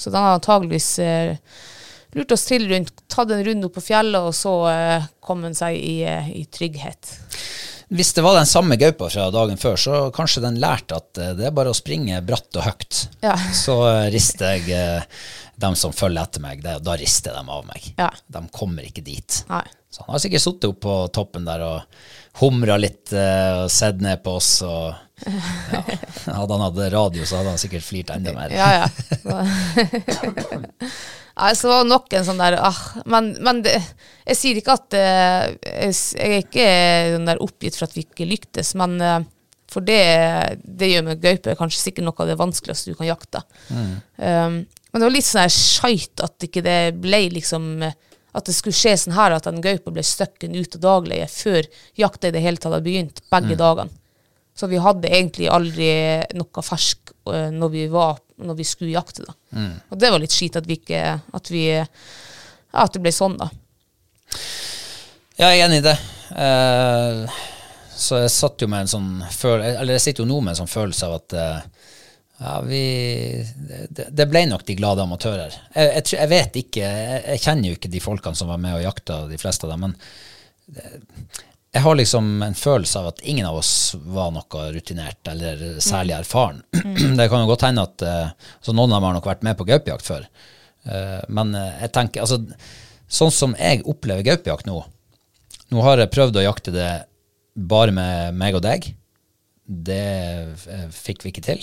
Så 0.00 0.10
den 0.10 0.24
har 0.24 0.38
antageligvis 0.38 0.88
eh, 1.04 1.34
lurt 2.16 2.32
oss 2.32 2.46
til 2.48 2.64
rundt, 2.70 3.04
tatt 3.12 3.34
en 3.34 3.44
runde 3.44 3.68
opp 3.68 3.76
på 3.76 3.84
fjellet, 3.84 4.30
og 4.30 4.32
så 4.36 4.54
eh, 4.70 5.10
kom 5.20 5.44
han 5.44 5.56
seg 5.56 5.76
i, 5.76 5.98
i 6.40 6.46
trygghet. 6.48 7.12
Hvis 7.92 8.12
det 8.16 8.22
var 8.24 8.38
den 8.38 8.48
samme 8.48 8.76
gaupa 8.80 9.10
fra 9.12 9.28
dagen 9.30 9.58
før, 9.60 9.76
så 9.76 9.98
kanskje 10.14 10.42
den 10.46 10.56
lærte 10.62 10.96
at 10.96 11.18
eh, 11.20 11.34
det 11.36 11.48
er 11.48 11.54
bare 11.56 11.72
å 11.72 11.76
springe 11.76 12.22
bratt 12.24 12.56
og 12.56 12.64
høyt. 12.64 13.02
Ja. 13.24 13.34
Så 13.56 13.76
eh, 13.88 14.08
rister 14.14 14.56
jeg 14.56 14.72
eh, 14.72 15.20
dem 15.60 15.76
som 15.76 15.92
følger 15.92 16.24
etter 16.24 16.44
meg, 16.44 16.64
da 16.64 16.96
rister 16.96 17.36
de 17.36 17.42
av 17.44 17.66
meg. 17.68 17.92
Ja. 18.00 18.08
De 18.32 18.42
kommer 18.54 18.88
ikke 18.88 19.04
dit. 19.04 19.42
Nei. 19.52 19.64
Så 19.92 20.06
han 20.06 20.14
har 20.16 20.22
sikkert 20.24 20.44
sittet 20.46 20.70
oppe 20.70 20.86
på 20.86 20.98
toppen 21.12 21.44
der 21.44 21.66
og 21.66 22.04
humra 22.40 22.78
litt 22.80 23.12
og 23.12 23.66
sett 23.70 24.00
ned 24.00 24.22
på 24.24 24.38
oss. 24.38 24.54
Og, 24.64 24.94
ja. 25.28 25.82
Hadde 26.38 26.56
han 26.56 26.64
hatt 26.64 26.80
radio, 26.94 27.26
så 27.28 27.42
hadde 27.42 27.52
han 27.52 27.60
sikkert 27.60 27.84
flirt 27.84 28.14
enda 28.14 28.32
mer. 28.32 28.54
Ja, 28.56 28.70
ja. 28.80 29.36
Nei, 31.32 31.52
så 31.56 31.70
var 31.70 31.82
det 31.82 31.92
nok 31.92 32.12
en 32.12 32.26
sånn 32.26 32.40
der 32.42 32.58
ah, 32.60 32.80
Men, 33.08 33.30
men 33.40 33.62
det, 33.64 33.78
jeg 34.26 34.38
sier 34.38 34.58
ikke 34.60 34.74
at 34.76 34.96
eh, 34.98 35.46
jeg, 35.64 35.94
jeg 36.18 36.34
er 36.34 36.42
ikke 36.44 36.66
den 37.14 37.30
der 37.30 37.40
oppgitt 37.44 37.78
for 37.78 37.88
at 37.88 37.96
vi 37.96 38.04
ikke 38.04 38.28
lyktes, 38.28 38.74
men 38.78 38.98
eh, 39.00 39.22
for 39.72 39.84
det, 39.86 40.02
det 40.62 40.90
gjør 40.90 41.06
med 41.06 41.22
gaupe 41.22 41.56
kanskje 41.56 41.80
sikkert 41.80 42.04
noe 42.04 42.20
av 42.20 42.28
det 42.28 42.38
vanskeligste 42.40 42.92
du 42.92 42.98
kan 42.98 43.08
jakte. 43.08 43.40
Um, 43.72 44.62
men 44.92 45.00
det 45.00 45.06
var 45.06 45.14
litt 45.14 45.28
sånn 45.28 45.52
skeit 45.52 46.20
at 46.20 46.44
ikke 46.44 46.60
det 46.64 46.80
ble 47.00 47.22
liksom 47.32 47.80
At 47.80 48.48
det 48.48 48.52
skulle 48.52 48.76
skje 48.76 48.92
sånn 49.00 49.16
her 49.16 49.32
at 49.36 49.48
den 49.48 49.62
gaupa 49.64 49.92
ble 49.92 50.04
støkken 50.04 50.56
ut 50.56 50.76
av 50.76 50.84
dagleiet 50.84 51.32
før 51.32 51.68
jakta 52.00 52.28
i 52.28 52.34
det 52.36 52.44
hele 52.44 52.60
tatt 52.60 52.72
hadde 52.72 52.84
begynt, 52.86 53.24
begge 53.32 53.56
dagene. 53.60 53.92
Så 54.56 54.68
vi 54.68 54.80
hadde 54.80 55.08
egentlig 55.08 55.48
aldri 55.52 55.88
noe 56.36 56.64
fersk 56.64 57.12
eh, 57.32 57.48
når 57.52 57.72
vi, 57.72 57.86
var, 57.92 58.20
når 58.46 58.58
vi 58.58 58.66
skulle 58.68 58.94
jakte. 58.94 59.26
da. 59.26 59.36
Og 59.92 60.00
det 60.00 60.10
var 60.12 60.22
litt 60.22 60.34
skit 60.34 60.58
at 60.58 60.68
vi 60.68 60.78
ikke 60.80 61.02
at 61.18 61.50
vi, 61.52 61.66
ja, 61.72 61.86
at 62.84 62.94
det 62.94 63.02
ble 63.04 63.12
sånn, 63.14 63.38
da. 63.40 63.50
Ja, 65.38 65.50
jeg 65.50 65.62
er 65.62 65.66
enig 65.66 65.80
i 65.82 65.86
det. 65.86 65.96
Uh, 66.32 67.40
så 67.96 68.22
jeg 68.22 68.32
satt 68.32 68.62
jo 68.62 68.68
med 68.72 68.86
en 68.86 68.88
sånn 68.88 69.08
følelse 69.28 69.82
Eller 69.82 69.98
jeg 69.98 70.04
sitter 70.06 70.24
jo 70.24 70.30
nå 70.30 70.38
med 70.40 70.54
en 70.54 70.62
sånn 70.62 70.70
følelse 70.70 71.08
av 71.08 71.16
at 71.18 71.34
uh, 71.36 71.82
ja, 72.42 72.54
vi 72.64 72.82
det, 73.92 74.08
det 74.10 74.26
ble 74.30 74.46
nok 74.50 74.64
de 74.66 74.76
glade 74.78 75.04
amatører. 75.04 75.54
Jeg, 75.74 75.90
jeg, 75.92 76.06
jeg 76.16 76.30
vet 76.32 76.60
ikke, 76.62 76.82
jeg, 76.82 77.22
jeg 77.28 77.42
kjenner 77.44 77.68
jo 77.68 77.78
ikke 77.78 77.92
de 77.92 78.02
folkene 78.02 78.38
som 78.38 78.50
var 78.50 78.60
med 78.62 78.78
og 78.78 78.84
jakta, 78.86 79.22
de 79.30 79.38
fleste 79.38 79.68
av 79.68 79.74
dem, 79.74 79.86
men 79.86 79.96
det, 80.72 80.88
jeg 81.72 81.82
har 81.86 81.96
liksom 81.96 82.42
en 82.44 82.56
følelse 82.58 83.00
av 83.00 83.06
at 83.12 83.20
ingen 83.24 83.46
av 83.48 83.56
oss 83.62 83.94
var 84.04 84.32
noe 84.34 84.64
rutinert 84.74 85.28
eller 85.32 85.78
særlig 85.80 86.18
erfaren. 86.18 86.60
det 87.18 87.28
kan 87.32 87.44
jo 87.44 87.48
godt 87.48 87.64
hende 87.64 87.86
at 87.86 88.04
eh, 88.04 88.34
altså 88.58 88.74
noen 88.76 88.92
av 88.92 88.98
dem 89.00 89.06
har 89.08 89.16
nok 89.16 89.30
vært 89.30 89.46
med 89.46 89.56
på 89.58 89.68
gaupejakt 89.70 90.06
før, 90.06 90.26
Eh, 90.82 91.20
men 91.30 91.54
eh, 91.54 91.82
jeg 91.84 91.92
tenker 91.94 92.24
altså, 92.24 92.40
Sånn 93.12 93.30
som 93.34 93.52
jeg 93.58 93.84
opplever 93.86 94.24
gaupejakt 94.26 94.66
nå, 94.66 94.80
nå 95.70 95.82
har 95.84 96.00
jeg 96.00 96.10
prøvd 96.14 96.38
å 96.40 96.44
jakte 96.46 96.72
det 96.72 96.88
bare 97.52 97.92
med 97.92 98.38
meg 98.40 98.56
og 98.56 98.62
deg. 98.64 98.86
Det 99.68 100.56
fikk 100.96 101.20
vi 101.26 101.28
ikke 101.34 101.44
til. 101.44 101.60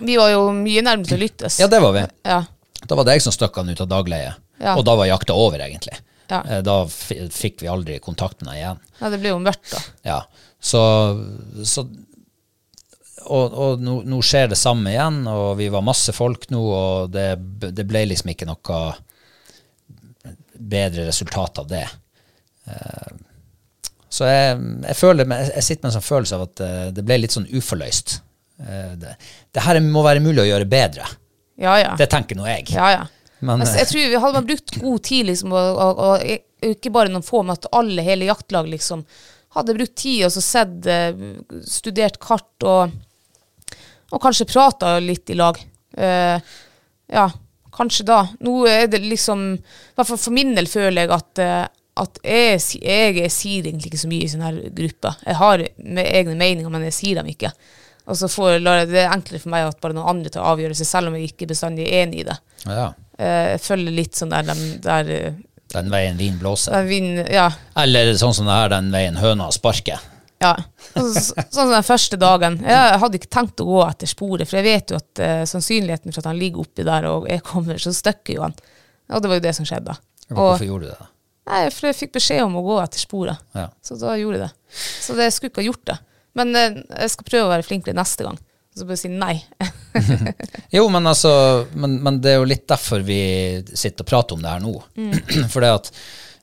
Vi 0.00 0.16
var 0.16 0.32
jo 0.32 0.46
mye 0.56 0.80
nærmere 0.86 1.10
til 1.10 1.18
å 1.18 1.20
lyttes. 1.20 1.58
Ja, 1.60 1.68
det 1.68 1.82
var 1.84 1.92
vi. 1.98 2.06
Ja. 2.24 2.38
Da 2.80 2.96
var 2.96 3.04
det 3.04 3.18
jeg 3.18 3.26
som 3.26 3.36
stakk 3.36 3.60
han 3.60 3.68
ut 3.68 3.82
av 3.84 3.90
dagleiet. 3.92 4.40
Ja. 4.56 4.78
Og 4.80 4.86
da 4.88 4.96
var 4.96 5.10
jakta 5.10 5.36
over, 5.36 5.60
egentlig. 5.60 6.00
Ja. 6.30 6.40
Eh, 6.46 6.60
Da 6.66 6.76
fikk 6.86 7.60
vi 7.64 7.68
aldri 7.72 7.98
kontakt 8.02 8.40
med 8.42 8.52
deg 8.52 8.60
igjen. 8.62 8.80
ja, 9.00 9.10
det 9.10 9.18
ble 9.22 9.32
jo 9.34 9.40
mørkt, 9.42 9.70
da. 9.74 9.80
Ja, 10.06 10.20
så, 10.60 10.80
så 11.64 11.84
Og, 13.30 13.52
og 13.52 13.80
nå, 13.84 13.98
nå 14.08 14.18
skjer 14.24 14.48
det 14.50 14.56
samme 14.58 14.90
igjen, 14.94 15.20
og 15.28 15.58
vi 15.60 15.68
var 15.70 15.82
masse 15.84 16.12
folk 16.16 16.46
nå, 16.50 16.60
og 16.72 17.10
det, 17.12 17.26
det 17.76 17.84
ble 17.86 18.06
liksom 18.08 18.30
ikke 18.32 18.48
noe 18.48 18.80
bedre 20.60 21.04
resultat 21.08 21.58
av 21.62 21.68
det. 21.68 21.84
Eh, 22.66 23.12
Så 24.10 24.26
jeg, 24.26 24.56
jeg 24.88 24.96
føler 24.98 25.28
jeg 25.54 25.62
sitter 25.62 25.84
med 25.84 25.90
en 25.92 25.94
sånn 26.00 26.08
følelse 26.08 26.34
av 26.38 26.42
at 26.48 26.60
eh, 26.66 26.88
det 26.96 27.04
ble 27.06 27.20
litt 27.22 27.36
sånn 27.36 27.46
uforløst. 27.54 28.16
Eh, 28.58 28.96
Det, 28.98 29.12
det 29.54 29.62
her 29.68 29.78
må 29.84 30.02
være 30.02 30.20
mulig 30.24 30.42
å 30.42 30.48
gjøre 30.50 30.66
bedre. 30.68 31.06
Ja, 31.60 31.76
ja. 31.78 31.92
Det 32.00 32.08
tenker 32.10 32.36
nå 32.40 32.48
jeg. 32.48 32.70
Ja, 32.74 32.88
ja. 32.96 33.04
Men, 33.40 33.60
altså, 33.60 33.80
jeg 33.80 33.90
tror 33.90 34.08
vi 34.12 34.22
hadde 34.22 34.38
man 34.38 34.48
brukt 34.48 34.80
god 34.82 35.02
tid, 35.08 35.26
liksom, 35.30 35.52
og, 35.56 35.82
og, 35.84 36.00
og 36.06 36.70
ikke 36.70 36.92
bare 36.92 37.12
noen 37.12 37.24
få, 37.24 37.42
men 37.42 37.56
at 37.56 37.68
alle, 37.76 38.04
hele 38.04 38.28
jaktlag, 38.28 38.68
liksom, 38.68 39.04
hadde 39.56 39.76
brukt 39.76 39.96
tid 39.98 40.26
og 40.28 40.34
så 40.34 40.42
sett, 40.44 40.86
eh, 40.86 41.22
studert 41.66 42.20
kart 42.22 42.66
og, 42.68 42.92
og 44.10 44.22
kanskje 44.22 44.48
prata 44.50 44.98
litt 45.02 45.32
i 45.32 45.38
lag. 45.38 45.58
uh, 45.98 46.38
ja, 47.10 47.26
kanskje 47.74 48.06
da. 48.06 48.20
Nå 48.44 48.54
er 48.70 48.86
det 48.90 49.02
liksom 49.02 49.42
I 49.56 49.98
hvert 49.98 50.08
fall 50.08 50.20
for 50.20 50.34
min 50.34 50.54
del 50.54 50.68
føler 50.70 51.04
jeg 51.04 51.12
at, 51.16 51.42
eh, 51.42 51.66
at 52.00 52.22
jeg, 52.22 52.62
jeg, 52.78 53.18
jeg, 53.18 53.34
sier 53.34 53.66
egentlig 53.66 53.90
ikke 53.90 54.02
så 54.04 54.10
mye 54.10 54.24
i 54.24 54.30
sånne 54.30 54.48
her 54.48 54.74
grupper. 54.76 55.20
Jeg 55.26 55.38
har 55.40 55.64
med 55.76 56.06
egne 56.06 56.36
meninger, 56.38 56.72
men 56.72 56.86
jeg 56.88 56.96
sier 56.96 57.20
dem 57.20 57.30
ikke. 57.32 57.52
Og 58.10 58.18
så 58.18 58.30
får, 58.30 58.58
det 58.90 59.04
er 59.04 59.12
enklere 59.12 59.42
for 59.42 59.52
meg 59.52 59.68
at 59.68 59.80
bare 59.82 59.94
noen 59.94 60.08
andre 60.14 60.32
tar 60.32 60.46
avgjørelser, 60.50 60.88
selv 60.88 61.10
om 61.10 61.18
jeg 61.18 61.30
ikke 61.30 61.50
bestandig 61.50 61.86
er 61.86 62.06
enig 62.06 62.22
i 62.22 62.28
det. 62.30 62.38
Ja, 62.64 62.88
Eh, 63.20 63.56
følger 63.60 63.92
litt 63.92 64.16
sånn 64.16 64.30
der, 64.32 64.48
der, 64.80 65.10
eh, 65.12 65.34
den 65.74 65.90
veien 65.92 66.16
vin 66.16 66.38
blåser. 66.40 66.72
der 66.72 67.28
ja, 67.30 67.50
Eller 67.76 68.14
sånn 68.18 68.32
som 68.34 68.46
det 68.48 68.56
her, 68.56 68.72
den 68.72 68.88
veien 68.94 69.18
høna 69.20 69.50
sparker. 69.52 70.00
ja. 70.40 70.54
Sånn 70.96 71.12
som 71.52 71.70
den 71.70 71.84
første 71.86 72.16
dagen. 72.18 72.56
Jeg 72.64 72.98
hadde 73.02 73.18
ikke 73.20 73.28
tenkt 73.30 73.60
å 73.60 73.66
gå 73.68 73.82
etter 73.86 74.08
sporet, 74.10 74.48
for 74.48 74.56
jeg 74.58 74.64
vet 74.70 74.90
jo 74.94 74.96
at 74.96 75.20
eh, 75.22 75.42
sannsynligheten 75.46 76.12
for 76.14 76.22
at 76.24 76.30
han 76.32 76.40
ligger 76.40 76.64
oppi 76.64 76.82
der 76.88 77.04
og 77.10 77.28
jeg 77.28 77.44
kommer, 77.46 77.76
så 77.78 77.92
støkker 77.94 78.34
jo 78.38 78.42
han. 78.46 78.56
Og 79.12 79.20
det 79.22 79.28
var 79.30 79.36
jo 79.40 79.44
det 79.44 79.54
som 79.58 79.68
skjedde. 79.68 79.94
Og, 80.30 80.36
Hvorfor 80.38 80.66
gjorde 80.66 80.88
du 80.88 80.90
det? 80.94 80.98
da? 81.00 81.06
nei, 81.50 81.62
for 81.74 81.88
jeg 81.90 81.96
fikk 81.98 82.12
beskjed 82.14 82.44
om 82.44 82.56
å 82.60 82.62
gå 82.62 82.76
etter 82.82 83.00
sporet, 83.02 83.38
Ja. 83.58 83.68
så 83.82 83.96
da 83.98 84.12
gjorde 84.16 84.38
jeg 84.38 84.48
det. 84.48 84.52
Så 85.02 85.16
det 85.18 85.24
jeg 85.28 85.32
skulle 85.34 85.50
ikke 85.50 85.62
ha 85.64 85.66
gjort 85.66 85.84
det. 85.90 85.96
Men 86.38 86.54
eh, 86.56 86.76
jeg 87.02 87.10
skal 87.10 87.26
prøve 87.26 87.46
å 87.48 87.52
være 87.52 87.66
flinkere 87.66 87.96
neste 87.98 88.22
gang. 88.26 88.38
Så 88.80 88.86
bare 88.88 88.96
si 88.96 89.10
nei. 89.12 89.36
Jo, 90.76 90.86
men 90.88 91.04
altså 91.10 91.30
men, 91.76 91.98
men 92.00 92.20
det 92.22 92.32
er 92.32 92.38
jo 92.38 92.48
litt 92.48 92.68
derfor 92.70 93.02
vi 93.04 93.20
sitter 93.66 94.06
og 94.06 94.08
prater 94.08 94.36
om 94.38 94.44
det 94.44 94.52
her 94.54 94.62
nå. 94.64 94.72
For 95.52 95.60
det 95.60 95.72
at 95.74 95.90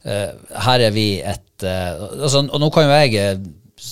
uh, 0.06 0.60
her 0.68 0.84
er 0.86 0.94
vi 0.94 1.08
et 1.18 1.66
uh, 1.66 2.04
altså, 2.28 2.44
Og 2.46 2.62
nå 2.62 2.70
kan 2.76 2.86
jo 2.86 3.00
jeg 3.00 3.40
uh, 3.40 3.88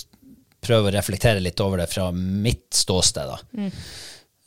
prøve 0.65 0.91
å 0.91 0.93
reflektere 0.93 1.41
litt 1.41 1.61
over 1.63 1.81
det 1.81 1.89
fra 1.89 2.11
mitt 2.13 2.67
ståsted. 2.73 3.29
da. 3.29 3.65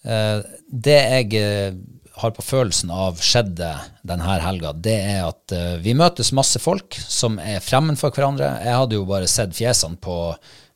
Eh, 0.09 0.40
det 0.66 0.96
jeg 0.99 1.76
har 2.18 2.32
på 2.34 2.42
følelsen 2.42 2.90
av 2.90 3.20
skjedde 3.22 3.68
denne 4.03 4.38
helga, 4.42 4.72
det 4.74 4.96
er 5.12 5.20
at 5.28 5.55
vi 5.84 5.94
møtes 5.94 6.32
masse 6.34 6.59
folk 6.59 6.99
som 6.99 7.38
er 7.38 7.62
fremmed 7.62 8.01
for 8.01 8.11
hverandre. 8.11 8.51
Jeg 8.66 8.80
hadde 8.80 8.99
jo 8.99 9.07
bare 9.07 9.30
sett 9.30 9.55
fjesene 9.55 9.94
på 10.03 10.16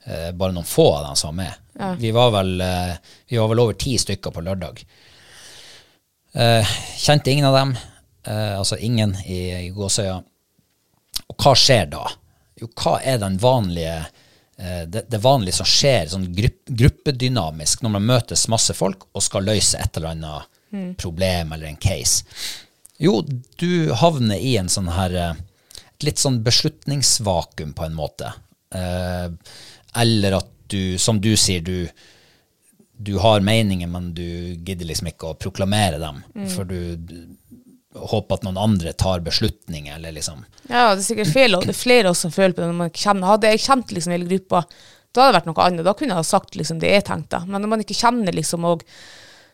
bare 0.06 0.54
noen 0.54 0.68
få 0.68 0.86
av 0.92 1.08
dem 1.08 1.18
som 1.18 1.32
var 1.32 1.40
med. 1.40 1.61
Vi, 1.98 2.10
var 2.10 2.30
vel, 2.30 2.60
eh, 2.60 2.94
vi 3.28 3.38
var 3.40 3.48
vel 3.48 3.62
over 3.62 3.76
ti 3.78 3.96
stykker 3.98 4.34
på 4.34 4.44
lørdag. 4.44 4.82
Eh, 6.32 6.74
kjente 6.96 7.32
ingen 7.32 7.48
av 7.48 7.56
dem, 7.56 7.76
eh, 8.26 8.58
altså 8.58 8.76
ingen 8.76 9.14
i, 9.24 9.66
i 9.66 9.70
gåsøya. 9.70 10.18
Og 11.28 11.38
hva 11.44 11.54
skjer 11.56 11.88
da? 11.92 12.02
Jo, 12.60 12.68
hva 12.76 12.98
er 13.00 13.22
den 13.22 13.40
vanlige 13.42 14.02
det, 14.62 15.00
det 15.10 15.18
vanlige 15.18 15.56
som 15.56 15.66
skjer 15.66 16.10
sånn 16.12 16.26
grupp, 16.36 16.68
gruppedynamisk 16.68 17.80
når 17.82 17.92
man 17.96 18.04
møtes 18.06 18.44
masse 18.52 18.76
folk 18.76 19.08
og 19.10 19.24
skal 19.24 19.48
løse 19.48 19.80
et 19.80 19.96
eller 19.98 20.12
annet 20.12 21.00
problem 21.00 21.54
eller 21.56 21.72
en 21.72 21.80
case? 21.82 22.22
Jo, 23.02 23.16
du 23.58 23.90
havner 23.98 24.38
i 24.38 24.52
en 24.60 24.70
sånn 24.70 24.92
her 24.92 25.16
et 26.02 26.06
litt 26.06 26.22
sånn 26.22 26.40
beslutningsvakuum 26.44 27.72
på 27.74 27.86
en 27.86 27.96
måte. 27.96 28.32
Eh, 28.74 29.28
eller 30.02 30.38
at 30.40 30.50
du, 30.72 30.98
som 30.98 31.20
du 31.22 31.32
sier, 31.38 31.62
du, 31.62 31.86
du 32.96 33.14
har 33.22 33.44
meninger, 33.44 33.88
men 33.90 34.10
du 34.16 34.26
gidder 34.64 34.88
liksom 34.88 35.12
ikke 35.12 35.32
å 35.32 35.38
proklamere 35.38 36.00
dem. 36.02 36.22
For 36.54 36.68
du, 36.68 36.96
du 36.96 37.16
håper 37.98 38.38
at 38.38 38.46
noen 38.46 38.60
andre 38.60 38.92
tar 38.96 39.20
beslutninger, 39.24 39.94
eller 39.98 40.14
liksom 40.16 40.44
Ja, 40.68 40.92
det 40.94 41.02
er 41.02 41.06
sikkert 41.06 41.32
feil, 41.34 41.56
og 41.56 41.66
det 41.66 41.74
er 41.74 41.80
flere 41.82 42.12
også 42.12 42.28
som 42.28 42.34
føler 42.34 42.56
på 42.56 42.62
det. 42.62 42.70
Når 42.70 42.78
man 42.78 42.94
kjenner, 42.94 43.32
hadde 43.34 43.52
jeg 43.52 43.64
kjent 43.66 43.92
liksom 43.96 44.14
hele 44.16 44.30
gruppa, 44.30 44.62
da 45.12 45.26
hadde 45.26 45.32
det 45.32 45.40
vært 45.40 45.50
noe 45.50 45.66
annet. 45.66 45.84
Da 45.86 45.96
kunne 45.96 46.14
jeg 46.14 46.22
ha 46.22 46.28
sagt 46.30 46.56
liksom 46.56 46.80
det 46.80 46.94
jeg 46.94 47.04
tenkte. 47.08 47.42
Men 47.48 47.60
når 47.60 47.74
man 47.74 47.84
ikke 47.84 47.98
kjenner 47.98 48.36
liksom, 48.36 48.64
og, 48.64 48.84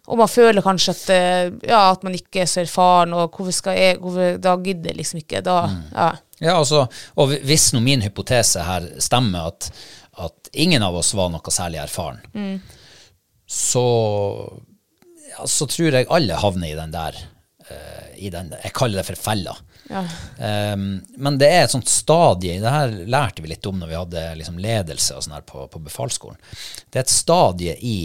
og 0.07 0.21
man 0.23 0.31
føler 0.31 0.65
kanskje 0.65 0.95
at, 0.95 1.05
eh, 1.15 1.51
ja, 1.73 1.83
at 1.91 2.07
man 2.07 2.15
ikke 2.15 2.45
er 2.45 2.51
så 2.51 2.63
erfaren, 2.63 3.17
og 3.17 3.35
hvorfor 3.35 3.57
skal 3.57 3.79
jeg, 3.79 3.99
hvorfor, 4.03 4.39
da 4.45 4.55
gidder 4.63 4.93
jeg 4.93 5.01
liksom 5.01 5.23
ikke. 5.25 5.43
Da, 5.49 5.59
ja. 5.97 6.11
Ja, 6.39 6.55
altså, 6.61 6.85
og 7.19 7.35
hvis 7.43 7.73
nå 7.75 7.83
min 7.83 8.05
hypotese 8.07 8.63
her 8.63 8.87
stemmer, 9.03 9.51
at, 9.51 9.73
at 10.19 10.51
ingen 10.53 10.83
av 10.83 10.97
oss 10.99 11.15
var 11.15 11.31
noe 11.33 11.55
særlig 11.55 11.81
erfaren, 11.83 12.21
så, 13.49 13.85
ja, 15.31 15.47
så 15.47 15.69
tror 15.71 15.95
jeg 15.95 16.09
alle 16.13 16.39
havner 16.43 16.73
i 16.73 16.77
den 16.77 16.93
der, 16.93 17.17
uh, 17.71 18.11
i 18.19 18.31
den, 18.35 18.51
jeg 18.65 18.75
kaller 18.77 19.01
det 19.01 19.07
for 19.09 19.29
fella. 19.29 19.55
Ja. 19.89 20.03
Um, 20.75 20.99
men 21.17 21.39
det 21.41 21.49
er 21.49 21.63
et 21.65 21.73
sånt 21.73 21.89
stadie, 21.89 22.59
det 22.61 22.73
her 22.75 22.93
lærte 23.09 23.45
vi 23.45 23.53
litt 23.55 23.65
om 23.71 23.79
når 23.81 23.93
vi 23.93 23.97
hadde 23.97 24.25
liksom 24.43 24.59
ledelse 24.61 25.17
og 25.17 25.25
sånn 25.25 25.39
her 25.39 25.47
på, 25.49 25.65
på 25.73 25.81
befalsskolen. 25.87 26.41
Det 26.91 27.01
er 27.01 27.07
et 27.07 27.15
stadie 27.15 27.77
i 27.81 27.99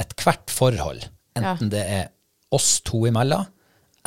ethvert 0.00 0.52
forhold, 0.52 1.06
enten 1.38 1.72
det 1.72 1.86
er 1.86 2.10
oss 2.52 2.80
to 2.84 3.04
imellom, 3.08 3.46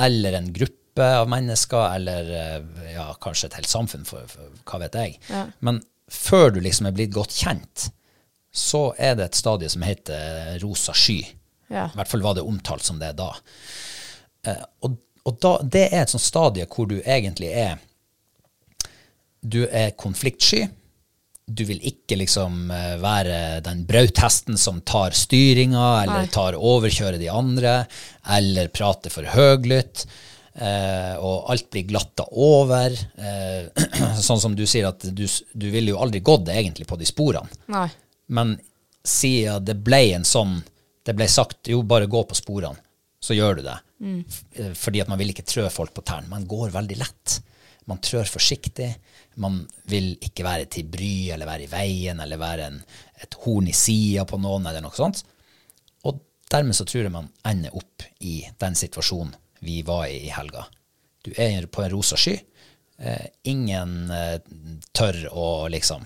eller 0.03 0.37
en 0.37 0.51
gruppe 0.53 1.05
av 1.21 1.29
mennesker, 1.31 1.95
eller 1.95 2.29
eh, 2.37 2.93
ja, 2.93 3.07
kanskje 3.21 3.47
et 3.49 3.57
helt 3.57 3.69
samfunn, 3.69 4.05
for, 4.05 4.25
for 4.29 4.53
hva 4.69 4.81
vet 4.83 4.97
jeg. 4.99 5.17
Men 5.65 5.79
før 6.13 6.53
du 6.53 6.61
liksom 6.63 6.87
er 6.89 6.95
blitt 6.95 7.13
godt 7.15 7.33
kjent, 7.35 7.87
så 8.53 8.91
er 9.01 9.17
det 9.17 9.31
et 9.31 9.39
stadie 9.39 9.71
som 9.71 9.85
heter 9.85 10.59
rosa 10.61 10.93
sky. 10.93 11.21
Ja. 11.73 11.87
I 11.89 11.97
hvert 11.97 12.11
fall 12.11 12.25
var 12.25 12.37
det 12.37 12.45
omtalt 12.45 12.85
som 12.85 12.99
det 13.01 13.15
da. 13.17 13.31
Eh, 14.45 14.61
og 14.85 14.99
og 15.23 15.39
da, 15.39 15.57
det 15.63 15.87
er 15.89 16.03
et 16.03 16.13
sånt 16.13 16.25
stadie 16.25 16.67
hvor 16.69 16.87
du 16.89 16.97
egentlig 16.99 17.51
er 17.55 17.77
Du 19.43 19.63
er 19.65 19.95
konfliktsky. 19.99 20.65
Du 21.43 21.65
vil 21.67 21.81
ikke 21.83 22.15
liksom 22.15 22.69
eh, 22.71 22.93
være 23.03 23.59
den 23.65 23.81
brauthesten 23.87 24.55
som 24.59 24.79
tar 24.87 25.11
styringa, 25.11 25.87
eller 26.05 26.29
tar 26.31 26.55
overkjører 26.55 27.19
de 27.19 27.27
andre, 27.27 27.73
eller 28.37 28.71
prater 28.71 29.11
for 29.11 29.27
høglytt. 29.27 30.05
Eh, 30.53 31.15
og 31.17 31.47
alt 31.49 31.69
blir 31.73 31.87
glatta 31.89 32.27
over. 32.37 32.93
Eh, 33.17 33.85
sånn 34.27 34.41
som 34.41 34.53
du 34.57 34.65
sier, 34.69 34.85
at 34.91 35.01
du, 35.17 35.23
du 35.25 35.67
ville 35.73 35.93
jo 35.95 36.01
aldri 36.03 36.21
gått 36.21 36.51
egentlig 36.53 36.85
på 36.89 36.97
de 37.01 37.07
sporene. 37.09 37.49
Nei. 37.73 37.87
Men 38.33 38.55
siden 39.03 39.65
det 39.67 39.75
ble 39.83 40.03
en 40.15 40.23
sånn 40.23 40.61
Det 41.03 41.11
ble 41.17 41.25
sagt 41.27 41.67
jo, 41.67 41.81
bare 41.83 42.05
gå 42.07 42.21
på 42.23 42.35
sporene, 42.37 42.79
så 43.19 43.35
gjør 43.35 43.57
du 43.59 43.61
det. 43.65 43.73
F- 44.23 44.43
eh, 44.55 44.69
Fordi 44.79 45.01
at 45.03 45.09
man 45.11 45.19
vil 45.19 45.33
ikke 45.33 45.43
trø 45.49 45.65
folk 45.73 45.91
på 45.97 46.03
tærne. 46.07 46.29
Man 46.31 46.45
går 46.47 46.69
veldig 46.71 46.95
lett. 47.01 47.33
Man 47.91 47.99
trør 47.99 48.23
forsiktig. 48.31 48.87
Man 49.43 49.57
vil 49.91 50.13
ikke 50.23 50.45
være 50.47 50.69
til 50.71 50.85
bry 50.87 51.29
eller 51.35 51.49
være 51.49 51.65
i 51.65 51.71
veien 51.73 52.21
eller 52.23 52.39
være 52.39 52.69
en, 52.69 52.77
et 53.19 53.35
horn 53.43 53.67
i 53.67 53.75
sida 53.75 54.23
på 54.29 54.39
noen 54.39 54.69
eller 54.69 54.85
noe 54.85 54.95
sånt. 54.95 55.25
Og 56.07 56.21
dermed 56.53 56.77
så 56.77 56.85
tror 56.87 57.03
jeg 57.03 57.11
man 57.17 57.27
ender 57.51 57.75
opp 57.75 58.05
i 58.23 58.37
den 58.63 58.79
situasjonen 58.79 59.33
vi 59.63 59.81
var 59.87 60.07
i 60.11 60.25
i 60.27 60.31
helga. 60.33 60.65
Du 61.23 61.31
er 61.39 61.65
på 61.71 61.83
en 61.83 61.93
rosa 61.93 62.19
sky. 62.19 62.35
Eh, 62.99 63.27
ingen 63.49 64.11
eh, 64.11 64.39
tør 64.91 65.23
å 65.31 65.47
liksom 65.71 66.05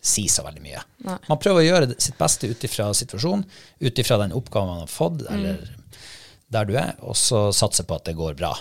si 0.00 0.26
så 0.28 0.44
veldig 0.46 0.62
mye. 0.64 0.82
Man 1.04 1.40
prøver 1.40 1.60
å 1.60 1.66
gjøre 1.66 1.98
sitt 1.98 2.18
beste 2.18 2.48
ut 2.48 2.64
ifra 2.64 2.88
situasjonen, 2.96 3.44
ut 3.80 4.00
ifra 4.00 4.18
den 4.22 4.32
oppgaven 4.36 4.70
man 4.70 4.82
har 4.84 4.90
fått, 4.92 5.26
eller 5.28 5.60
der 6.50 6.66
du 6.66 6.74
er, 6.80 6.94
og 7.04 7.18
så 7.18 7.50
satse 7.54 7.84
på 7.86 7.98
at 7.98 8.08
det 8.08 8.16
går 8.18 8.38
bra. 8.38 8.54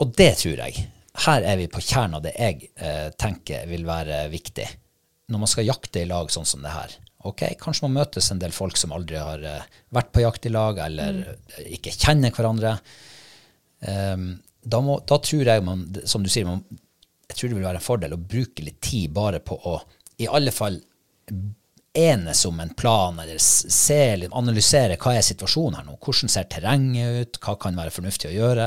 Og 0.00 0.14
det 0.16 0.32
tror 0.40 0.62
jeg. 0.64 0.86
Her 1.26 1.44
er 1.44 1.58
vi 1.60 1.68
på 1.68 1.82
kjernen 1.84 2.16
av 2.16 2.24
det 2.24 2.32
jeg 2.38 2.70
eh, 2.80 3.10
tenker 3.20 3.68
vil 3.68 3.84
være 3.88 4.24
viktig. 4.32 4.66
Når 5.30 5.42
man 5.42 5.50
skal 5.50 5.68
jakte 5.68 6.02
i 6.02 6.08
lag 6.08 6.30
sånn 6.32 6.48
som 6.48 6.64
det 6.64 6.72
her. 6.72 6.96
Ok, 7.28 7.44
Kanskje 7.60 7.84
man 7.86 7.98
møtes 7.98 8.30
en 8.32 8.40
del 8.40 8.54
folk 8.56 8.78
som 8.80 8.94
aldri 8.96 9.18
har 9.20 9.42
eh, 9.44 9.64
vært 9.92 10.12
på 10.14 10.22
jakt 10.24 10.46
i 10.48 10.52
lag, 10.54 10.78
eller 10.86 11.18
mm. 11.20 11.66
ikke 11.76 11.92
kjenner 11.92 12.32
hverandre. 12.32 12.76
Um, 13.80 14.30
da, 14.60 14.80
må, 14.84 14.98
da 15.08 15.18
tror 15.24 15.48
jeg 15.48 15.64
man, 15.64 15.86
som 16.08 16.24
du 16.24 16.30
sier, 16.32 16.48
man, 16.48 16.64
jeg 17.28 17.36
tror 17.36 17.50
det 17.50 17.58
vil 17.58 17.68
være 17.68 17.80
en 17.80 17.84
fordel 17.84 18.16
å 18.16 18.20
bruke 18.20 18.64
litt 18.64 18.80
tid 18.84 19.12
bare 19.16 19.40
på 19.44 19.56
å 19.56 19.78
i 20.20 20.26
alle 20.28 20.52
fall 20.52 20.76
enes 21.96 22.44
om 22.44 22.60
en 22.60 22.72
plan, 22.76 23.16
eller 23.18 23.38
se 23.40 24.28
analysere 24.30 24.98
hva 25.00 25.14
er 25.16 25.24
situasjonen 25.26 25.80
her 25.80 25.86
nå. 25.88 25.96
Hvordan 25.98 26.30
ser 26.30 26.48
terrenget 26.52 27.16
ut? 27.16 27.38
Hva 27.42 27.56
kan 27.58 27.78
være 27.78 27.94
fornuftig 27.94 28.30
å 28.30 28.34
gjøre? 28.34 28.66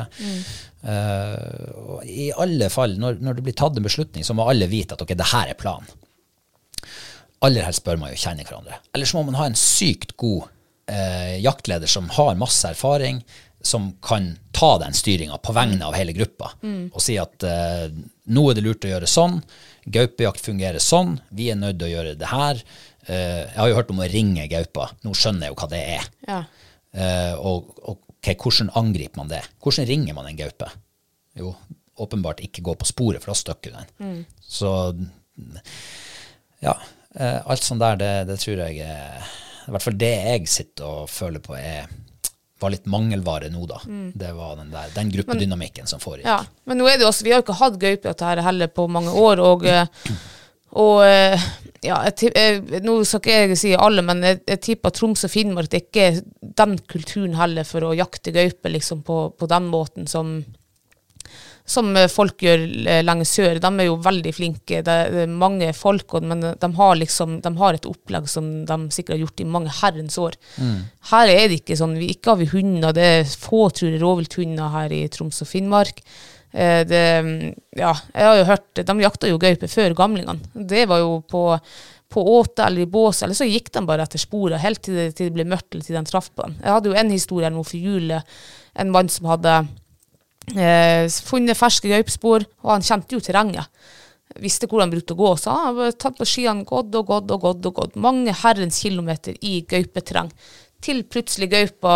Eh, 0.84 1.68
og 1.80 2.10
I 2.10 2.32
alle 2.44 2.68
fall, 2.74 2.98
når, 3.00 3.22
når 3.24 3.38
det 3.38 3.46
blir 3.46 3.56
tatt 3.60 3.80
en 3.80 3.88
beslutning, 3.88 4.26
så 4.28 4.36
må 4.36 4.48
alle 4.50 4.68
vite 4.72 4.98
at 4.98 5.06
ok, 5.06 5.16
det 5.16 5.30
her 5.32 5.54
er 5.54 5.60
planen. 5.60 5.88
Aller 7.44 7.66
helst 7.68 7.84
bør 7.86 8.00
man 8.00 8.14
jo 8.14 8.20
kjenne 8.20 8.46
hverandre. 8.48 8.80
Eller 8.96 9.10
så 9.10 9.18
må 9.20 9.26
man 9.28 9.40
ha 9.40 9.48
en 9.50 9.58
sykt 9.60 10.16
god 10.20 10.46
eh, 10.88 11.40
jaktleder 11.44 11.92
som 11.92 12.08
har 12.16 12.38
masse 12.40 12.70
erfaring, 12.70 13.20
som 13.64 13.94
kan 14.04 14.34
ta 14.52 14.78
den 14.82 14.96
styringa 14.96 15.38
på 15.44 15.54
vegne 15.56 15.86
av 15.88 15.96
hele 15.96 16.12
gruppa, 16.16 16.50
og 16.92 17.00
si 17.02 17.16
at 17.20 17.46
eh, 17.48 17.86
nå 18.36 18.44
er 18.50 18.58
det 18.58 18.64
lurt 18.66 18.88
å 18.88 18.92
gjøre 18.92 19.08
sånn, 19.08 19.38
gaupejakt 19.86 20.44
fungerer 20.44 20.84
sånn, 20.84 21.16
vi 21.32 21.50
er 21.52 21.60
nødt 21.60 21.80
til 21.80 21.88
å 21.88 21.94
gjøre 21.94 22.16
det 22.20 22.32
her. 22.32 22.60
Eh, 23.08 23.44
jeg 23.48 23.60
har 23.60 23.72
jo 23.72 23.78
hørt 23.80 23.94
om 23.96 24.02
å 24.04 24.10
ringe 24.12 24.50
gaupa, 24.52 24.90
nå 25.04 25.16
skjønner 25.16 25.48
jeg 25.48 25.56
jo 25.56 25.60
hva 25.62 25.70
det 25.72 25.84
er. 25.96 26.10
Ja. 26.28 26.42
Eh, 26.94 27.34
og 27.40 27.72
og 27.82 28.02
okay, 28.18 28.36
hvordan 28.40 28.72
angriper 28.80 29.24
man 29.24 29.32
det? 29.32 29.42
Hvordan 29.64 29.88
ringer 29.90 30.16
man 30.20 30.28
en 30.30 30.40
gaupe? 30.40 30.70
Jo, 31.40 31.56
åpenbart 32.04 32.44
ikke 32.44 32.64
gå 32.64 32.76
på 32.80 32.88
sporet, 32.88 33.24
for 33.24 33.32
da 33.32 33.40
støkker 33.40 33.80
den. 33.80 34.26
Så 34.40 34.72
ja, 36.64 36.76
alt 37.22 37.62
sånt 37.62 37.84
der, 37.84 38.00
det, 38.02 38.12
det 38.32 38.40
tror 38.42 38.64
jeg 38.64 38.88
er 38.90 39.26
I 39.68 39.74
hvert 39.74 39.86
fall 39.86 39.98
det 40.02 40.14
jeg 40.14 40.48
sitter 40.50 40.88
og 40.88 41.12
føler 41.14 41.44
på, 41.44 41.54
er, 41.56 41.86
var 42.60 42.74
litt 42.74 42.88
mangelvare 42.90 43.52
nå, 43.54 43.66
da. 43.70 43.82
Det 44.14 44.32
var 44.36 44.56
den 44.60 44.72
der, 44.74 44.90
den 44.96 45.12
gruppedynamikken 45.14 45.90
som 45.90 46.02
foregikk. 46.04 46.28
Ja, 46.28 46.40
men 46.70 46.80
nå 46.80 46.88
er 46.90 46.98
det 46.98 47.06
jo 47.06 47.12
også, 47.12 47.26
vi 47.28 47.34
har 47.34 47.42
jo 47.42 47.46
ikke 47.46 47.60
hatt 47.60 47.78
gaupejakt 47.82 48.24
her 48.26 48.42
heller 48.48 48.72
på 48.72 48.88
mange 48.92 49.14
år, 49.14 49.44
og, 49.44 49.68
eh, 49.70 49.86
og 50.80 51.04
eh, 51.06 51.46
ja, 51.84 52.00
jeg, 52.08 52.32
eh, 52.40 52.80
nå 52.84 52.98
skal 53.08 53.22
ikke 53.22 53.38
jeg 53.54 53.60
si 53.60 53.74
alle, 53.76 54.04
men 54.06 54.24
jeg, 54.24 54.42
jeg 54.48 54.62
tipper 54.70 54.94
Troms 54.96 55.26
og 55.28 55.32
Finnmark 55.34 55.72
det 55.72 55.82
er 55.82 55.88
ikke 55.88 56.52
den 56.64 56.78
kulturen 56.90 57.38
heller 57.40 57.68
for 57.68 57.88
å 57.88 57.96
jakte 57.98 58.34
gaupe 58.36 58.72
liksom 58.72 59.04
på, 59.06 59.20
på 59.38 59.50
den 59.52 59.68
måten 59.72 60.08
som, 60.10 60.38
som 61.66 61.96
eh, 61.96 62.10
folk 62.12 62.44
gjør 62.44 62.66
eh, 62.88 63.02
lenger 63.06 63.30
sør. 63.30 63.62
De 63.64 63.72
er 63.72 63.88
jo 63.88 63.96
veldig 64.04 64.34
flinke, 64.36 64.82
det 64.86 64.98
er 65.08 65.32
mange 65.32 65.72
folk, 65.78 66.18
men 66.22 66.44
de 66.60 66.70
har 66.80 67.00
liksom, 67.00 67.40
de 67.46 67.54
har 67.62 67.78
et 67.78 67.88
opplegg 67.90 68.28
som 68.32 68.52
de 68.68 68.80
sikkert 68.92 69.16
har 69.16 69.24
gjort 69.24 69.44
i 69.46 69.50
mange 69.56 69.74
herrens 69.80 70.20
år. 70.22 70.38
Her 71.14 71.32
er 71.32 71.48
det 71.48 71.62
ikke 71.62 71.80
sånn, 71.80 71.98
vi, 72.02 72.12
ikke 72.16 72.34
har 72.34 72.42
vi 72.44 72.52
hunder, 72.52 72.96
det 72.96 73.10
er 73.18 73.26
få, 73.32 73.66
tror 73.72 73.92
jeg, 73.94 74.04
rovvilthunder 74.04 74.76
her 74.76 74.96
i 74.96 75.06
Troms 75.14 75.44
og 75.46 75.50
Finnmark. 75.50 76.04
Eh, 76.54 76.84
det, 76.86 77.02
ja, 77.80 77.94
jeg 78.14 78.28
har 78.30 78.38
jo 78.38 78.50
hørt, 78.52 78.70
de 78.78 78.96
jakta 79.02 79.30
jo 79.32 79.42
gaupe 79.42 79.70
før 79.72 79.96
gamlingene. 79.98 80.52
Det 80.54 80.86
var 80.90 81.02
jo 81.02 81.16
på, 81.26 81.46
på 82.14 82.26
åte 82.38 82.68
eller 82.68 82.86
i 82.86 82.90
bås, 82.90 83.24
eller 83.24 83.38
så 83.38 83.48
gikk 83.50 83.72
de 83.74 83.86
bare 83.88 84.06
etter 84.06 84.22
sporet, 84.22 84.62
helt 84.62 84.84
til 84.86 85.00
det, 85.00 85.08
til 85.18 85.32
det 85.32 85.38
ble 85.40 85.48
mørkt, 85.50 85.72
eller 85.74 85.88
til 85.88 85.98
de 85.98 86.04
traff 86.12 86.30
på 86.34 86.46
dem. 86.46 86.60
Jeg 86.62 86.76
hadde 86.76 86.92
jo 86.92 87.00
en 87.02 87.16
historie 87.16 87.50
nå 87.54 87.64
for 87.66 87.80
jul, 87.80 88.14
en 88.74 88.94
mann 88.94 89.10
som 89.10 89.32
hadde 89.32 89.64
eh, 90.52 91.06
funnet 91.24 91.60
ferske 91.60 91.92
gaupespor, 91.92 92.46
og 92.64 92.74
han 92.76 92.86
kjente 92.86 93.16
jo 93.16 93.24
terrenget. 93.24 93.70
Visste 94.42 94.68
hvor 94.70 94.82
han 94.82 94.92
brukte 94.92 95.14
å 95.14 95.20
gå, 95.20 95.32
så 95.38 95.54
han 95.54 95.78
har 95.78 95.96
tatt 96.00 96.18
på 96.18 96.28
skiene, 96.28 96.66
gått 96.68 96.94
og 96.98 97.10
gått 97.10 97.32
og 97.32 97.46
gått 97.46 97.70
og 97.70 97.80
gått. 97.80 97.98
Mange 98.02 98.34
herrens 98.44 98.82
kilometer 98.82 99.38
i 99.46 99.60
gaupeterreng. 99.70 100.32
Til 100.84 101.04
plutselig 101.08 101.48
gaupa 101.52 101.94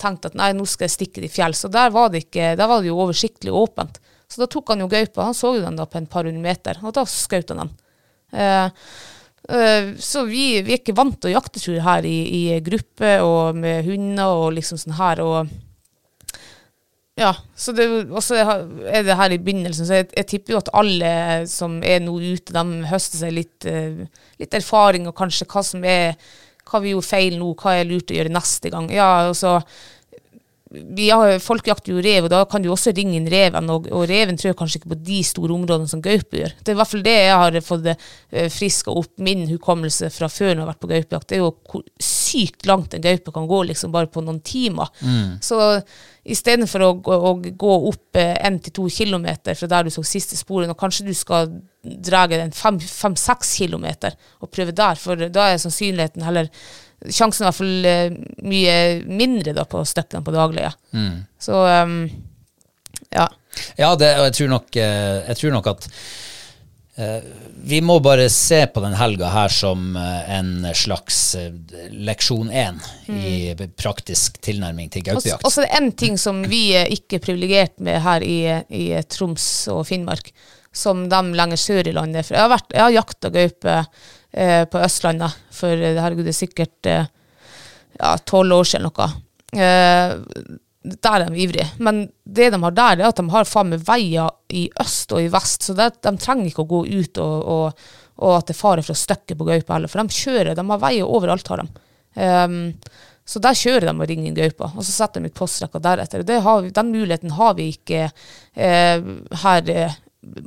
tenkte 0.00 0.32
at 0.32 0.36
nei, 0.36 0.50
nå 0.56 0.66
skal 0.68 0.88
jeg 0.88 0.96
stikke 0.96 1.22
det 1.22 1.30
i 1.30 1.36
fjell. 1.38 1.54
Så 1.56 1.70
der 1.72 1.92
var 1.94 2.10
det, 2.12 2.26
ikke, 2.26 2.52
der 2.58 2.68
var 2.68 2.82
det 2.82 2.90
jo 2.90 2.98
oversiktlig 3.00 3.54
åpent. 3.54 4.00
Så 4.28 4.42
da 4.42 4.48
tok 4.50 4.72
han 4.74 4.82
jo 4.82 4.90
gaupa, 4.90 5.28
han 5.28 5.36
så 5.36 5.54
jo 5.56 5.62
den 5.62 5.78
da 5.78 5.86
på 5.86 6.00
en 6.00 6.08
par 6.10 6.26
hundre 6.26 6.42
meter, 6.42 6.80
og 6.82 6.96
da 6.96 7.06
skjøt 7.06 7.52
han 7.54 7.62
den. 7.62 7.70
Eh, 8.34 8.88
eh, 9.54 9.92
så 10.02 10.24
vi, 10.26 10.48
vi 10.66 10.74
er 10.74 10.80
ikke 10.80 10.96
vant 10.98 11.20
til 11.22 11.30
å 11.30 11.36
jakte, 11.36 11.62
her 11.86 12.08
i, 12.08 12.16
i 12.40 12.60
gruppe 12.66 13.12
og 13.22 13.56
med 13.62 13.86
hunder 13.86 14.42
og 14.42 14.56
liksom 14.58 14.82
sånn 14.82 14.98
her. 14.98 15.22
og 15.22 15.54
ja, 17.16 17.30
og 17.32 18.20
så 18.20 18.36
er 18.36 19.06
det 19.06 19.16
her 19.16 19.32
i 19.32 19.40
begynnelsen, 19.40 19.88
så 19.88 20.02
jeg, 20.02 20.10
jeg 20.18 20.28
tipper 20.28 20.52
jo 20.52 20.58
at 20.60 20.72
alle 20.76 21.12
som 21.48 21.78
er 21.80 22.02
nå 22.04 22.18
ute, 22.20 22.52
de 22.52 22.82
høster 22.90 23.22
seg 23.22 23.32
litt, 23.38 23.64
eh, 23.64 24.04
litt 24.42 24.56
erfaring, 24.58 25.08
og 25.08 25.16
kanskje 25.16 25.48
hva 25.48 25.62
som 25.64 25.86
er, 25.88 26.12
hva 26.68 26.82
vi 26.84 26.92
gjorde 26.92 27.08
feil 27.08 27.38
nå, 27.40 27.54
hva 27.56 27.78
er 27.78 27.88
lurt 27.88 28.12
å 28.12 28.18
gjøre 28.18 28.34
neste 28.36 28.72
gang. 28.74 28.90
Ja, 28.92 29.08
og 29.30 29.36
så 29.38 29.56
vi 30.76 31.06
har, 31.08 31.38
folk 31.40 31.68
jakter 31.70 31.94
jo 31.94 32.02
rev, 32.02 32.26
og 32.26 32.32
da 32.32 32.42
kan 32.50 32.64
du 32.64 32.68
også 32.72 32.92
ringe 32.94 33.16
inn 33.16 33.28
reven, 33.30 33.70
og, 33.72 33.86
og 33.94 34.04
reven 34.10 34.36
tror 34.36 34.50
jeg 34.50 34.58
kanskje 34.58 34.80
ikke 34.80 34.92
på 34.92 35.02
de 35.06 35.20
store 35.24 35.54
områdene 35.54 35.88
som 35.90 36.02
gaupe 36.04 36.40
gjør. 36.40 36.52
Det 36.58 36.72
er 36.72 36.76
i 36.76 36.80
hvert 36.80 36.92
fall 36.92 37.04
det 37.06 37.14
jeg 37.16 37.36
har 37.42 37.58
fått 37.64 37.86
uh, 37.92 38.48
friska 38.52 38.92
opp 38.92 39.12
min 39.22 39.46
hukommelse 39.54 40.10
fra 40.12 40.28
før 40.28 40.52
når 40.52 40.58
jeg 40.58 40.64
har 40.64 40.72
vært 40.72 40.82
på 40.82 40.90
gaupejakt. 40.90 41.28
Det 41.30 41.38
er 41.38 41.44
jo 41.44 41.52
hvor 41.70 41.86
sykt 42.36 42.66
langt 42.68 42.94
en 42.94 43.02
gaupe 43.04 43.32
kan 43.32 43.48
gå, 43.48 43.62
liksom 43.70 43.92
bare 43.94 44.10
på 44.12 44.20
noen 44.24 44.40
timer. 44.44 44.90
Så 45.42 45.58
istedenfor 46.26 46.82
å, 46.82 46.90
å 47.00 47.32
gå 47.40 47.76
opp 47.90 48.18
én 48.18 48.58
til 48.60 48.74
to 48.74 48.88
kilometer 48.92 49.54
fra 49.54 49.68
der 49.70 49.86
du 49.86 49.94
så 49.94 50.04
siste 50.04 50.36
sporen, 50.36 50.72
og 50.72 50.78
kanskje 50.80 51.06
du 51.06 51.14
skal 51.16 51.52
dra 51.82 52.26
den 52.28 52.52
fem-seks 52.52 53.54
kilometer 53.60 54.16
og 54.42 54.50
prøve 54.50 54.74
der, 54.76 54.98
for 54.98 55.28
da 55.28 55.50
er 55.52 55.62
sannsynligheten 55.62 56.26
heller 56.26 56.50
Sjansen 57.12 57.44
er 57.44 57.44
i 57.44 57.50
hvert 57.50 57.58
fall 57.58 57.86
eh, 57.86 58.14
mye 58.48 58.76
mindre 59.04 59.52
da 59.54 59.66
på 59.68 59.82
støkkene 59.86 60.24
på 60.24 60.32
daglige. 60.32 60.70
Så 61.38 61.58
um, 61.60 61.98
ja. 63.12 63.26
Ja, 63.76 63.90
det, 64.00 64.08
og 64.18 64.24
jeg 64.28 64.34
tror 64.38 64.50
nok, 64.54 64.78
eh, 64.80 65.18
jeg 65.28 65.38
tror 65.40 65.54
nok 65.56 65.68
at 65.74 65.86
eh, 65.88 66.00
vi 67.66 67.80
må 67.84 67.98
bare 68.00 68.28
se 68.32 68.62
på 68.72 68.80
den 68.80 68.94
helga 68.96 69.28
her 69.28 69.52
som 69.52 69.96
eh, 70.00 70.30
en 70.38 70.68
slags 70.74 71.34
eh, 71.34 71.52
leksjon 71.92 72.48
én 72.48 72.78
i 73.12 73.54
praktisk 73.76 74.38
tilnærming 74.44 74.88
til 74.92 75.04
gaupejakt. 75.04 75.44
Og 75.44 75.52
så 75.52 75.64
er 75.64 75.68
det 75.68 75.80
én 75.80 75.90
ting 75.98 76.16
som 76.20 76.40
vi 76.48 76.70
er 76.78 76.92
ikke 76.92 77.20
privilegert 77.24 77.76
med 77.84 78.00
her 78.04 78.24
i, 78.24 78.38
i 78.72 78.84
Troms 79.12 79.66
og 79.72 79.82
Finnmark, 79.90 80.30
som 80.72 81.04
de 81.10 81.22
lenger 81.36 81.60
sør 81.60 81.90
i 81.90 81.96
landet. 81.96 82.28
For 82.28 82.38
jeg 82.38 82.44
har, 82.46 82.54
vært, 82.54 82.72
jeg 82.72 82.84
har 82.84 82.96
jakta 82.96 83.32
gaupe 83.34 83.76
eh, 83.76 84.62
på 84.70 84.84
Østlandet 84.86 85.40
for 85.56 85.76
eh, 85.76 86.00
herregud, 86.00 86.24
det 86.28 86.32
er 86.36 86.40
sikkert 86.40 86.92
eh, 86.92 87.10
ja, 87.98 88.14
tolv 88.24 88.60
år 88.60 88.70
siden 88.72 88.88
noe. 88.88 89.10
Eh, 89.56 90.16
der 90.86 91.24
er 91.24 91.30
de 91.30 91.42
ivrige. 91.42 91.66
Men 91.78 92.04
det 92.24 92.50
de 92.54 92.60
har 92.62 92.76
der, 92.76 93.00
er 93.00 93.08
at 93.08 93.18
de 93.18 93.26
har 93.32 93.48
faen 93.48 93.72
meg 93.72 93.82
veier 93.86 94.30
i 94.54 94.66
øst 94.82 95.14
og 95.16 95.24
i 95.24 95.30
vest, 95.32 95.66
så 95.66 95.74
det, 95.76 95.92
de 96.06 96.14
trenger 96.22 96.50
ikke 96.50 96.64
å 96.66 96.70
gå 96.70 96.84
ut 96.86 97.20
og, 97.22 97.50
og, 97.56 97.88
og 98.22 98.36
at 98.36 98.48
det 98.48 98.56
er 98.56 98.60
fare 98.60 98.86
for 98.86 98.94
å 98.94 99.02
støkke 99.02 99.36
på 99.38 99.48
gaupa 99.48 99.76
heller, 99.76 99.92
for 99.92 100.02
de 100.02 100.22
kjører, 100.22 100.54
de 100.54 100.66
har 100.70 100.82
veier 100.82 101.12
overalt, 101.18 101.52
har 101.52 101.64
de. 101.64 101.84
Um, 102.16 102.58
så 103.26 103.42
der 103.42 103.58
kjører 103.58 103.88
de 103.88 103.92
og 103.96 104.06
ringer 104.06 104.30
inn 104.30 104.38
gaupa, 104.38 104.70
og 104.70 104.84
så 104.86 104.92
setter 104.94 105.22
de 105.22 105.32
ut 105.32 105.36
postrekka 105.36 105.80
deretter. 105.82 106.22
Vi, 106.22 106.70
den 106.70 106.92
muligheten 106.94 107.34
har 107.34 107.56
vi 107.58 107.72
ikke 107.74 108.04
eh, 108.06 109.08
her 109.42 109.70
eh, 109.72 109.96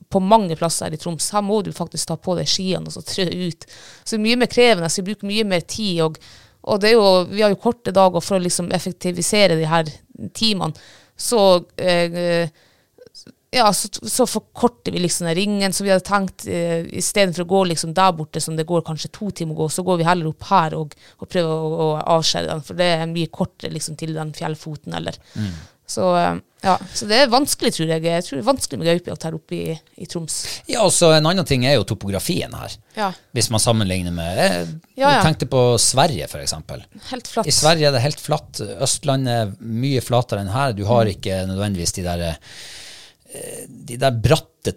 på 0.07 0.21
mange 0.23 0.55
plasser 0.55 0.95
i 0.95 0.99
Troms. 0.99 1.27
Her 1.35 1.43
må 1.43 1.59
du 1.65 1.73
faktisk 1.75 2.07
ta 2.07 2.15
på 2.15 2.37
deg 2.39 2.47
skiene 2.47 2.87
og 2.87 2.95
så 2.95 3.03
trø 3.03 3.25
ut. 3.27 3.67
Så 3.67 4.15
det 4.15 4.19
er 4.21 4.23
mye 4.29 4.39
mer 4.39 4.51
krevende, 4.51 4.89
så 4.91 5.01
vi 5.01 5.11
bruker 5.11 5.27
mye 5.27 5.47
mer 5.51 5.65
tid. 5.67 5.99
Og, 6.07 6.21
og 6.61 6.83
jo, 6.83 7.03
vi 7.29 7.43
har 7.43 7.53
jo 7.53 7.61
korte 7.61 7.93
dager 7.95 8.23
for 8.23 8.37
å 8.37 8.43
liksom 8.43 8.71
effektivisere 8.75 9.55
de 9.59 9.67
her 9.69 9.87
timene. 10.35 10.75
Så 11.19 11.39
eh, 11.79 12.49
ja, 13.51 13.73
så, 13.73 13.89
så 14.01 14.27
forkorter 14.29 14.91
vi 14.91 14.99
liksom 14.99 15.27
den 15.27 15.35
ringen. 15.35 15.73
Så 15.73 15.83
vi 15.83 15.91
hadde 15.91 16.05
tenkt 16.05 16.45
eh, 16.47 16.85
istedenfor 16.99 17.45
å 17.45 17.49
gå 17.49 17.63
liksom 17.71 17.95
der 17.97 18.13
borte 18.17 18.41
som 18.43 18.57
det 18.59 18.67
går 18.69 18.83
kanskje 18.87 19.11
to 19.15 19.31
timer 19.35 19.55
å 19.55 19.63
gå, 19.63 19.69
så 19.73 19.85
går 19.87 20.01
vi 20.01 20.07
heller 20.07 20.29
opp 20.29 20.45
her 20.51 20.75
og, 20.77 20.93
og 21.17 21.31
prøver 21.31 21.49
å, 21.49 21.71
å 21.87 21.89
avskjære 22.19 22.51
den, 22.51 22.63
for 22.67 22.79
det 22.79 22.91
er 22.99 23.09
mye 23.09 23.33
kortere 23.33 23.73
liksom 23.73 23.97
til 23.99 24.13
den 24.17 24.35
fjellfoten 24.37 24.99
eller. 24.99 25.17
Så, 25.89 26.05
eh, 26.19 26.35
ja, 26.61 26.75
så 26.93 27.07
det 27.09 27.17
er 27.23 27.29
vanskelig, 27.31 27.71
tror 27.73 27.87
jeg. 27.89 28.03
Jeg 28.05 28.23
tror 28.27 28.37
det 28.37 28.43
er 28.43 28.47
vanskelig 28.51 28.77
med 28.81 28.87
gaupejakt 28.91 29.23
her 29.25 29.37
oppe 29.39 29.55
i, 29.57 29.75
i 29.97 30.05
Troms. 30.11 30.35
Ja, 30.69 30.83
og 30.85 30.91
så 30.93 31.09
En 31.15 31.25
annen 31.25 31.47
ting 31.49 31.63
er 31.65 31.77
jo 31.79 31.85
topografien 31.87 32.53
her. 32.53 32.75
Ja. 32.97 33.07
Hvis 33.33 33.47
man 33.49 33.63
sammenligner 33.63 34.11
med 34.13 34.37
Jeg, 34.37 34.67
Ja, 34.99 35.07
ja. 35.07 35.13
jeg 35.15 35.23
tenkte 35.29 35.47
på 35.49 35.63
Sverige, 35.81 36.27
f.eks. 36.29 36.53
Helt 37.13 37.31
flatt. 37.31 37.47
I 37.49 37.55
Sverige 37.55 37.87
er 37.89 37.95
det 37.97 38.03
helt 38.05 38.21
flatt. 38.21 38.61
Østlandet 38.85 39.55
mye 39.61 40.03
flatere 40.05 40.43
enn 40.45 40.53
her. 40.53 40.73
Du 40.77 40.83
Mm. 40.83 40.91
har 40.91 41.05
ikke 41.15 41.39
nødvendigvis 41.49 41.95
de 41.97 42.03
der 42.05 42.25
eh, 42.29 43.65
de 43.69 43.97
der 44.01 44.11
bratte 44.11 44.73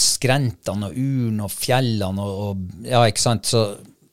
skrentene 0.00 0.88
og 0.90 0.96
urene 0.96 1.44
og 1.46 1.52
fjellene 1.52 2.20
og, 2.24 2.38
og 2.50 2.86
Ja, 2.88 3.02
ikke 3.08 3.22
sant. 3.22 3.46
Så, 3.46 3.64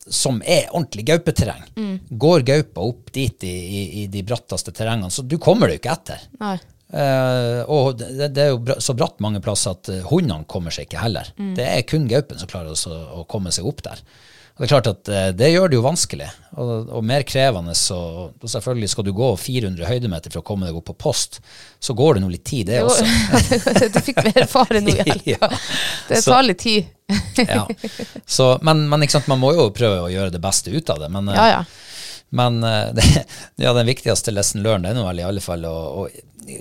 som 0.09 0.39
er 0.45 0.69
ordentlig 0.71 1.05
gaupeterreng. 1.09 1.63
Mm. 1.75 1.93
Går 2.09 2.45
gaupa 2.47 2.87
opp 2.87 3.11
dit 3.15 3.43
i, 3.43 3.53
i, 3.53 3.83
i 4.03 4.07
de 4.11 4.23
bratteste 4.27 4.73
terrengene, 4.75 5.11
så 5.13 5.25
du 5.25 5.37
kommer 5.41 5.71
deg 5.71 5.81
ikke 5.81 5.95
etter. 5.97 6.25
Eh, 6.87 7.61
og 7.67 7.97
det, 7.99 8.29
det 8.31 8.45
er 8.45 8.53
jo 8.53 8.61
bra, 8.63 8.77
så 8.79 8.95
bratt 8.95 9.19
mange 9.23 9.41
plasser 9.43 9.75
at 9.75 9.91
hundene 10.07 10.47
kommer 10.47 10.73
seg 10.73 10.87
ikke 10.87 11.03
heller. 11.03 11.29
Mm. 11.35 11.53
Det 11.59 11.67
er 11.67 11.85
kun 11.89 12.07
gaupen 12.09 12.39
som 12.39 12.51
klarer 12.51 12.73
å, 12.73 12.97
å 13.21 13.27
komme 13.29 13.53
seg 13.55 13.67
opp 13.67 13.83
der. 13.87 14.03
Og 14.57 14.63
det 14.63 14.65
er 14.65 14.71
klart 14.71 14.87
at 14.89 15.09
eh, 15.13 15.27
det 15.37 15.51
gjør 15.51 15.69
det 15.69 15.77
jo 15.77 15.83
vanskelig, 15.85 16.27
og, 16.57 16.87
og 16.97 17.03
mer 17.05 17.21
krevende. 17.29 17.75
Så, 17.77 17.97
og 18.33 18.49
selvfølgelig 18.49 18.89
skal 18.89 19.05
du 19.05 19.11
gå 19.13 19.27
400 19.37 19.85
høydemeter 19.85 20.33
for 20.33 20.41
å 20.41 20.45
komme 20.47 20.65
deg 20.65 20.79
opp 20.79 20.87
på 20.89 20.95
post, 21.05 21.37
så 21.77 21.93
går 21.97 22.17
det 22.17 22.23
nå 22.23 22.31
litt 22.33 22.45
tid, 22.49 22.71
det 22.71 22.79
Jo, 22.79 22.87
også. 22.89 23.89
du 23.93 23.99
fikk 24.01 24.23
mer 24.25 24.39
erfare 24.47 24.81
nå. 24.81 24.95
Ja. 25.27 25.49
Det 26.07 26.23
tar 26.25 26.41
litt 26.47 26.63
tid. 26.63 26.87
ja. 27.43 27.67
så, 28.25 28.55
men 28.65 28.87
men 28.89 29.05
sant, 29.11 29.27
man 29.29 29.39
må 29.43 29.51
jo 29.53 29.67
prøve 29.75 30.07
å 30.07 30.09
gjøre 30.09 30.33
det 30.33 30.41
beste 30.41 30.73
ut 30.73 30.89
av 30.89 31.03
det. 31.05 31.11
Men, 31.13 31.29
eh, 31.29 31.37
Ja, 31.37 31.59
ja. 31.59 32.15
men 32.39 32.57
eh, 32.65 32.87
det, 32.97 33.05
ja, 33.61 33.75
den 33.77 33.91
viktigste 33.91 34.33
lesson 34.33 34.65
learned 34.65 34.89
er 34.89 34.97
nå 34.97 35.05
vel 35.05 35.21
i 35.21 35.27
alle 35.27 35.43
fall 35.43 35.69
å, 35.69 35.75
å 36.01 36.07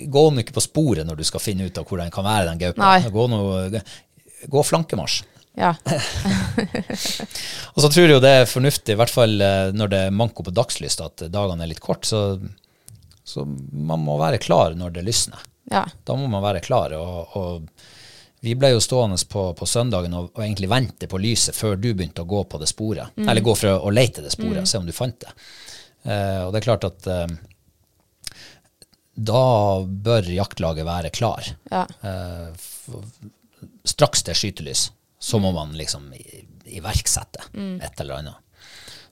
gå 0.05 0.23
nå 0.29 0.43
ikke 0.45 0.53
på 0.59 0.67
sporet 0.67 1.07
når 1.07 1.17
du 1.17 1.25
skal 1.25 1.41
finne 1.41 1.65
ut 1.65 1.81
av 1.81 1.89
hvor 1.89 1.97
den 1.97 2.13
kan 2.13 2.27
være, 2.27 2.51
den 2.51 2.61
gaupa. 2.61 2.99
Gå, 3.09 3.25
gå 4.53 4.63
flankemarsj. 4.69 5.23
Ja. 5.57 5.73
Og 7.73 7.81
så 7.81 7.89
tror 7.89 8.03
jeg 8.03 8.13
jo 8.13 8.21
det 8.23 8.33
er 8.43 8.49
fornuftig, 8.49 8.93
i 8.93 8.99
hvert 8.99 9.13
fall 9.13 9.41
eh, 9.41 9.73
når 9.73 9.91
det 9.91 10.01
er 10.05 10.15
manko 10.15 10.45
på 10.45 10.53
dagslyst, 10.55 11.01
at 11.03 11.27
dagene 11.33 11.65
er 11.65 11.71
litt 11.71 11.83
kort, 11.83 12.05
så, 12.05 12.37
så 13.25 13.45
man 13.45 14.03
må 14.05 14.19
være 14.21 14.41
klar 14.43 14.77
når 14.77 14.97
det 14.97 15.05
lysner. 15.07 15.41
ja. 15.73 15.85
Da 16.05 16.17
må 16.17 16.29
man 16.31 16.45
være 16.45 16.61
klar. 16.65 16.93
Og, 16.97 17.37
og 17.37 18.45
vi 18.45 18.53
ble 18.55 18.75
jo 18.75 18.83
stående 18.83 19.17
på, 19.29 19.49
på 19.57 19.65
søndagen 19.65 20.13
og, 20.13 20.29
og 20.35 20.43
egentlig 20.45 20.69
vente 20.71 21.09
på 21.09 21.19
lyset 21.21 21.57
før 21.57 21.75
du 21.75 21.89
begynte 21.89 22.21
å 22.21 22.29
gå 22.29 22.43
på 22.45 22.61
det 22.61 22.69
sporet. 22.69 23.17
Eller 23.17 23.45
gå 23.45 23.55
for 23.57 23.73
å, 23.73 23.79
å 23.89 23.93
lete 23.93 24.21
det 24.25 24.33
sporet, 24.35 24.67
se 24.69 24.77
om 24.77 24.85
du 24.85 24.93
fant 24.95 25.17
det. 25.25 25.33
Uh, 26.07 26.45
og 26.45 26.53
det 26.53 26.61
er 26.61 26.67
klart 26.67 26.85
at 26.87 27.07
uh, 27.09 27.25
da 29.17 29.47
bør 29.83 30.29
jaktlaget 30.29 30.85
være 30.87 31.11
klar. 31.11 31.49
ja. 31.73 31.83
Uh, 32.05 32.53
straks 33.87 34.23
det 34.23 34.33
er 34.33 34.37
skytelys, 34.37 34.81
så 35.27 35.39
må 35.43 35.51
man 35.55 35.73
liksom 35.75 36.09
iverksette 36.13 36.45
iverksette 36.77 37.45
et 37.83 38.01
eller 38.03 38.19
annet. 38.21 38.67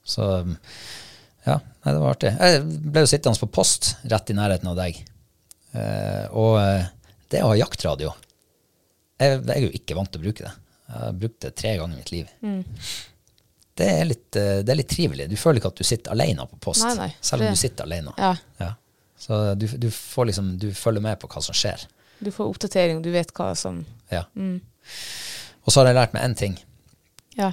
Så 0.06 0.26
ja, 1.46 1.56
nei, 1.60 1.92
det 1.94 2.00
var 2.02 2.12
artig. 2.16 2.32
Jeg 2.40 2.62
ble 2.92 3.04
jo 3.04 3.10
sittende 3.10 3.40
på 3.42 3.50
post 3.60 3.94
rett 4.12 4.32
i 4.32 4.36
nærheten 4.38 4.70
av 4.72 4.78
deg. 4.80 4.98
Eh, 5.76 6.26
og 6.36 6.56
eh, 6.62 6.86
det 7.32 7.42
å 7.44 7.50
ha 7.52 7.58
jaktradio 7.60 8.14
jeg, 9.20 9.42
jeg 9.42 9.56
er 9.56 9.64
jo 9.66 9.72
ikke 9.76 9.96
vant 9.98 10.12
til 10.12 10.22
å 10.22 10.26
bruke 10.26 10.44
det. 10.46 10.54
Jeg 10.86 11.02
har 11.02 11.18
brukt 11.20 11.38
det 11.46 11.52
tre 11.58 11.74
ganger 11.80 11.96
i 11.96 12.00
mitt 12.02 12.12
liv. 12.14 12.32
Det, 13.76 13.88
er 13.88 14.08
litt, 14.10 14.36
eh, 14.40 14.60
det 14.68 14.74
er 14.74 14.80
litt 14.80 14.92
trivelig. 14.92 15.28
Du 15.32 15.36
føler 15.40 15.60
ikke 15.62 15.72
at 15.74 15.80
du 15.80 15.88
sitter 15.88 16.16
alene 16.16 16.46
på 16.52 16.60
post, 16.70 16.84
Nei, 16.86 16.94
nei, 17.00 17.10
selv 17.20 17.42
om 17.42 17.48
det- 17.48 17.56
du 17.56 17.62
sitter 17.64 17.88
alene. 17.88 18.14
Ja. 18.20 18.72
Så 19.26 19.40
du, 19.56 19.66
du, 19.68 19.88
får 19.96 20.28
liksom, 20.32 20.52
du 20.60 20.68
følger 20.76 21.02
med 21.04 21.20
på 21.22 21.28
hva 21.32 21.42
som 21.44 21.56
skjer. 21.56 21.88
Du 22.20 22.32
får 22.36 22.52
oppdatering, 22.52 23.00
du 23.04 23.12
vet 23.16 23.32
hva 23.36 23.54
som 23.58 23.86
Ja. 24.12 24.26
Og 25.66 25.74
så 25.74 25.82
har 25.82 25.90
jeg 25.90 25.98
lært 25.98 26.14
meg 26.16 26.24
én 26.28 26.38
ting. 26.38 26.56
Ja, 27.40 27.52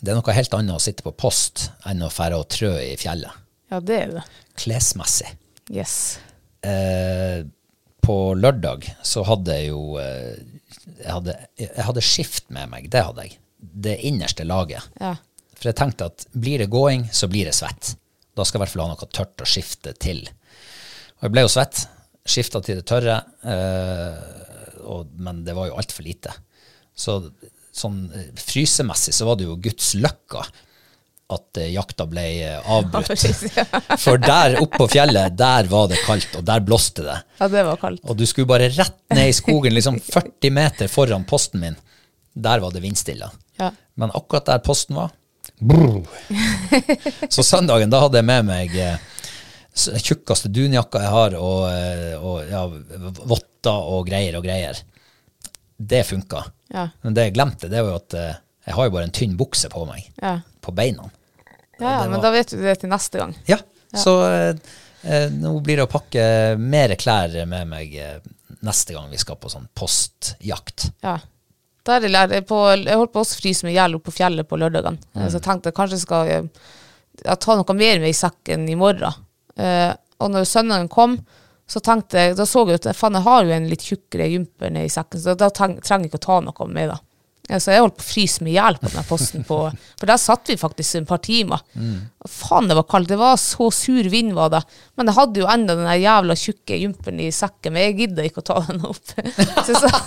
Det 0.00 0.10
er 0.12 0.16
noe 0.16 0.32
helt 0.32 0.54
annet 0.56 0.74
å 0.78 0.80
sitte 0.80 1.04
på 1.04 1.12
post 1.12 1.66
enn 1.86 2.00
å 2.02 2.08
fære 2.12 2.38
og 2.40 2.48
trø 2.48 2.72
i 2.80 2.94
fjellet. 2.96 3.30
ja 3.70 3.80
det 3.84 3.98
er 4.00 4.12
det. 4.16 4.22
Klesmessig. 4.56 5.28
Yes. 5.70 6.18
Eh, 6.64 7.44
på 8.00 8.16
lørdag 8.34 8.88
så 9.06 9.22
hadde 9.28 9.54
jeg 9.58 9.68
jo 9.70 9.98
eh, 10.00 10.40
jeg, 10.98 11.12
hadde, 11.12 11.36
jeg 11.60 11.84
hadde 11.84 12.04
skift 12.04 12.48
med 12.50 12.70
meg, 12.72 12.88
det 12.90 13.04
hadde 13.06 13.26
jeg. 13.28 13.36
Det 13.60 13.98
innerste 14.08 14.44
laget. 14.48 14.88
Ja. 15.00 15.14
For 15.54 15.68
jeg 15.68 15.76
tenkte 15.76 16.08
at 16.08 16.24
blir 16.32 16.62
det 16.64 16.70
gåing, 16.72 17.04
så 17.12 17.28
blir 17.28 17.44
det 17.50 17.54
svett. 17.58 17.92
Da 18.34 18.44
skal 18.46 18.56
jeg 18.56 18.60
i 18.60 18.64
hvert 18.64 18.72
fall 18.72 18.86
ha 18.86 18.94
noe 18.94 19.12
tørt 19.12 19.44
å 19.44 19.48
skifte 19.48 19.92
til. 20.00 20.22
Og 21.20 21.26
jeg 21.28 21.34
ble 21.36 21.44
jo 21.44 21.52
svett. 21.52 21.84
Skifta 22.24 22.60
til 22.64 22.80
det 22.80 22.86
tørre, 22.88 23.18
eh, 23.44 24.80
og, 24.88 25.12
men 25.20 25.44
det 25.44 25.52
var 25.56 25.68
jo 25.68 25.76
altfor 25.80 26.04
lite. 26.08 26.32
Så 26.96 27.20
sånn 27.80 28.02
eh, 28.14 28.30
frysemessig 28.38 29.14
så 29.14 29.28
var 29.28 29.38
det 29.38 29.46
jo 29.48 29.58
Guds 29.62 29.94
løkka 29.98 30.44
at 31.30 31.60
eh, 31.62 31.70
jakta 31.76 32.06
ble 32.10 32.24
eh, 32.42 32.72
avbrutt. 32.74 33.12
For 34.04 34.20
der 34.20 34.58
oppe 34.60 34.82
på 34.82 34.88
fjellet, 34.96 35.36
der 35.38 35.70
var 35.70 35.90
det 35.92 36.00
kaldt, 36.02 36.34
og 36.40 36.46
der 36.48 36.64
blåste 36.66 37.06
det. 37.06 37.20
ja, 37.38 37.48
det 37.52 37.64
var 37.68 37.80
kaldt. 37.80 38.02
Og 38.06 38.18
du 38.18 38.26
skulle 38.28 38.50
bare 38.50 38.70
rett 38.74 38.98
ned 39.14 39.30
i 39.30 39.36
skogen, 39.36 39.76
liksom 39.76 40.00
40 40.16 40.56
meter 40.56 40.90
foran 40.90 41.26
posten 41.28 41.62
min. 41.62 41.78
Der 42.34 42.62
var 42.62 42.74
det 42.74 42.82
vindstille. 42.84 43.30
Ja. 43.60 43.72
Men 44.00 44.12
akkurat 44.16 44.48
der 44.48 44.62
posten 44.64 44.98
var 44.98 45.14
brrr. 45.60 46.06
Så 47.28 47.42
søndagen, 47.44 47.90
da 47.92 47.98
hadde 48.00 48.16
jeg 48.20 48.24
med 48.24 48.46
meg 48.48 48.70
Den 48.72 50.00
tjukkeste 50.00 50.48
dunjakka 50.48 51.02
jeg 51.02 51.12
har, 51.12 51.34
og, 51.36 51.66
og 52.24 52.48
ja, 52.48 52.62
votter 53.28 53.90
og 53.92 54.06
greier 54.08 54.38
og 54.38 54.46
greier. 54.46 54.78
Det 55.80 56.02
funka. 56.06 56.44
Ja. 56.74 56.88
Men 57.02 57.14
det 57.16 57.24
jeg 57.30 57.34
glemte, 57.38 57.70
det 57.72 57.80
var 57.82 57.94
jo 57.94 58.00
at 58.02 58.14
eh, 58.20 58.34
jeg 58.68 58.76
har 58.76 58.86
jo 58.88 58.92
bare 58.98 59.06
en 59.08 59.14
tynn 59.16 59.36
bukse 59.40 59.70
på 59.72 59.86
meg, 59.88 60.10
Ja. 60.20 60.34
på 60.60 60.74
beina. 60.76 61.08
Ja, 61.80 62.02
men 62.04 62.18
var- 62.18 62.22
da 62.26 62.30
vet 62.34 62.50
du 62.52 62.60
det 62.60 62.74
til 62.82 62.90
neste 62.92 63.18
gang. 63.22 63.34
Ja, 63.48 63.58
så 63.96 64.16
eh, 64.28 64.54
Eh, 65.02 65.30
nå 65.32 65.54
blir 65.64 65.78
det 65.80 65.86
å 65.86 65.88
pakke 65.88 66.22
mer 66.60 66.92
klær 67.00 67.32
med 67.48 67.66
meg 67.70 67.94
eh, 67.96 68.18
neste 68.60 68.92
gang 68.92 69.06
vi 69.08 69.16
skal 69.16 69.38
på 69.40 69.48
sånn 69.48 69.64
postjakt. 69.72 70.90
Ja. 71.00 71.14
Der 71.88 72.04
jeg, 72.04 72.42
på, 72.44 72.58
jeg 72.76 72.98
holdt 73.00 73.14
på 73.14 73.22
å 73.24 73.28
fryse 73.30 73.64
meg 73.64 73.72
i 73.72 73.78
hjel 73.78 73.96
oppe 73.96 74.10
på 74.10 74.18
fjellet 74.18 74.44
på 74.50 74.58
lørdagene. 74.60 75.00
Så 75.24 75.38
jeg 75.38 75.44
tenkte 75.46 75.70
jeg 75.72 75.76
kanskje 75.78 75.96
jeg 75.96 76.04
skal 76.04 76.28
eh, 76.34 77.38
ta 77.40 77.56
noe 77.56 77.76
mer 77.78 78.02
med 78.02 78.12
i 78.12 78.18
sekken 78.20 78.68
i 78.68 78.76
morgen. 78.76 79.16
Eh, 79.56 79.94
og 80.20 80.34
når 80.34 80.44
søndagen 80.52 80.92
kom, 80.92 81.16
så 81.70 81.80
tenkte 81.84 82.18
jeg, 82.18 82.34
da 82.38 82.46
så 82.48 82.64
jeg 82.66 82.80
at 82.80 82.90
faen, 82.98 83.14
jeg 83.14 83.26
har 83.28 83.46
jo 83.46 83.54
en 83.54 83.68
litt 83.70 83.84
tjukkere 83.86 84.26
jumper 84.32 84.72
nedi 84.74 84.90
sekken, 84.90 85.22
så 85.22 85.36
da 85.38 85.52
treng, 85.54 85.76
trenger 85.78 86.08
jeg 86.08 86.10
ikke 86.10 86.22
å 86.22 86.26
ta 86.26 86.38
noe 86.48 86.68
med 86.70 86.90
da. 86.90 86.98
Så 87.58 87.72
jeg 87.72 87.82
holdt 87.82 87.96
på 87.98 88.04
å 88.04 88.06
fryse 88.06 88.44
med 88.46 88.54
hjelp 88.54 88.84
av 88.86 88.92
den 88.94 89.06
posten, 89.08 89.44
på, 89.46 89.56
for 89.98 90.06
der 90.06 90.20
satt 90.22 90.50
vi 90.52 90.54
faktisk 90.60 91.00
et 91.00 91.08
par 91.08 91.18
timer. 91.24 91.62
Mm. 91.74 91.96
Faen, 92.30 92.68
det 92.70 92.76
var 92.78 92.86
kaldt. 92.90 93.10
Det 93.10 93.18
var 93.18 93.40
så 93.42 93.70
sur 93.74 94.06
vind 94.12 94.36
var 94.36 94.52
det. 94.52 94.60
Men 94.98 95.10
jeg 95.10 95.16
hadde 95.16 95.42
jo 95.42 95.48
enda 95.50 95.74
den 95.78 95.88
jævla 95.98 96.36
tjukke 96.38 96.78
jumperen 96.78 97.22
i 97.24 97.30
sekken, 97.34 97.74
men 97.74 97.88
jeg 97.88 97.96
gidda 98.04 98.28
ikke 98.28 98.44
å 98.44 98.46
ta 98.52 98.60
den 98.68 98.84
opp. 98.86 99.02
Så 99.66 99.74
jeg, 99.74 100.02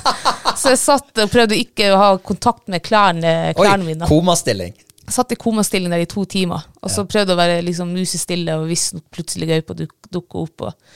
så 0.59 0.72
jeg 0.72 0.80
satt 0.80 1.20
og 1.24 1.32
prøvde 1.34 1.57
ikke 1.57 1.89
å 1.91 1.99
ha 1.99 2.09
kontakt 2.24 2.70
med 2.72 2.84
klærne, 2.86 3.34
Oi, 3.51 3.57
klærne 3.57 3.88
mine. 3.88 4.07
komastilling. 4.07 4.76
Satt 5.11 5.34
i 5.36 5.39
komastilling 5.39 5.91
der 5.91 6.03
i 6.05 6.07
to 6.09 6.24
timer, 6.30 6.64
og 6.80 6.91
så 6.93 7.03
prøvde 7.09 7.36
å 7.36 7.39
være 7.39 7.64
liksom 7.66 7.91
musestille, 7.91 8.55
og 8.59 8.70
hvis 8.70 8.91
plutselig 9.11 9.49
gaupa 9.49 9.76
duk, 9.82 9.91
dukka 10.14 10.43
opp. 10.45 10.68
Og, 10.70 10.93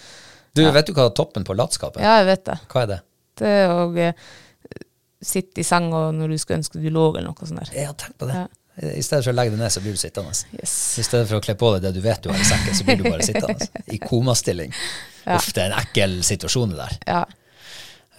Du, 0.57 0.65
vet 0.75 0.89
du 0.89 0.93
hva 0.97 1.07
toppen 1.15 1.45
på 1.47 1.55
latskapet 1.57 2.01
er? 2.01 2.05
ja, 2.07 2.17
jeg 2.21 2.29
vet 2.33 2.45
det. 2.49 2.57
Hva 2.73 2.83
er 2.83 2.91
det? 2.91 2.99
Det 3.37 3.49
er 3.61 3.73
å 3.73 3.81
eh, 4.01 4.27
sitte 5.21 5.61
i 5.61 5.65
senga 5.67 6.07
når 6.15 6.33
du 6.33 6.37
skulle 6.41 6.59
ønske 6.61 6.81
du 6.81 6.89
lå, 6.93 7.09
eller 7.15 7.29
noe 7.31 7.47
sånt 7.49 7.61
der. 7.63 7.73
Jeg 7.75 7.89
har 7.89 7.97
tenkt 8.01 8.17
på 8.21 8.29
det. 8.29 8.39
Ja. 8.43 8.47
I 8.77 9.01
stedet 9.01 9.25
for 9.25 9.33
å 9.33 9.37
legge 9.39 9.55
det 9.55 9.57
ned, 9.57 9.73
så 9.73 9.81
blir 9.81 9.95
du 9.95 9.97
sittende. 9.97 10.35
Yes. 10.53 10.73
I 11.01 11.03
stedet 11.07 11.25
for 11.31 11.39
å 11.39 11.41
kle 11.41 11.55
på 11.57 11.71
deg 11.73 11.87
det 11.87 11.91
du 11.95 12.01
vet 12.03 12.21
du 12.21 12.29
har 12.29 12.37
i 12.37 12.45
sekken, 12.45 12.75
så 12.77 12.85
blir 12.85 12.99
du 12.99 13.07
bare 13.07 13.25
sittende. 13.29 13.69
I 13.89 13.97
komastilling. 14.03 14.75
Uff, 15.33 15.47
det 15.55 15.63
er 15.63 15.71
en 15.71 15.79
ekkel 15.79 16.19
situasjon 16.27 16.75
det 16.75 16.77
der. 16.83 16.97
Ja. 17.09 17.23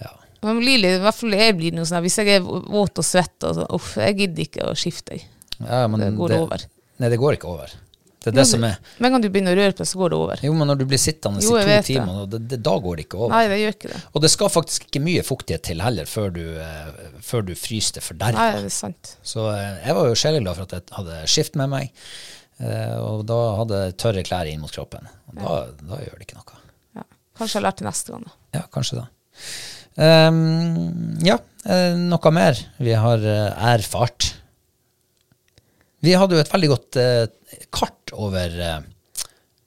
Ja. 0.03 0.11
Man 0.43 0.59
blir 0.59 0.81
litt, 0.83 0.97
I 0.99 1.03
hvert 1.05 1.15
fall 1.21 1.37
jeg 1.39 1.55
blir 1.61 1.77
noe 1.77 1.87
sånn, 1.87 2.03
hvis 2.03 2.19
jeg 2.19 2.33
er 2.35 2.43
våt 2.43 2.99
og 2.99 3.07
svett, 3.07 3.37
og 3.47 3.55
så, 3.55 3.67
uff, 3.79 3.93
jeg 4.03 4.17
gidder 4.19 4.45
ikke 4.49 4.67
å 4.67 4.75
skifte. 4.77 5.21
Ja, 5.63 5.85
men 5.87 6.03
Det 6.03 6.11
går 6.19 6.35
over. 6.41 6.67
Nei, 6.99 7.13
det 7.15 7.21
går 7.23 7.39
ikke 7.39 7.53
over. 7.55 7.71
Det 8.19 8.33
er 8.33 8.35
det 8.35 8.43
som 8.49 8.63
er 8.67 8.75
Med 8.99 9.07
en 9.07 9.13
gang 9.15 9.23
du 9.23 9.29
begynner 9.31 9.55
å 9.55 9.59
røre 9.61 9.75
på 9.75 9.79
det, 9.79 9.87
så 9.87 9.99
går 10.01 10.11
det 10.11 10.17
over. 10.19 10.41
Jo, 10.43 10.55
men 10.59 10.67
når 10.67 10.81
du 10.81 10.85
blir 10.91 10.99
sittende 10.99 11.43
Jo, 11.43 11.53
i 11.55 11.63
to 11.63 11.77
timer, 11.87 12.25
det, 12.27 12.41
det, 12.51 12.59
da 12.67 12.73
går 12.83 12.99
det 12.99 13.05
ikke 13.07 13.19
over. 13.21 13.31
Nei, 13.31 13.45
det 13.51 13.59
gjør 13.61 13.77
ikke 13.77 13.91
det. 13.93 14.01
Og 14.11 14.25
det 14.25 14.31
skal 14.33 14.51
faktisk 14.51 14.89
ikke 14.89 15.01
mye 15.05 15.23
fuktighet 15.27 15.63
til 15.69 15.83
heller 15.85 16.09
før 16.09 16.33
du, 16.35 16.41
eh, 16.59 17.05
før 17.23 17.47
du 17.47 17.53
fryser 17.55 17.99
det 17.99 18.03
forderva. 18.03 18.49
Nei, 18.49 18.65
det 18.65 18.73
er 18.73 18.75
sant. 18.75 19.13
Så 19.23 19.47
eh, 19.53 19.79
jeg 19.85 19.97
var 19.99 20.11
jo 20.11 20.19
sjeleglad 20.19 20.59
for 20.59 20.67
at 20.67 20.75
jeg 20.75 20.97
hadde 20.97 21.21
skift 21.31 21.55
med 21.61 21.71
meg, 21.71 22.03
eh, 22.59 22.95
og 22.99 23.23
da 23.29 23.39
hadde 23.61 23.83
jeg 23.85 23.97
tørre 24.03 24.25
klær 24.27 24.51
inn 24.51 24.59
mot 24.65 24.75
kroppen. 24.75 25.07
Og 25.31 25.39
da, 25.39 25.57
da 25.93 26.03
gjør 26.03 26.19
det 26.19 26.27
ikke 26.27 26.41
noe. 26.41 26.63
Ja. 26.99 27.07
Kanskje 27.39 27.61
jeg 27.61 27.67
lært 27.69 27.79
det 27.79 27.87
neste 27.87 28.15
gang, 28.15 28.27
da. 28.27 28.37
Ja, 28.59 28.65
kanskje 28.73 28.99
da. 29.03 29.07
Um, 29.99 31.17
ja, 31.25 31.35
eh, 31.67 31.95
noe 31.99 32.31
mer 32.31 32.59
vi 32.79 32.93
har 32.95 33.23
eh, 33.25 33.71
erfart. 33.73 34.33
Vi 36.05 36.13
hadde 36.15 36.37
jo 36.37 36.41
et 36.43 36.51
veldig 36.53 36.69
godt 36.71 36.99
eh, 37.01 37.25
kart 37.75 38.13
over 38.15 38.55
eh, 38.63 38.79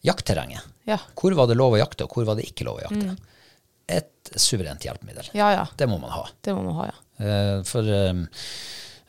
jaktterrenget. 0.06 0.64
Ja. 0.88 0.98
Hvor 1.18 1.34
var 1.38 1.46
det 1.50 1.56
lov 1.60 1.76
å 1.76 1.80
jakte, 1.82 2.06
og 2.08 2.16
hvor 2.16 2.26
var 2.26 2.38
det 2.38 2.48
ikke 2.48 2.66
lov 2.66 2.80
å 2.80 2.86
jakte? 2.86 3.16
Et 3.92 4.32
suverent 4.40 4.82
hjelpemiddel. 4.86 5.28
Ja, 5.36 5.50
ja. 5.54 5.66
Det 5.76 5.86
må 5.90 5.98
man 6.00 6.10
ha. 6.14 6.24
Det 6.42 6.54
må 6.56 6.62
man 6.66 6.78
ha, 6.80 6.88
ja. 6.90 6.98
Eh, 7.22 7.56
For 7.68 7.86
eh, 7.86 8.22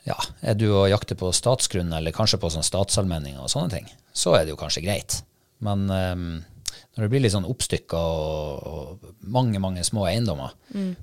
ja, 0.06 0.16
er 0.44 0.58
du 0.60 0.66
og 0.74 0.88
jakter 0.92 1.16
på 1.18 1.30
statsgrunn, 1.34 1.92
eller 1.96 2.12
kanskje 2.14 2.38
på 2.42 2.50
sånn 2.52 2.66
statsallmenninger 2.66 3.40
og 3.40 3.48
sånne 3.52 3.72
ting, 3.78 3.88
så 4.12 4.36
er 4.36 4.44
det 4.44 4.52
jo 4.54 4.60
kanskje 4.60 4.84
greit. 4.84 5.22
Men 5.64 5.86
eh, 5.88 6.14
når 6.94 7.06
det 7.06 7.10
blir 7.10 7.24
litt 7.24 7.32
sånn 7.34 7.48
oppstykka 7.48 7.98
og, 7.98 8.68
og 8.68 9.14
mange, 9.34 9.58
mange 9.62 9.82
små 9.86 10.04
eiendommer, 10.10 10.52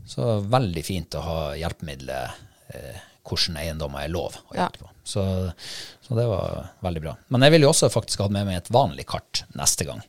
så 0.08 0.22
er 0.22 0.36
det 0.44 0.52
veldig 0.54 0.84
fint 0.88 1.18
å 1.20 1.24
ha 1.26 1.40
hjelpemiddelet 1.60 2.76
eh, 2.78 3.02
hvordan 3.28 3.58
eiendommer 3.60 4.06
er 4.06 4.14
lov 4.14 4.38
å 4.38 4.56
Ja. 4.56 4.68
jakte 4.70 4.86
på. 4.86 4.94
Så, 5.12 5.24
så 6.06 6.16
det 6.18 6.24
var 6.30 6.70
veldig 6.86 7.02
bra. 7.04 7.14
Men 7.34 7.44
jeg 7.46 7.54
ville 7.56 7.68
jo 7.68 7.74
også 7.74 7.90
faktisk 7.92 8.24
hatt 8.24 8.34
med 8.36 8.48
meg 8.48 8.62
et 8.62 8.72
vanlig 8.74 9.06
kart 9.12 9.44
neste 9.60 9.88
gang. 9.90 10.02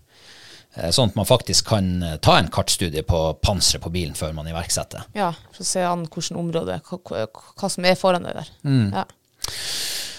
Eh, 0.76 0.90
Sånn 0.94 1.11
at 1.12 1.16
man 1.18 1.28
faktisk 1.28 1.66
kan 1.72 1.88
eh, 2.07 2.16
ta 2.24 2.38
en 2.40 2.50
kartstudie 2.53 3.03
på 3.09 3.20
panseret 3.44 3.82
på 3.84 3.92
bilen 3.92 4.14
før 4.18 4.32
man 4.36 4.48
iverksetter. 4.48 5.09
Ja, 5.18 5.32
For 5.53 5.64
å 5.64 5.68
se 5.68 5.82
an 5.88 6.07
hvilket 6.07 6.38
område, 6.38 6.78
hva, 6.86 7.68
som 7.72 7.88
er 7.88 7.98
foran 8.00 8.28
deg 8.28 8.38
der. 8.40 8.53
Mm. 8.64 8.86
Ja. 8.94 9.05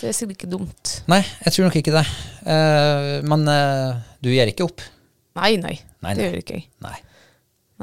Det 0.03 0.09
er 0.11 0.17
sikkert 0.17 0.36
ikke 0.41 0.51
dumt. 0.51 0.97
Nei, 1.07 1.21
jeg 1.45 1.55
tror 1.55 1.69
nok 1.69 1.79
ikke 1.79 1.95
det. 1.95 2.03
Eh, 2.43 3.15
men 3.31 3.47
du 4.19 4.29
gir 4.34 4.51
ikke 4.51 4.67
opp? 4.67 4.84
Nei, 5.39 5.55
nei. 5.57 5.77
Nei, 6.03 6.13
Det 6.19 6.27
gjør 6.27 6.41
ikke 6.43 6.57
jeg. 6.59 6.67
Nei, 6.84 6.97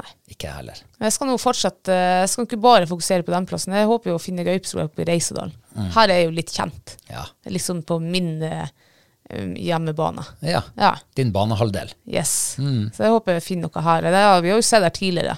Nei. 0.00 0.12
ikke 0.32 0.48
jeg 0.48 0.56
heller. 0.56 0.82
Jeg 1.04 1.14
skal 1.14 1.28
nå 1.30 1.36
fortsette, 1.40 1.96
jeg 2.22 2.30
skal 2.32 2.46
ikke 2.46 2.60
bare 2.62 2.88
fokusere 2.88 3.26
på 3.26 3.34
den 3.34 3.48
plassen. 3.50 3.74
Jeg 3.76 3.88
håper 3.90 4.12
jo 4.12 4.16
å 4.18 4.22
finne 4.22 4.46
gaupeskog 4.46 4.86
oppe 4.86 5.04
i 5.04 5.08
Reisedalen. 5.08 5.52
Mm. 5.76 5.90
Her 5.96 6.06
er 6.06 6.20
jeg 6.20 6.28
jo 6.28 6.36
litt 6.38 6.54
kjent. 6.54 6.94
Ja. 7.10 7.26
Liksom 7.52 7.82
på 7.88 7.98
min 8.02 8.32
eh, 8.46 8.72
hjemmebane. 9.60 10.24
ja. 10.46 10.62
Ja, 10.80 10.94
Din 11.14 11.32
banehalvdel. 11.32 11.92
yes. 12.06 12.56
Mm. 12.58 12.90
Så 12.96 13.04
jeg 13.06 13.14
håper 13.14 13.38
jeg 13.38 13.46
finner 13.46 13.70
noe 13.70 13.84
her. 13.86 14.08
Det 14.08 14.24
vi 14.46 14.52
har 14.54 14.58
jo 14.58 14.66
sett 14.66 14.82
der 14.86 14.96
tidligere. 14.96 15.36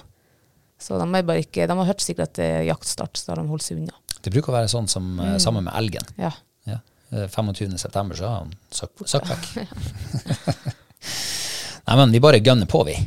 Så 0.83 0.97
de, 0.99 1.05
er 1.15 1.27
bare 1.27 1.43
ikke, 1.43 1.67
de 1.67 1.77
har 1.79 1.87
hørt 1.87 2.01
sikkert 2.03 2.33
at 2.33 2.39
det 2.39 2.47
er 2.57 2.65
jaktstart, 2.67 3.19
så 3.19 3.31
har 3.31 3.39
de 3.39 3.47
holdt 3.47 3.63
seg 3.63 3.79
unna. 3.79 3.95
Det 4.23 4.31
bruker 4.33 4.51
å 4.51 4.57
være 4.57 4.71
sånn 4.71 4.89
som 4.91 5.13
mm. 5.19 5.37
sammen 5.43 5.67
med 5.67 5.75
elgen. 5.79 6.09
Ja. 6.19 6.31
Ja. 6.67 6.79
Eh, 7.11 7.27
25. 7.31 7.77
september 7.77 8.19
så 8.19 8.27
har 8.27 8.41
han 8.41 8.55
søkt 8.71 9.29
vekk. 9.29 9.47
Nei, 11.87 11.95
men 11.99 12.11
vi 12.15 12.21
bare 12.23 12.39
gønner 12.43 12.69
på, 12.69 12.83
vi. 12.87 12.97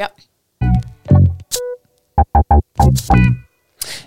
ja. 0.00 0.08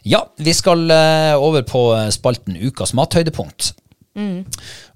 Ja, 0.04 0.22
vi 0.38 0.54
skal 0.54 0.90
eh, 0.92 1.36
over 1.40 1.64
på 1.68 1.84
eh, 1.96 2.10
spalten 2.14 2.58
Ukas 2.60 2.94
mathøydepunkt. 2.98 3.74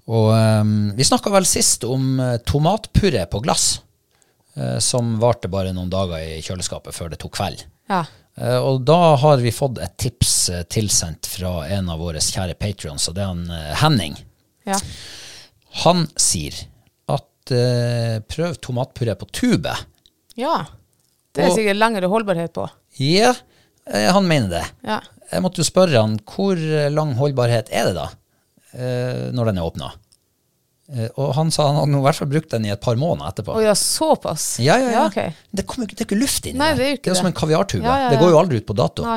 Og 0.04 0.26
um, 0.36 0.90
vi 0.98 1.04
snakka 1.06 1.30
vel 1.32 1.46
sist 1.48 1.84
om 1.88 2.18
tomatpurre 2.20 2.42
tomatpuré 2.44 3.22
på 3.32 3.38
glass, 3.40 3.78
uh, 4.58 4.76
som 4.84 5.14
varte 5.22 5.48
bare 5.48 5.70
noen 5.72 5.88
dager 5.88 6.20
i 6.20 6.42
kjøleskapet 6.44 6.92
før 6.92 7.08
det 7.14 7.20
tok 7.22 7.32
kveld. 7.38 7.62
Ja. 7.88 8.02
Uh, 8.36 8.58
og 8.60 8.82
da 8.84 9.14
har 9.22 9.40
vi 9.40 9.52
fått 9.54 9.80
et 9.80 9.94
tips 10.02 10.34
uh, 10.52 10.60
tilsendt 10.68 11.30
fra 11.30 11.54
en 11.72 11.88
av 11.94 12.02
våre 12.04 12.20
kjære 12.20 12.58
patrions, 12.60 13.08
og 13.08 13.16
det 13.16 13.24
er 13.24 13.30
han 13.32 13.42
eh, 13.48 13.72
Henning. 13.80 14.18
Ja. 14.68 14.76
Han 15.86 16.04
sier 16.20 16.60
at 17.14 17.54
eh, 17.54 18.18
prøv 18.28 18.58
tomatpuré 18.60 19.16
på 19.20 19.30
tube. 19.32 19.72
ja. 20.36 20.58
Det 21.34 21.42
er 21.42 21.48
Og- 21.50 21.56
sikkert 21.56 21.80
lengre 21.80 22.06
holdbarhet 22.12 22.52
på. 22.54 22.68
Ja, 23.00 23.32
eh, 23.32 23.40
han 23.84 24.28
mener 24.28 24.48
det. 24.48 24.64
Ja. 24.86 25.00
Jeg 25.32 25.44
måtte 25.44 25.62
jo 25.62 25.66
spørre 25.66 26.00
han 26.00 26.16
hvor 26.28 26.56
eh, 26.56 26.90
lang 26.92 27.14
holdbarhet 27.18 27.70
er 27.74 27.90
det 27.90 27.94
da, 27.98 28.08
eh, 28.76 29.28
når 29.34 29.50
den 29.50 29.60
er 29.60 29.68
åpna. 29.68 29.92
Eh, 30.92 31.08
og 31.16 31.32
han 31.38 31.52
sa 31.54 31.70
han 31.70 31.80
hadde 31.80 32.00
i 32.00 32.04
hvert 32.04 32.20
fall 32.20 32.30
brukt 32.30 32.50
den 32.52 32.66
i 32.68 32.72
et 32.74 32.82
par 32.84 32.98
måneder 33.00 33.32
etterpå. 33.32 33.56
Oh, 33.56 33.64
ja, 33.64 33.74
såpass? 33.78 34.58
Ja, 34.62 34.76
ja, 34.80 34.90
ja. 34.92 35.06
ok. 35.08 35.46
det, 35.50 35.64
kommer, 35.68 35.88
det 35.88 36.02
er 36.02 36.08
ikke 36.08 36.20
luft 36.20 36.50
inni 36.50 36.60
der. 36.60 36.76
det 36.76 36.90
er 37.08 37.14
jo 37.14 37.22
som 37.22 37.30
en 37.30 37.36
kaviartube. 37.36 37.86
Ja, 37.86 38.04
ja, 38.06 38.12
Det 38.12 38.20
går 38.20 38.34
jo 38.34 38.42
aldri 38.42 38.60
ut 38.60 38.68
på 38.68 38.76
dato. 38.78 39.16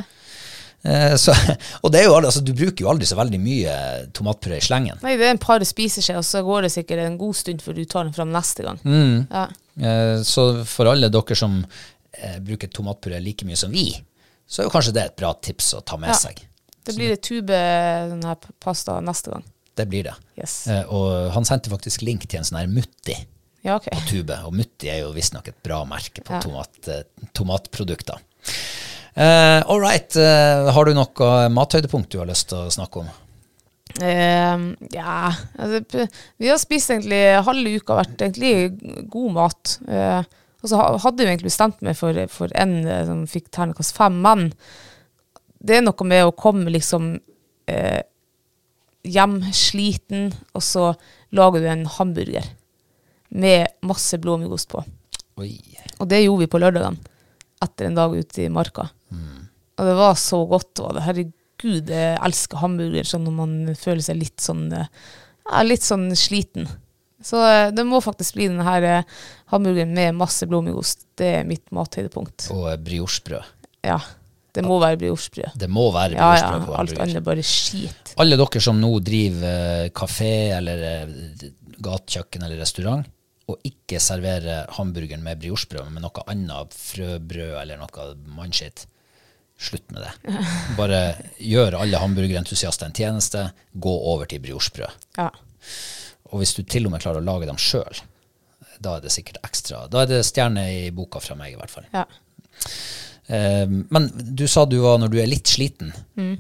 Eh, 0.88 1.16
så, 1.20 1.36
og 1.84 1.92
det 1.92 2.02
er 2.02 2.08
jo 2.08 2.16
aldri, 2.16 2.32
altså, 2.32 2.46
du 2.48 2.54
bruker 2.56 2.86
jo 2.86 2.92
aldri 2.94 3.10
så 3.10 3.20
veldig 3.20 3.42
mye 3.44 3.78
tomatpuré 4.16 4.62
i 4.62 4.64
slengen. 4.64 5.00
Nei, 5.04 5.18
det 5.20 5.28
er 5.28 5.36
en 5.36 5.44
par 5.44 5.66
spiseskjeer, 5.68 6.22
og 6.22 6.28
så 6.28 6.44
går 6.48 6.68
det 6.68 6.74
sikkert 6.78 7.04
en 7.04 7.20
god 7.20 7.40
stund 7.44 7.66
før 7.66 7.78
du 7.78 7.84
tar 7.84 8.08
den 8.08 8.16
fram 8.16 8.32
neste 8.32 8.66
gang. 8.66 8.80
Mm. 8.88 9.28
Ja. 9.28 9.48
Eh, 9.78 10.18
så 10.26 10.50
for 10.66 10.90
alle 10.94 11.12
dere 11.14 11.38
som 11.38 11.60
eh, 11.62 12.40
bruker 12.48 12.72
tomatpuré 12.72 13.20
like 13.22 13.46
mye 13.46 13.60
som 13.60 13.76
vi, 13.76 13.90
så 14.48 14.62
er 14.62 14.68
jo 14.70 14.74
kanskje 14.74 14.94
det 14.96 15.04
et 15.10 15.16
bra 15.20 15.34
tips 15.34 15.74
å 15.78 15.82
ta 15.86 15.98
med 15.98 16.10
Ja. 16.10 16.16
seg. 16.16 16.40
Det 16.88 16.96
blir 16.96 17.12
et 17.12 17.22
tube 17.22 17.48
denne 17.52 18.36
pasta 18.64 19.00
neste 19.04 19.32
gang. 19.34 19.44
Det 19.76 19.86
blir 19.92 20.04
det. 20.08 20.14
Yes. 20.40 20.68
Eh, 20.68 20.86
og 20.90 21.32
han 21.36 21.44
sendte 21.46 21.70
faktisk 21.70 22.02
link 22.02 22.24
til 22.28 22.40
en 22.40 22.44
sånn 22.48 22.60
her 22.62 22.68
Mutti. 22.72 23.16
Ja, 23.64 23.76
ok. 23.76 23.90
tube. 24.08 24.32
Og 24.48 24.54
Mutti 24.56 24.88
er 24.90 25.02
jo 25.02 25.12
visstnok 25.14 25.48
et 25.50 25.62
bra 25.64 25.84
merke 25.86 26.24
på 26.24 26.32
Ja. 26.38 26.40
tomat, 26.40 26.88
eh, 26.88 27.04
tomatprodukter. 27.34 28.18
Eh, 29.18 29.64
all 29.68 29.80
right. 29.82 30.16
eh, 30.16 30.72
har 30.72 30.86
du 30.86 30.94
noe 30.94 31.50
mathøydepunkt 31.50 32.10
du 32.10 32.20
har 32.20 32.28
lyst 32.30 32.48
til 32.50 32.58
å 32.60 32.72
snakke 32.72 33.02
om? 33.02 33.10
Ehm, 34.04 34.76
ja 34.94 35.32
altså, 35.58 36.08
Vi 36.38 36.50
har 36.52 36.58
spist 36.62 36.90
egentlig 36.92 37.44
halve 37.44 37.76
uka, 37.80 37.96
vært 38.04 38.18
egentlig 38.18 39.10
god 39.10 39.32
mat. 39.34 39.78
Eh, 39.88 40.24
og 40.64 40.72
så 40.72 40.82
hadde 40.82 41.22
jeg 41.22 41.28
jo 41.28 41.34
egentlig 41.34 41.52
bestemt 41.52 41.82
meg 41.86 41.98
for, 42.00 42.18
for 42.34 42.54
en 42.58 42.78
eh, 42.86 43.04
som 43.08 43.26
fikk 43.30 43.52
terningkast 43.54 43.96
fem, 43.98 44.20
men 44.24 44.50
det 45.58 45.80
er 45.80 45.86
noe 45.86 46.08
med 46.08 46.26
å 46.26 46.36
komme 46.38 46.72
liksom 46.74 47.12
eh, 47.70 48.02
hjem 49.08 49.40
sliten, 49.56 50.32
og 50.58 50.66
så 50.66 50.92
lager 51.36 51.64
du 51.64 51.70
en 51.72 51.86
hamburger 51.98 52.46
med 53.30 53.68
masse 53.86 54.18
blåmuggost 54.22 54.70
på. 54.72 54.84
Oi. 55.42 55.54
Og 56.02 56.10
det 56.10 56.24
gjorde 56.24 56.46
vi 56.46 56.52
på 56.52 56.62
lørdagene 56.62 57.16
etter 57.64 57.88
en 57.88 57.98
dag 57.98 58.14
ute 58.14 58.44
i 58.46 58.52
marka. 58.54 58.88
Og 59.78 59.86
det 59.86 59.96
var 59.98 60.18
så 60.18 60.42
godt. 60.50 60.82
Og 60.82 60.96
det. 60.98 61.06
Herregud, 61.06 61.92
jeg 61.94 62.18
elsker 62.26 62.62
hamburger 62.62 63.08
sånn 63.08 63.26
når 63.28 63.36
man 63.38 63.56
føler 63.78 64.04
seg 64.06 64.20
litt 64.22 64.42
sånn 64.44 64.68
eh, 64.74 64.90
ja, 65.48 65.64
litt 65.66 65.86
sånn 65.86 66.10
sliten. 66.18 66.68
Så 67.24 67.40
eh, 67.42 67.72
det 67.74 67.86
må 67.88 68.00
faktisk 68.04 68.38
bli 68.38 68.48
denne 68.52 68.66
her 68.68 68.86
eh, 68.86 69.18
hamburgeren 69.54 69.94
med 69.96 70.16
masse 70.20 70.46
blåmuggost. 70.50 71.08
Det 71.18 71.32
er 71.40 71.48
mitt 71.50 71.66
mathøydepunkt. 71.74 72.50
Og 72.54 72.68
eh, 72.72 72.78
briochebrød. 72.78 73.54
Ja. 73.88 74.00
Det 74.58 74.64
må 74.66 74.80
være 74.82 74.98
briochebrød. 74.98 75.54
Det 75.60 75.68
må 75.70 75.88
være 75.94 76.18
Ja, 76.18 76.32
ja. 76.38 76.54
på 76.66 76.74
Alt 76.78 76.98
annet 77.04 77.24
bare 77.26 77.44
skit. 77.46 78.14
Alle 78.18 78.38
dere 78.40 78.62
som 78.64 78.80
nå 78.82 78.90
driver 79.06 79.90
kafé 79.94 80.32
eller 80.58 81.12
gatekjøkken 81.78 82.46
eller 82.48 82.58
restaurant, 82.64 83.06
og 83.48 83.62
ikke 83.68 84.00
serverer 84.02 84.66
hamburgeren 84.76 85.22
med 85.24 85.40
briochebrød, 85.44 85.92
men 85.94 86.04
noe 86.04 86.24
annet 86.32 86.74
frøbrød 86.74 87.54
eller 87.62 87.78
noe 87.80 88.08
mannskitt, 88.34 88.88
slutt 89.62 89.94
med 89.94 90.08
det. 90.08 90.34
Bare 90.80 91.04
gjør 91.38 91.78
alle 91.84 92.02
hamburgerentusiaster 92.02 92.90
en 92.90 92.98
tjeneste, 92.98 93.46
gå 93.78 93.94
over 94.14 94.26
til 94.30 94.42
briochebrød. 94.44 95.06
Ja. 95.22 95.30
Og 96.32 96.42
hvis 96.42 96.56
du 96.58 96.64
til 96.64 96.88
og 96.88 96.94
med 96.94 97.04
klarer 97.04 97.24
å 97.24 97.28
lage 97.28 97.50
dem 97.50 97.60
sjøl, 97.62 98.02
da 98.84 98.98
er 98.98 99.06
det 99.06 99.14
sikkert 99.14 99.40
ekstra. 99.48 99.86
Da 99.92 100.04
er 100.04 100.12
det 100.12 100.26
stjerne 100.28 100.66
i 100.74 100.88
boka 100.94 101.22
fra 101.24 101.38
meg, 101.40 101.56
i 101.56 101.60
hvert 101.60 101.74
fall. 101.74 101.90
ja. 101.94 102.08
Um, 103.28 103.82
men 103.92 104.06
du 104.16 104.46
sa 104.48 104.62
du 104.64 104.78
var 104.80 105.02
når 105.02 105.10
du 105.12 105.18
er 105.20 105.28
litt 105.28 105.50
sliten. 105.52 105.90
Mm. 106.16 106.38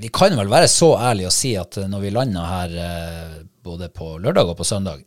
Vi 0.00 0.08
kan 0.14 0.32
vel 0.38 0.48
være 0.48 0.68
så 0.70 0.94
ærlige 0.96 1.28
å 1.28 1.34
si 1.34 1.50
at 1.58 1.76
eh, 1.80 1.88
når 1.90 2.04
vi 2.04 2.12
landa 2.14 2.44
her 2.46 2.76
eh, 2.78 3.34
både 3.66 3.90
på 3.92 4.14
lørdag 4.22 4.52
og 4.52 4.56
på 4.60 4.66
søndag, 4.66 5.02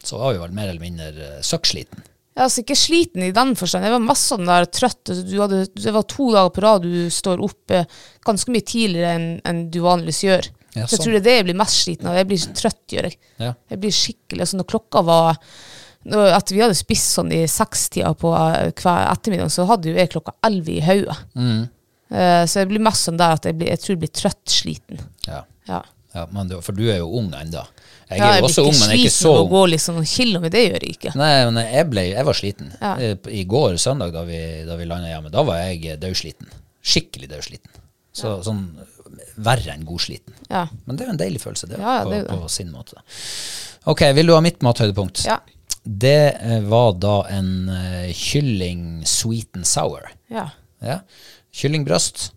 så 0.00 0.20
var 0.20 0.32
vi 0.32 0.40
vel 0.40 0.54
mer 0.56 0.70
eller 0.70 0.80
mindre 0.80 1.10
eh, 1.10 1.42
søkksliten. 1.44 2.06
Jeg 2.30 2.44
altså 2.46 2.62
ikke 2.62 2.78
sliten 2.78 3.24
i 3.26 3.32
den 3.36 3.56
forstand. 3.58 3.84
Jeg 3.84 3.92
var 3.92 4.04
masse 4.06 4.30
sånn 4.30 4.46
der 4.48 4.68
trøtt. 4.70 5.10
Det 5.10 5.92
var 5.92 6.06
to 6.08 6.30
dager 6.32 6.52
på 6.54 6.62
rad 6.64 6.86
du 6.86 7.10
står 7.12 7.42
oppe 7.44 7.82
ganske 8.24 8.54
mye 8.54 8.64
tidligere 8.64 9.16
enn 9.18 9.26
enn 9.50 9.64
du 9.74 9.80
vanligvis 9.84 10.22
gjør. 10.24 10.48
Ja, 10.74 10.84
så 10.86 10.94
jeg 10.94 10.96
sånn. 10.96 11.04
tror 11.04 11.12
det 11.16 11.20
er 11.20 11.26
det 11.26 11.34
jeg 11.36 11.46
blir 11.48 11.58
mest 11.58 11.82
sliten 11.84 12.06
av. 12.10 12.16
Jeg 12.20 12.28
blir 12.30 12.42
trøtt, 12.60 12.82
gjør 12.94 13.08
jeg. 13.10 13.16
Ja. 13.42 13.52
Jeg 13.72 13.80
blir 13.82 13.94
skikkelig 13.96 14.44
altså 14.46 14.58
Når 14.60 14.68
klokka 14.70 15.02
var 15.02 15.38
At 16.38 16.50
vi 16.54 16.60
hadde 16.62 16.76
spist 16.78 17.12
sånn 17.16 17.32
i 17.36 17.42
sekstida 17.50 18.14
på 18.16 18.30
eh, 18.32 18.70
hver 18.80 19.10
ettermiddag, 19.10 19.50
så 19.52 19.66
hadde 19.68 19.90
jo 19.90 19.98
jeg 19.98 20.12
klokka 20.14 20.32
elleve 20.46 20.78
i 20.78 20.84
hodet. 20.84 21.16
Mm. 21.36 21.64
Uh, 22.10 22.42
så 22.48 22.62
jeg 22.62 22.70
blir 22.70 22.80
mest 22.82 23.04
sånn 23.06 23.18
der 23.20 23.36
at 23.36 23.44
jeg, 23.46 23.54
blir, 23.58 23.68
jeg 23.70 23.82
tror 23.82 23.92
jeg 23.92 24.00
blir 24.04 24.12
trøttsliten. 24.18 25.02
Ja. 25.28 25.42
Ja. 25.68 25.82
Ja, 26.14 26.24
men 26.34 26.48
du, 26.50 26.56
for 26.64 26.74
du 26.74 26.88
er 26.90 26.96
jo 26.98 27.10
ung 27.20 27.28
ennå. 27.38 27.60
Jeg 28.10 28.18
Ja, 28.18 28.30
jeg 28.32 28.40
jo 28.40 28.46
blir 28.46 28.48
også 28.48 28.64
ung, 28.66 28.72
men 28.80 28.90
jeg 28.90 28.96
er 28.96 29.02
ikke 29.04 29.12
så 29.14 29.18
sliten 29.20 29.30
av 29.30 29.36
å 29.36 29.44
ung. 29.44 29.50
gå 29.52 29.60
liksom 29.74 29.98
noen 30.00 30.08
kilometer. 30.10 30.54
Det 30.56 30.62
gjør 30.64 30.86
jeg 30.86 30.94
ikke. 30.96 31.12
Nei, 31.20 31.28
men 31.46 31.60
jeg, 31.62 31.84
ble, 31.92 32.04
jeg 32.10 32.26
var 32.26 32.38
sliten. 32.40 32.72
Ja. 32.80 32.94
Eh, 32.98 33.28
I 33.30 33.44
går, 33.52 33.76
søndag, 33.78 34.16
da 34.16 34.24
vi, 34.26 34.40
da 34.66 34.78
vi 34.80 34.88
landa 34.90 35.12
hjemme, 35.12 35.30
da 35.30 35.44
var 35.46 35.60
jeg 35.62 36.00
dødsliten. 36.02 36.50
Skikkelig 36.82 37.28
dødsliten. 37.30 37.76
Så, 38.16 38.32
Sånn 38.42 38.64
verre 39.44 39.74
enn 39.74 39.86
godsliten. 39.88 40.36
Ja. 40.50 40.66
Men 40.84 40.96
det 40.96 41.04
er 41.04 41.10
jo 41.10 41.14
en 41.14 41.22
deilig 41.22 41.42
følelse, 41.42 41.70
det, 41.70 41.80
Ja, 41.80 42.00
ja, 42.00 42.04
på, 42.04 42.12
det 42.12 42.20
på, 42.28 42.38
på 42.44 42.52
sin 42.52 42.70
måte. 42.74 43.00
Ok, 43.90 44.04
vil 44.16 44.28
du 44.28 44.34
ha 44.36 44.42
mitt 44.44 44.60
mathøydepunkt? 44.64 45.24
Ja. 45.28 45.40
Det 45.80 46.36
eh, 46.36 46.60
var 46.68 46.92
da 47.00 47.14
en 47.32 47.70
uh, 47.72 48.10
kylling 48.12 49.06
sweet 49.08 49.56
and 49.56 49.68
sour. 49.68 50.10
Ja. 50.28 50.50
Ja. 50.84 51.00
Kyllingbrøst, 51.56 52.30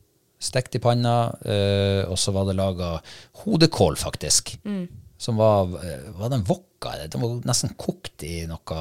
stekt 0.43 0.75
i 0.79 0.81
panna, 0.83 1.17
uh, 1.43 2.03
og 2.07 2.17
så 2.19 2.33
var 2.35 2.47
det 2.47 2.57
laga 2.59 2.95
hodekål, 3.43 3.99
faktisk. 3.99 4.55
Mm. 4.63 4.85
Som 5.23 5.37
var 5.39 5.69
Var 5.71 6.31
den 6.33 6.41
wokka? 6.43 6.97
Den 7.07 7.21
var 7.21 7.35
nesten 7.47 7.75
kokt 7.79 8.25
i 8.27 8.41
noe 8.49 8.79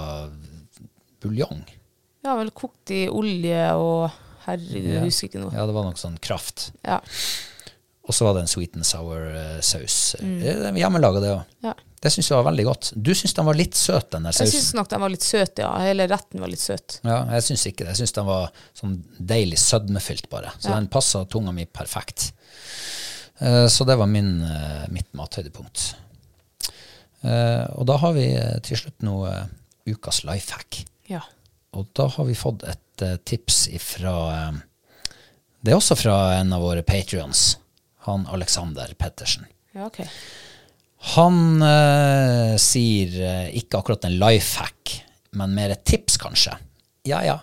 buljong. 1.23 1.61
ja, 2.25 2.35
vel 2.35 2.51
kokt 2.51 2.91
i 2.91 3.05
olje 3.11 3.63
og 3.79 4.11
Herregud, 4.43 4.89
jeg 4.91 5.07
husker 5.07 5.29
ikke 5.29 5.43
noe. 5.45 5.55
Ja, 5.55 5.67
det 5.69 5.75
var 5.77 5.87
noe 5.87 5.99
sånn 5.99 6.19
kraft. 6.23 6.73
Ja. 6.83 6.99
Og 8.03 8.15
så 8.17 8.25
var 8.27 8.35
det 8.35 8.43
en 8.43 8.51
sweet 8.51 8.75
and 8.77 8.87
sour 8.87 9.29
eh. 9.31 9.61
Mm. 10.23 10.77
Hjemmelaga, 10.81 11.21
det 11.23 11.33
òg. 11.37 11.43
ja. 11.69 11.75
Det 12.03 12.11
syns 12.11 12.27
jeg 12.33 12.35
var 12.35 12.49
veldig 12.51 12.65
godt. 12.67 12.89
Du 12.99 13.13
syns 13.15 13.31
den 13.37 13.47
var 13.47 13.55
litt 13.55 13.77
søt, 13.79 14.09
den 14.11 14.25
der 14.27 14.33
Jeg 14.35 14.49
sausen. 14.49 14.59
syns 14.59 14.75
nok 14.75 14.89
den 14.91 15.01
var 15.05 15.11
litt 15.13 15.23
søt, 15.23 15.61
ja. 15.63 15.69
Hele 15.79 16.09
retten 16.11 16.41
var 16.43 16.51
litt 16.51 16.59
søt. 16.65 16.97
Ja, 17.07 17.21
jeg 17.37 17.45
syns 17.47 17.63
ikke 17.71 17.85
det. 17.85 17.93
Jeg 17.93 18.01
syns 18.01 18.15
den 18.17 18.27
var 18.27 18.49
sånn 18.75 18.97
deilig 19.23 19.61
sødmefylt, 19.63 20.27
bare. 20.33 20.51
Så 20.59 20.73
Ja. 20.73 20.81
den 20.81 20.89
passa 20.91 21.23
tunga 21.31 21.53
mi 21.55 21.65
perfekt. 21.65 22.33
Uh, 23.41 23.69
så 23.71 23.87
det 23.87 23.95
var 23.99 24.07
min, 24.11 24.43
uh, 24.43 24.83
mitt 24.91 25.07
mathøydepunkt. 25.15 25.95
Uh, 27.23 27.71
og 27.79 27.87
da 27.87 27.97
har 28.03 28.13
vi 28.19 28.27
eh, 28.35 28.59
til 28.67 28.77
slutt 28.81 28.99
nå 29.07 29.15
eh, 29.31 29.47
ukas 29.95 30.25
life 30.27 30.51
hack. 30.57 30.81
Ja. 31.07 31.21
Og 31.79 31.87
da 31.95 32.09
har 32.17 32.27
vi 32.27 32.35
fått 32.35 32.65
et 32.67 33.03
eh, 33.07 33.15
tips 33.25 33.69
ifra 33.71 34.15
eh, 34.35 34.59
Det 35.63 35.71
er 35.71 35.79
også 35.79 35.95
fra 35.97 36.17
en 36.41 36.51
av 36.53 36.65
våre 36.67 36.83
patrions, 36.83 37.59
han 38.09 38.27
Alexander 38.27 38.95
Pettersen. 38.99 39.47
Ja, 39.73 39.87
okay. 39.87 40.07
Han 41.15 41.63
eh, 41.63 42.55
sier 42.63 43.15
eh, 43.27 43.49
ikke 43.59 43.81
akkurat 43.81 44.05
en 44.07 44.19
life 44.21 44.61
hack, 44.61 44.95
men 45.39 45.55
mer 45.57 45.75
et 45.75 45.85
tips, 45.89 46.19
kanskje. 46.23 46.55
Ja 47.09 47.23
ja, 47.27 47.41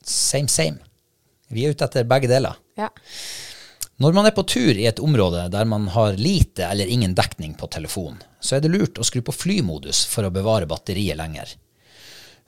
same 0.00 0.48
same. 0.48 0.80
Vi 1.52 1.64
er 1.64 1.76
ute 1.76 1.84
etter 1.88 2.08
begge 2.08 2.30
deler. 2.30 2.56
Ja. 2.78 2.88
Når 3.98 4.14
man 4.14 4.28
er 4.28 4.34
på 4.36 4.44
tur 4.46 4.76
i 4.78 4.86
et 4.86 5.00
område 5.02 5.48
der 5.50 5.66
man 5.66 5.88
har 5.90 6.16
lite 6.20 6.68
eller 6.68 6.86
ingen 6.86 7.16
dekning 7.18 7.56
på 7.58 7.66
telefon, 7.66 8.20
så 8.40 8.56
er 8.56 8.62
det 8.62 8.70
lurt 8.70 9.00
å 9.00 9.06
skru 9.06 9.24
på 9.26 9.34
flymodus 9.34 10.04
for 10.06 10.28
å 10.28 10.32
bevare 10.32 10.68
batteriet 10.70 11.18
lenger. 11.18 11.56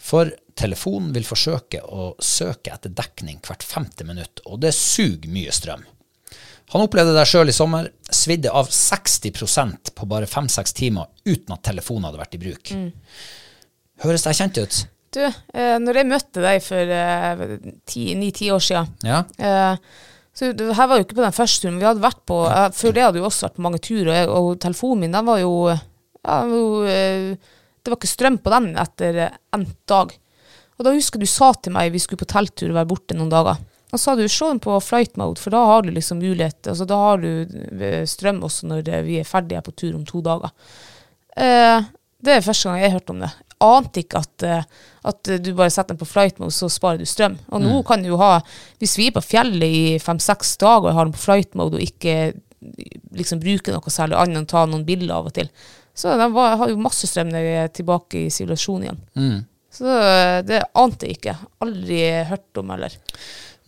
For 0.00 0.30
telefonen 0.56 1.10
vil 1.12 1.26
forsøke 1.26 1.82
å 1.82 2.12
søke 2.22 2.72
etter 2.72 2.94
dekning 2.94 3.40
hvert 3.44 3.66
femte 3.66 4.06
minutt, 4.06 4.40
og 4.46 4.62
det 4.62 4.72
suger 4.76 5.28
mye 5.32 5.52
strøm. 5.52 5.82
Han 6.70 6.84
opplevde 6.84 7.16
det 7.16 7.24
sjøl 7.26 7.50
i 7.50 7.54
sommer, 7.54 7.88
svidde 8.14 8.52
av 8.54 8.68
60% 8.70 9.90
på 9.96 10.06
bare 10.10 10.28
fem-seks 10.30 10.74
timer 10.78 11.08
uten 11.26 11.54
at 11.56 11.64
telefonen 11.66 12.06
hadde 12.06 12.20
vært 12.20 12.36
i 12.38 12.42
bruk. 12.44 12.70
Høres 14.04 14.24
det 14.26 14.36
kjent 14.38 14.60
ut? 14.62 14.78
Du, 15.10 15.24
eh, 15.26 15.76
når 15.82 15.98
jeg 15.98 16.06
møtte 16.06 16.42
deg 16.44 16.60
for 16.62 16.92
eh, 16.94 17.40
ni-ti 18.14 18.52
år 18.54 18.62
siden 18.62 18.92
Ja. 19.02 19.24
eh, 19.42 19.74
så 20.30 20.52
det 20.54 20.68
her 20.78 20.86
var 20.86 21.00
jo 21.00 21.02
ikke 21.08 21.16
på 21.18 21.24
den 21.24 21.34
første 21.34 21.64
turen, 21.66 21.80
vi 21.80 21.88
hadde 21.88 22.04
vært 22.04 22.20
på 22.30 22.36
eh, 22.46 22.68
Før 22.70 22.94
det 22.94 23.02
hadde 23.02 23.18
vi 23.18 23.24
også 23.26 23.48
vært 23.48 23.56
på 23.58 23.64
mange 23.66 23.80
turer, 23.82 24.20
og, 24.30 24.36
og 24.52 24.60
telefonen 24.62 25.02
min 25.02 25.16
den 25.18 25.26
var 25.26 25.40
jo, 25.42 25.50
ja, 25.74 26.36
jo 26.46 26.62
eh, 26.86 27.34
Det 27.82 27.90
var 27.90 27.98
ikke 27.98 28.12
strøm 28.12 28.38
på 28.38 28.52
den 28.54 28.70
etter 28.78 29.18
eh, 29.26 29.34
endt 29.58 29.74
dag. 29.90 30.14
Og 30.78 30.86
da 30.86 30.94
husker 30.94 31.18
jeg 31.18 31.26
du 31.26 31.32
sa 31.34 31.50
til 31.58 31.74
meg 31.74 31.90
vi 31.92 31.98
skulle 32.00 32.22
på 32.22 32.30
telttur 32.30 32.70
og 32.70 32.78
være 32.78 32.88
borte 32.94 33.18
noen 33.18 33.34
dager. 33.34 33.58
Da 33.90 33.98
sa 33.98 34.14
du 34.14 34.28
se 34.28 34.46
den 34.46 34.60
på 34.62 34.76
flight 34.84 35.16
mode, 35.18 35.40
for 35.42 35.50
da 35.54 35.64
har 35.66 35.82
du 35.82 35.90
liksom 35.90 36.20
mulighet 36.22 36.68
altså 36.70 36.86
Da 36.86 36.98
har 37.00 37.22
du 37.22 37.30
eh, 37.82 38.04
strøm 38.06 38.42
også 38.46 38.68
når 38.70 38.88
eh, 38.88 39.06
vi 39.06 39.18
er 39.20 39.28
ferdige 39.28 39.62
på 39.66 39.74
tur 39.74 39.96
om 39.98 40.04
to 40.06 40.22
dager. 40.24 40.52
Eh, 41.36 41.88
det 42.20 42.36
er 42.36 42.44
første 42.44 42.68
gang 42.68 42.80
jeg 42.80 42.90
har 42.90 43.00
hørt 43.00 43.10
om 43.10 43.24
det. 43.24 43.30
Ante 43.60 44.04
ikke 44.04 44.22
at, 44.22 44.44
eh, 44.46 44.68
at 45.10 45.32
du 45.42 45.50
bare 45.56 45.72
setter 45.72 45.94
den 45.94 46.00
på 46.00 46.08
flight 46.08 46.38
mode, 46.40 46.54
så 46.54 46.70
sparer 46.72 47.00
du 47.00 47.08
strøm. 47.08 47.38
Og 47.50 47.64
nå 47.64 47.82
kan 47.88 48.04
du 48.04 48.14
ha 48.20 48.38
Hvis 48.80 48.96
vi 48.98 49.08
er 49.08 49.16
på 49.16 49.24
fjellet 49.24 49.66
i 49.66 49.98
fem-seks 50.02 50.56
dager 50.62 50.92
og 50.92 50.96
har 50.96 51.08
den 51.08 51.16
på 51.16 51.24
flight 51.26 51.58
mode 51.58 51.80
og 51.80 51.84
ikke 51.84 52.32
liksom 53.16 53.40
bruker 53.40 53.72
noe 53.72 53.92
særlig 53.92 54.18
annet 54.20 54.42
enn 54.42 54.48
ta 54.48 54.66
noen 54.68 54.84
bilder 54.84 55.16
av 55.16 55.30
og 55.30 55.32
til, 55.32 55.48
så 55.96 56.12
den 56.20 56.34
var, 56.34 56.58
har 56.60 56.68
jo 56.68 56.80
masse 56.80 57.08
strøm 57.08 57.30
når 57.32 57.44
vi 57.44 57.54
er 57.56 57.70
tilbake 57.72 58.26
i 58.26 58.32
sivilisasjonen 58.32 58.84
igjen. 58.84 59.00
Mm. 59.16 59.38
Så 59.70 59.94
det 60.44 60.60
ante 60.76 61.08
jeg 61.08 61.18
ikke. 61.18 61.34
Aldri 61.64 62.00
hørt 62.28 62.60
om 62.60 62.72
heller. 62.74 62.96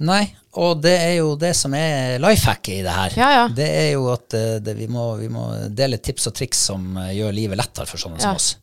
Nei, 0.03 0.23
og 0.59 0.81
det 0.83 0.95
er 0.99 1.13
jo 1.21 1.35
det 1.39 1.53
som 1.57 1.75
er 1.79 2.19
life 2.23 2.49
hacket 2.49 2.81
i 2.81 2.85
det 2.85 2.95
her. 2.97 3.15
Ja, 3.17 3.29
ja. 3.37 3.45
Det 3.55 3.69
er 3.69 3.91
jo 3.95 4.09
at 4.13 4.35
eh, 4.37 4.57
det, 4.65 4.75
vi, 4.79 4.89
må, 4.91 5.13
vi 5.21 5.29
må 5.33 5.47
dele 5.71 6.01
tips 6.03 6.27
og 6.29 6.35
triks 6.37 6.65
som 6.73 6.97
eh, 7.01 7.13
gjør 7.21 7.37
livet 7.37 7.61
lettere 7.61 7.87
for 7.89 8.03
sånne 8.03 8.21
som 8.23 8.39
oss. 8.39 8.57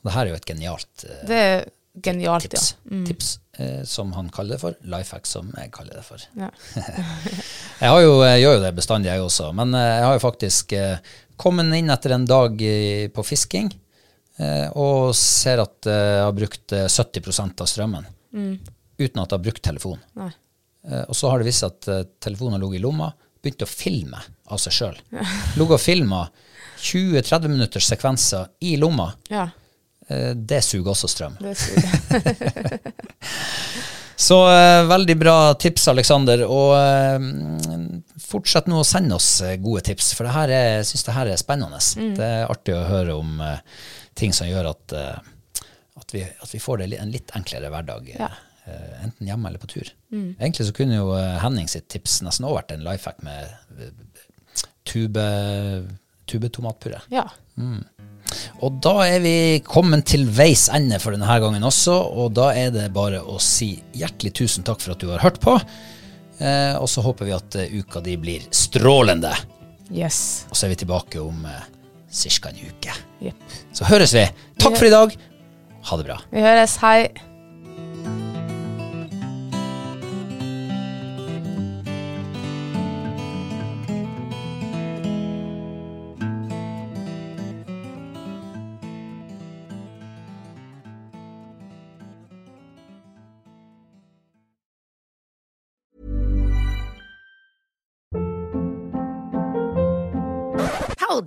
Og 0.00 0.08
det 0.08 0.16
her 0.16 0.26
er 0.26 0.32
jo 0.32 0.40
et 0.40 0.48
genialt 0.48 1.04
eh, 1.06 1.22
Det 1.28 1.38
er 1.44 1.62
genialt, 2.06 2.48
tips, 2.48 2.72
ja. 2.74 2.96
Mm. 2.96 3.06
tips 3.08 3.36
som 3.84 4.14
han 4.16 4.30
kaller 4.32 4.56
det 4.56 4.62
for. 4.62 4.76
Life 4.88 5.12
hack 5.12 5.26
som 5.28 5.50
jeg 5.52 5.68
kaller 5.74 5.98
det 5.98 6.04
for. 6.06 6.22
Ja. 6.38 6.46
Jeg, 7.82 7.88
har 7.90 7.98
jo, 8.00 8.14
jeg 8.24 8.40
gjør 8.40 8.54
jo 8.54 8.62
det 8.62 8.70
bestandig, 8.76 9.10
jeg 9.10 9.20
også. 9.20 9.50
Men 9.56 9.74
jeg 9.76 10.04
har 10.06 10.14
jo 10.16 10.22
faktisk 10.22 10.72
kommet 11.40 11.74
inn 11.76 11.92
etter 11.92 12.14
en 12.16 12.24
dag 12.28 12.62
på 13.12 13.24
fisking 13.26 13.68
og 14.80 15.10
ser 15.18 15.60
at 15.60 15.88
jeg 15.90 16.22
har 16.24 16.32
brukt 16.36 16.72
eh, 16.76 16.86
70% 16.88 17.60
av 17.60 17.68
strømmen 17.68 18.08
uten 18.32 19.20
at 19.20 19.26
jeg 19.26 19.36
har 19.36 19.44
brukt 19.44 19.62
telefon. 19.64 20.00
Mm. 20.14 20.22
Nei. 20.22 20.30
Eh, 20.88 21.04
og 21.08 21.16
så 21.16 21.30
har 21.32 21.40
det 21.42 21.48
vist 21.50 21.64
seg 21.64 21.74
at 21.74 21.88
eh, 21.92 22.04
telefonen 22.22 22.60
lå 22.62 22.72
i 22.76 22.82
lomma, 22.82 23.12
Begynte 23.40 23.64
å 23.64 23.70
filme 23.72 24.18
av 24.52 24.58
seg 24.60 24.74
sjøl. 24.76 24.96
lå 25.56 25.64
og 25.72 25.80
filma 25.80 26.26
20-30 26.84 27.48
minutters 27.48 27.86
sekvenser 27.88 28.50
i 28.68 28.74
lomma. 28.76 29.14
Ja, 29.32 29.46
Eh, 30.10 30.34
det 30.34 30.62
suger 30.66 30.90
også 30.90 31.08
strøm. 31.08 31.36
det 31.40 31.54
suger. 31.58 32.78
Så 34.20 34.36
eh, 34.52 34.82
veldig 34.84 35.16
bra 35.16 35.54
tips, 35.54 35.86
Aleksander. 35.88 36.42
Og 36.44 36.74
eh, 36.76 37.22
fortsett 38.20 38.66
nå 38.68 38.82
å 38.82 38.86
sende 38.86 39.16
oss 39.16 39.30
gode 39.62 39.84
tips, 39.86 40.10
for 40.16 40.26
det 40.28 40.34
her 40.34 40.52
er, 40.52 40.66
jeg 40.80 40.90
syns 40.90 41.06
det 41.06 41.14
her 41.16 41.30
er 41.30 41.40
spennende. 41.40 41.80
Det 42.18 42.26
er 42.26 42.50
artig 42.50 42.74
å 42.76 42.82
høre 42.90 43.16
om 43.16 43.38
eh, 43.44 43.62
ting 44.18 44.34
som 44.36 44.50
gjør 44.50 44.72
at, 44.74 44.96
at, 44.98 46.12
vi, 46.12 46.26
at 46.26 46.52
vi 46.52 46.60
får 46.60 46.82
det 46.82 46.90
en 47.00 47.14
litt 47.14 47.32
enklere 47.38 47.70
hverdag. 47.72 48.10
Ja. 48.18 48.28
Eh, 48.66 49.04
enten 49.04 49.28
hjemme 49.28 49.48
eller 49.50 49.62
på 49.62 49.70
tur. 49.70 49.92
Egentlig 50.12 50.66
så 50.68 50.74
kunne 50.76 50.98
jo 50.98 51.14
eh, 51.16 51.38
Henning 51.42 51.70
sitt 51.70 51.88
tips 51.92 52.20
nesten 52.26 52.46
også 52.48 52.58
vært 52.60 52.74
en 52.74 52.84
life 52.86 53.08
hack 53.08 53.22
med 53.26 53.50
eh, 53.78 53.92
tube, 54.88 55.26
tubetomatpuré. 56.30 57.02
Ja. 57.12 57.26
Og 58.60 58.80
da 58.84 58.94
er 59.08 59.22
vi 59.24 59.36
kommet 59.66 60.06
til 60.10 60.26
veis 60.32 60.68
ende 60.72 61.00
for 61.02 61.16
denne 61.16 61.38
gangen 61.42 61.66
også, 61.66 61.94
og 61.94 62.34
da 62.38 62.50
er 62.56 62.74
det 62.74 62.90
bare 62.94 63.22
å 63.22 63.38
si 63.42 63.72
hjertelig 63.96 64.34
tusen 64.42 64.66
takk 64.66 64.82
for 64.82 64.94
at 64.94 65.02
du 65.02 65.10
har 65.12 65.24
hørt 65.24 65.40
på. 65.42 65.56
Eh, 66.40 66.74
og 66.80 66.88
så 66.88 67.04
håper 67.04 67.28
vi 67.28 67.36
at 67.36 67.58
uka 67.80 68.02
di 68.04 68.16
blir 68.20 68.46
strålende. 68.54 69.34
Yes. 69.90 70.46
Og 70.50 70.56
så 70.56 70.66
er 70.66 70.74
vi 70.74 70.82
tilbake 70.84 71.20
om 71.20 71.44
eh, 71.44 71.64
ca. 72.10 72.48
en 72.48 72.62
uke. 72.68 72.94
Yep. 73.20 73.58
Så 73.72 73.84
høres 73.90 74.14
vi. 74.14 74.26
Takk 74.58 74.78
for 74.78 74.86
i 74.86 74.94
dag. 74.94 75.16
Ha 75.90 75.96
det 75.96 76.06
bra. 76.06 76.20
Vi 76.30 76.46
høres. 76.46 76.78
Hei. 76.82 77.29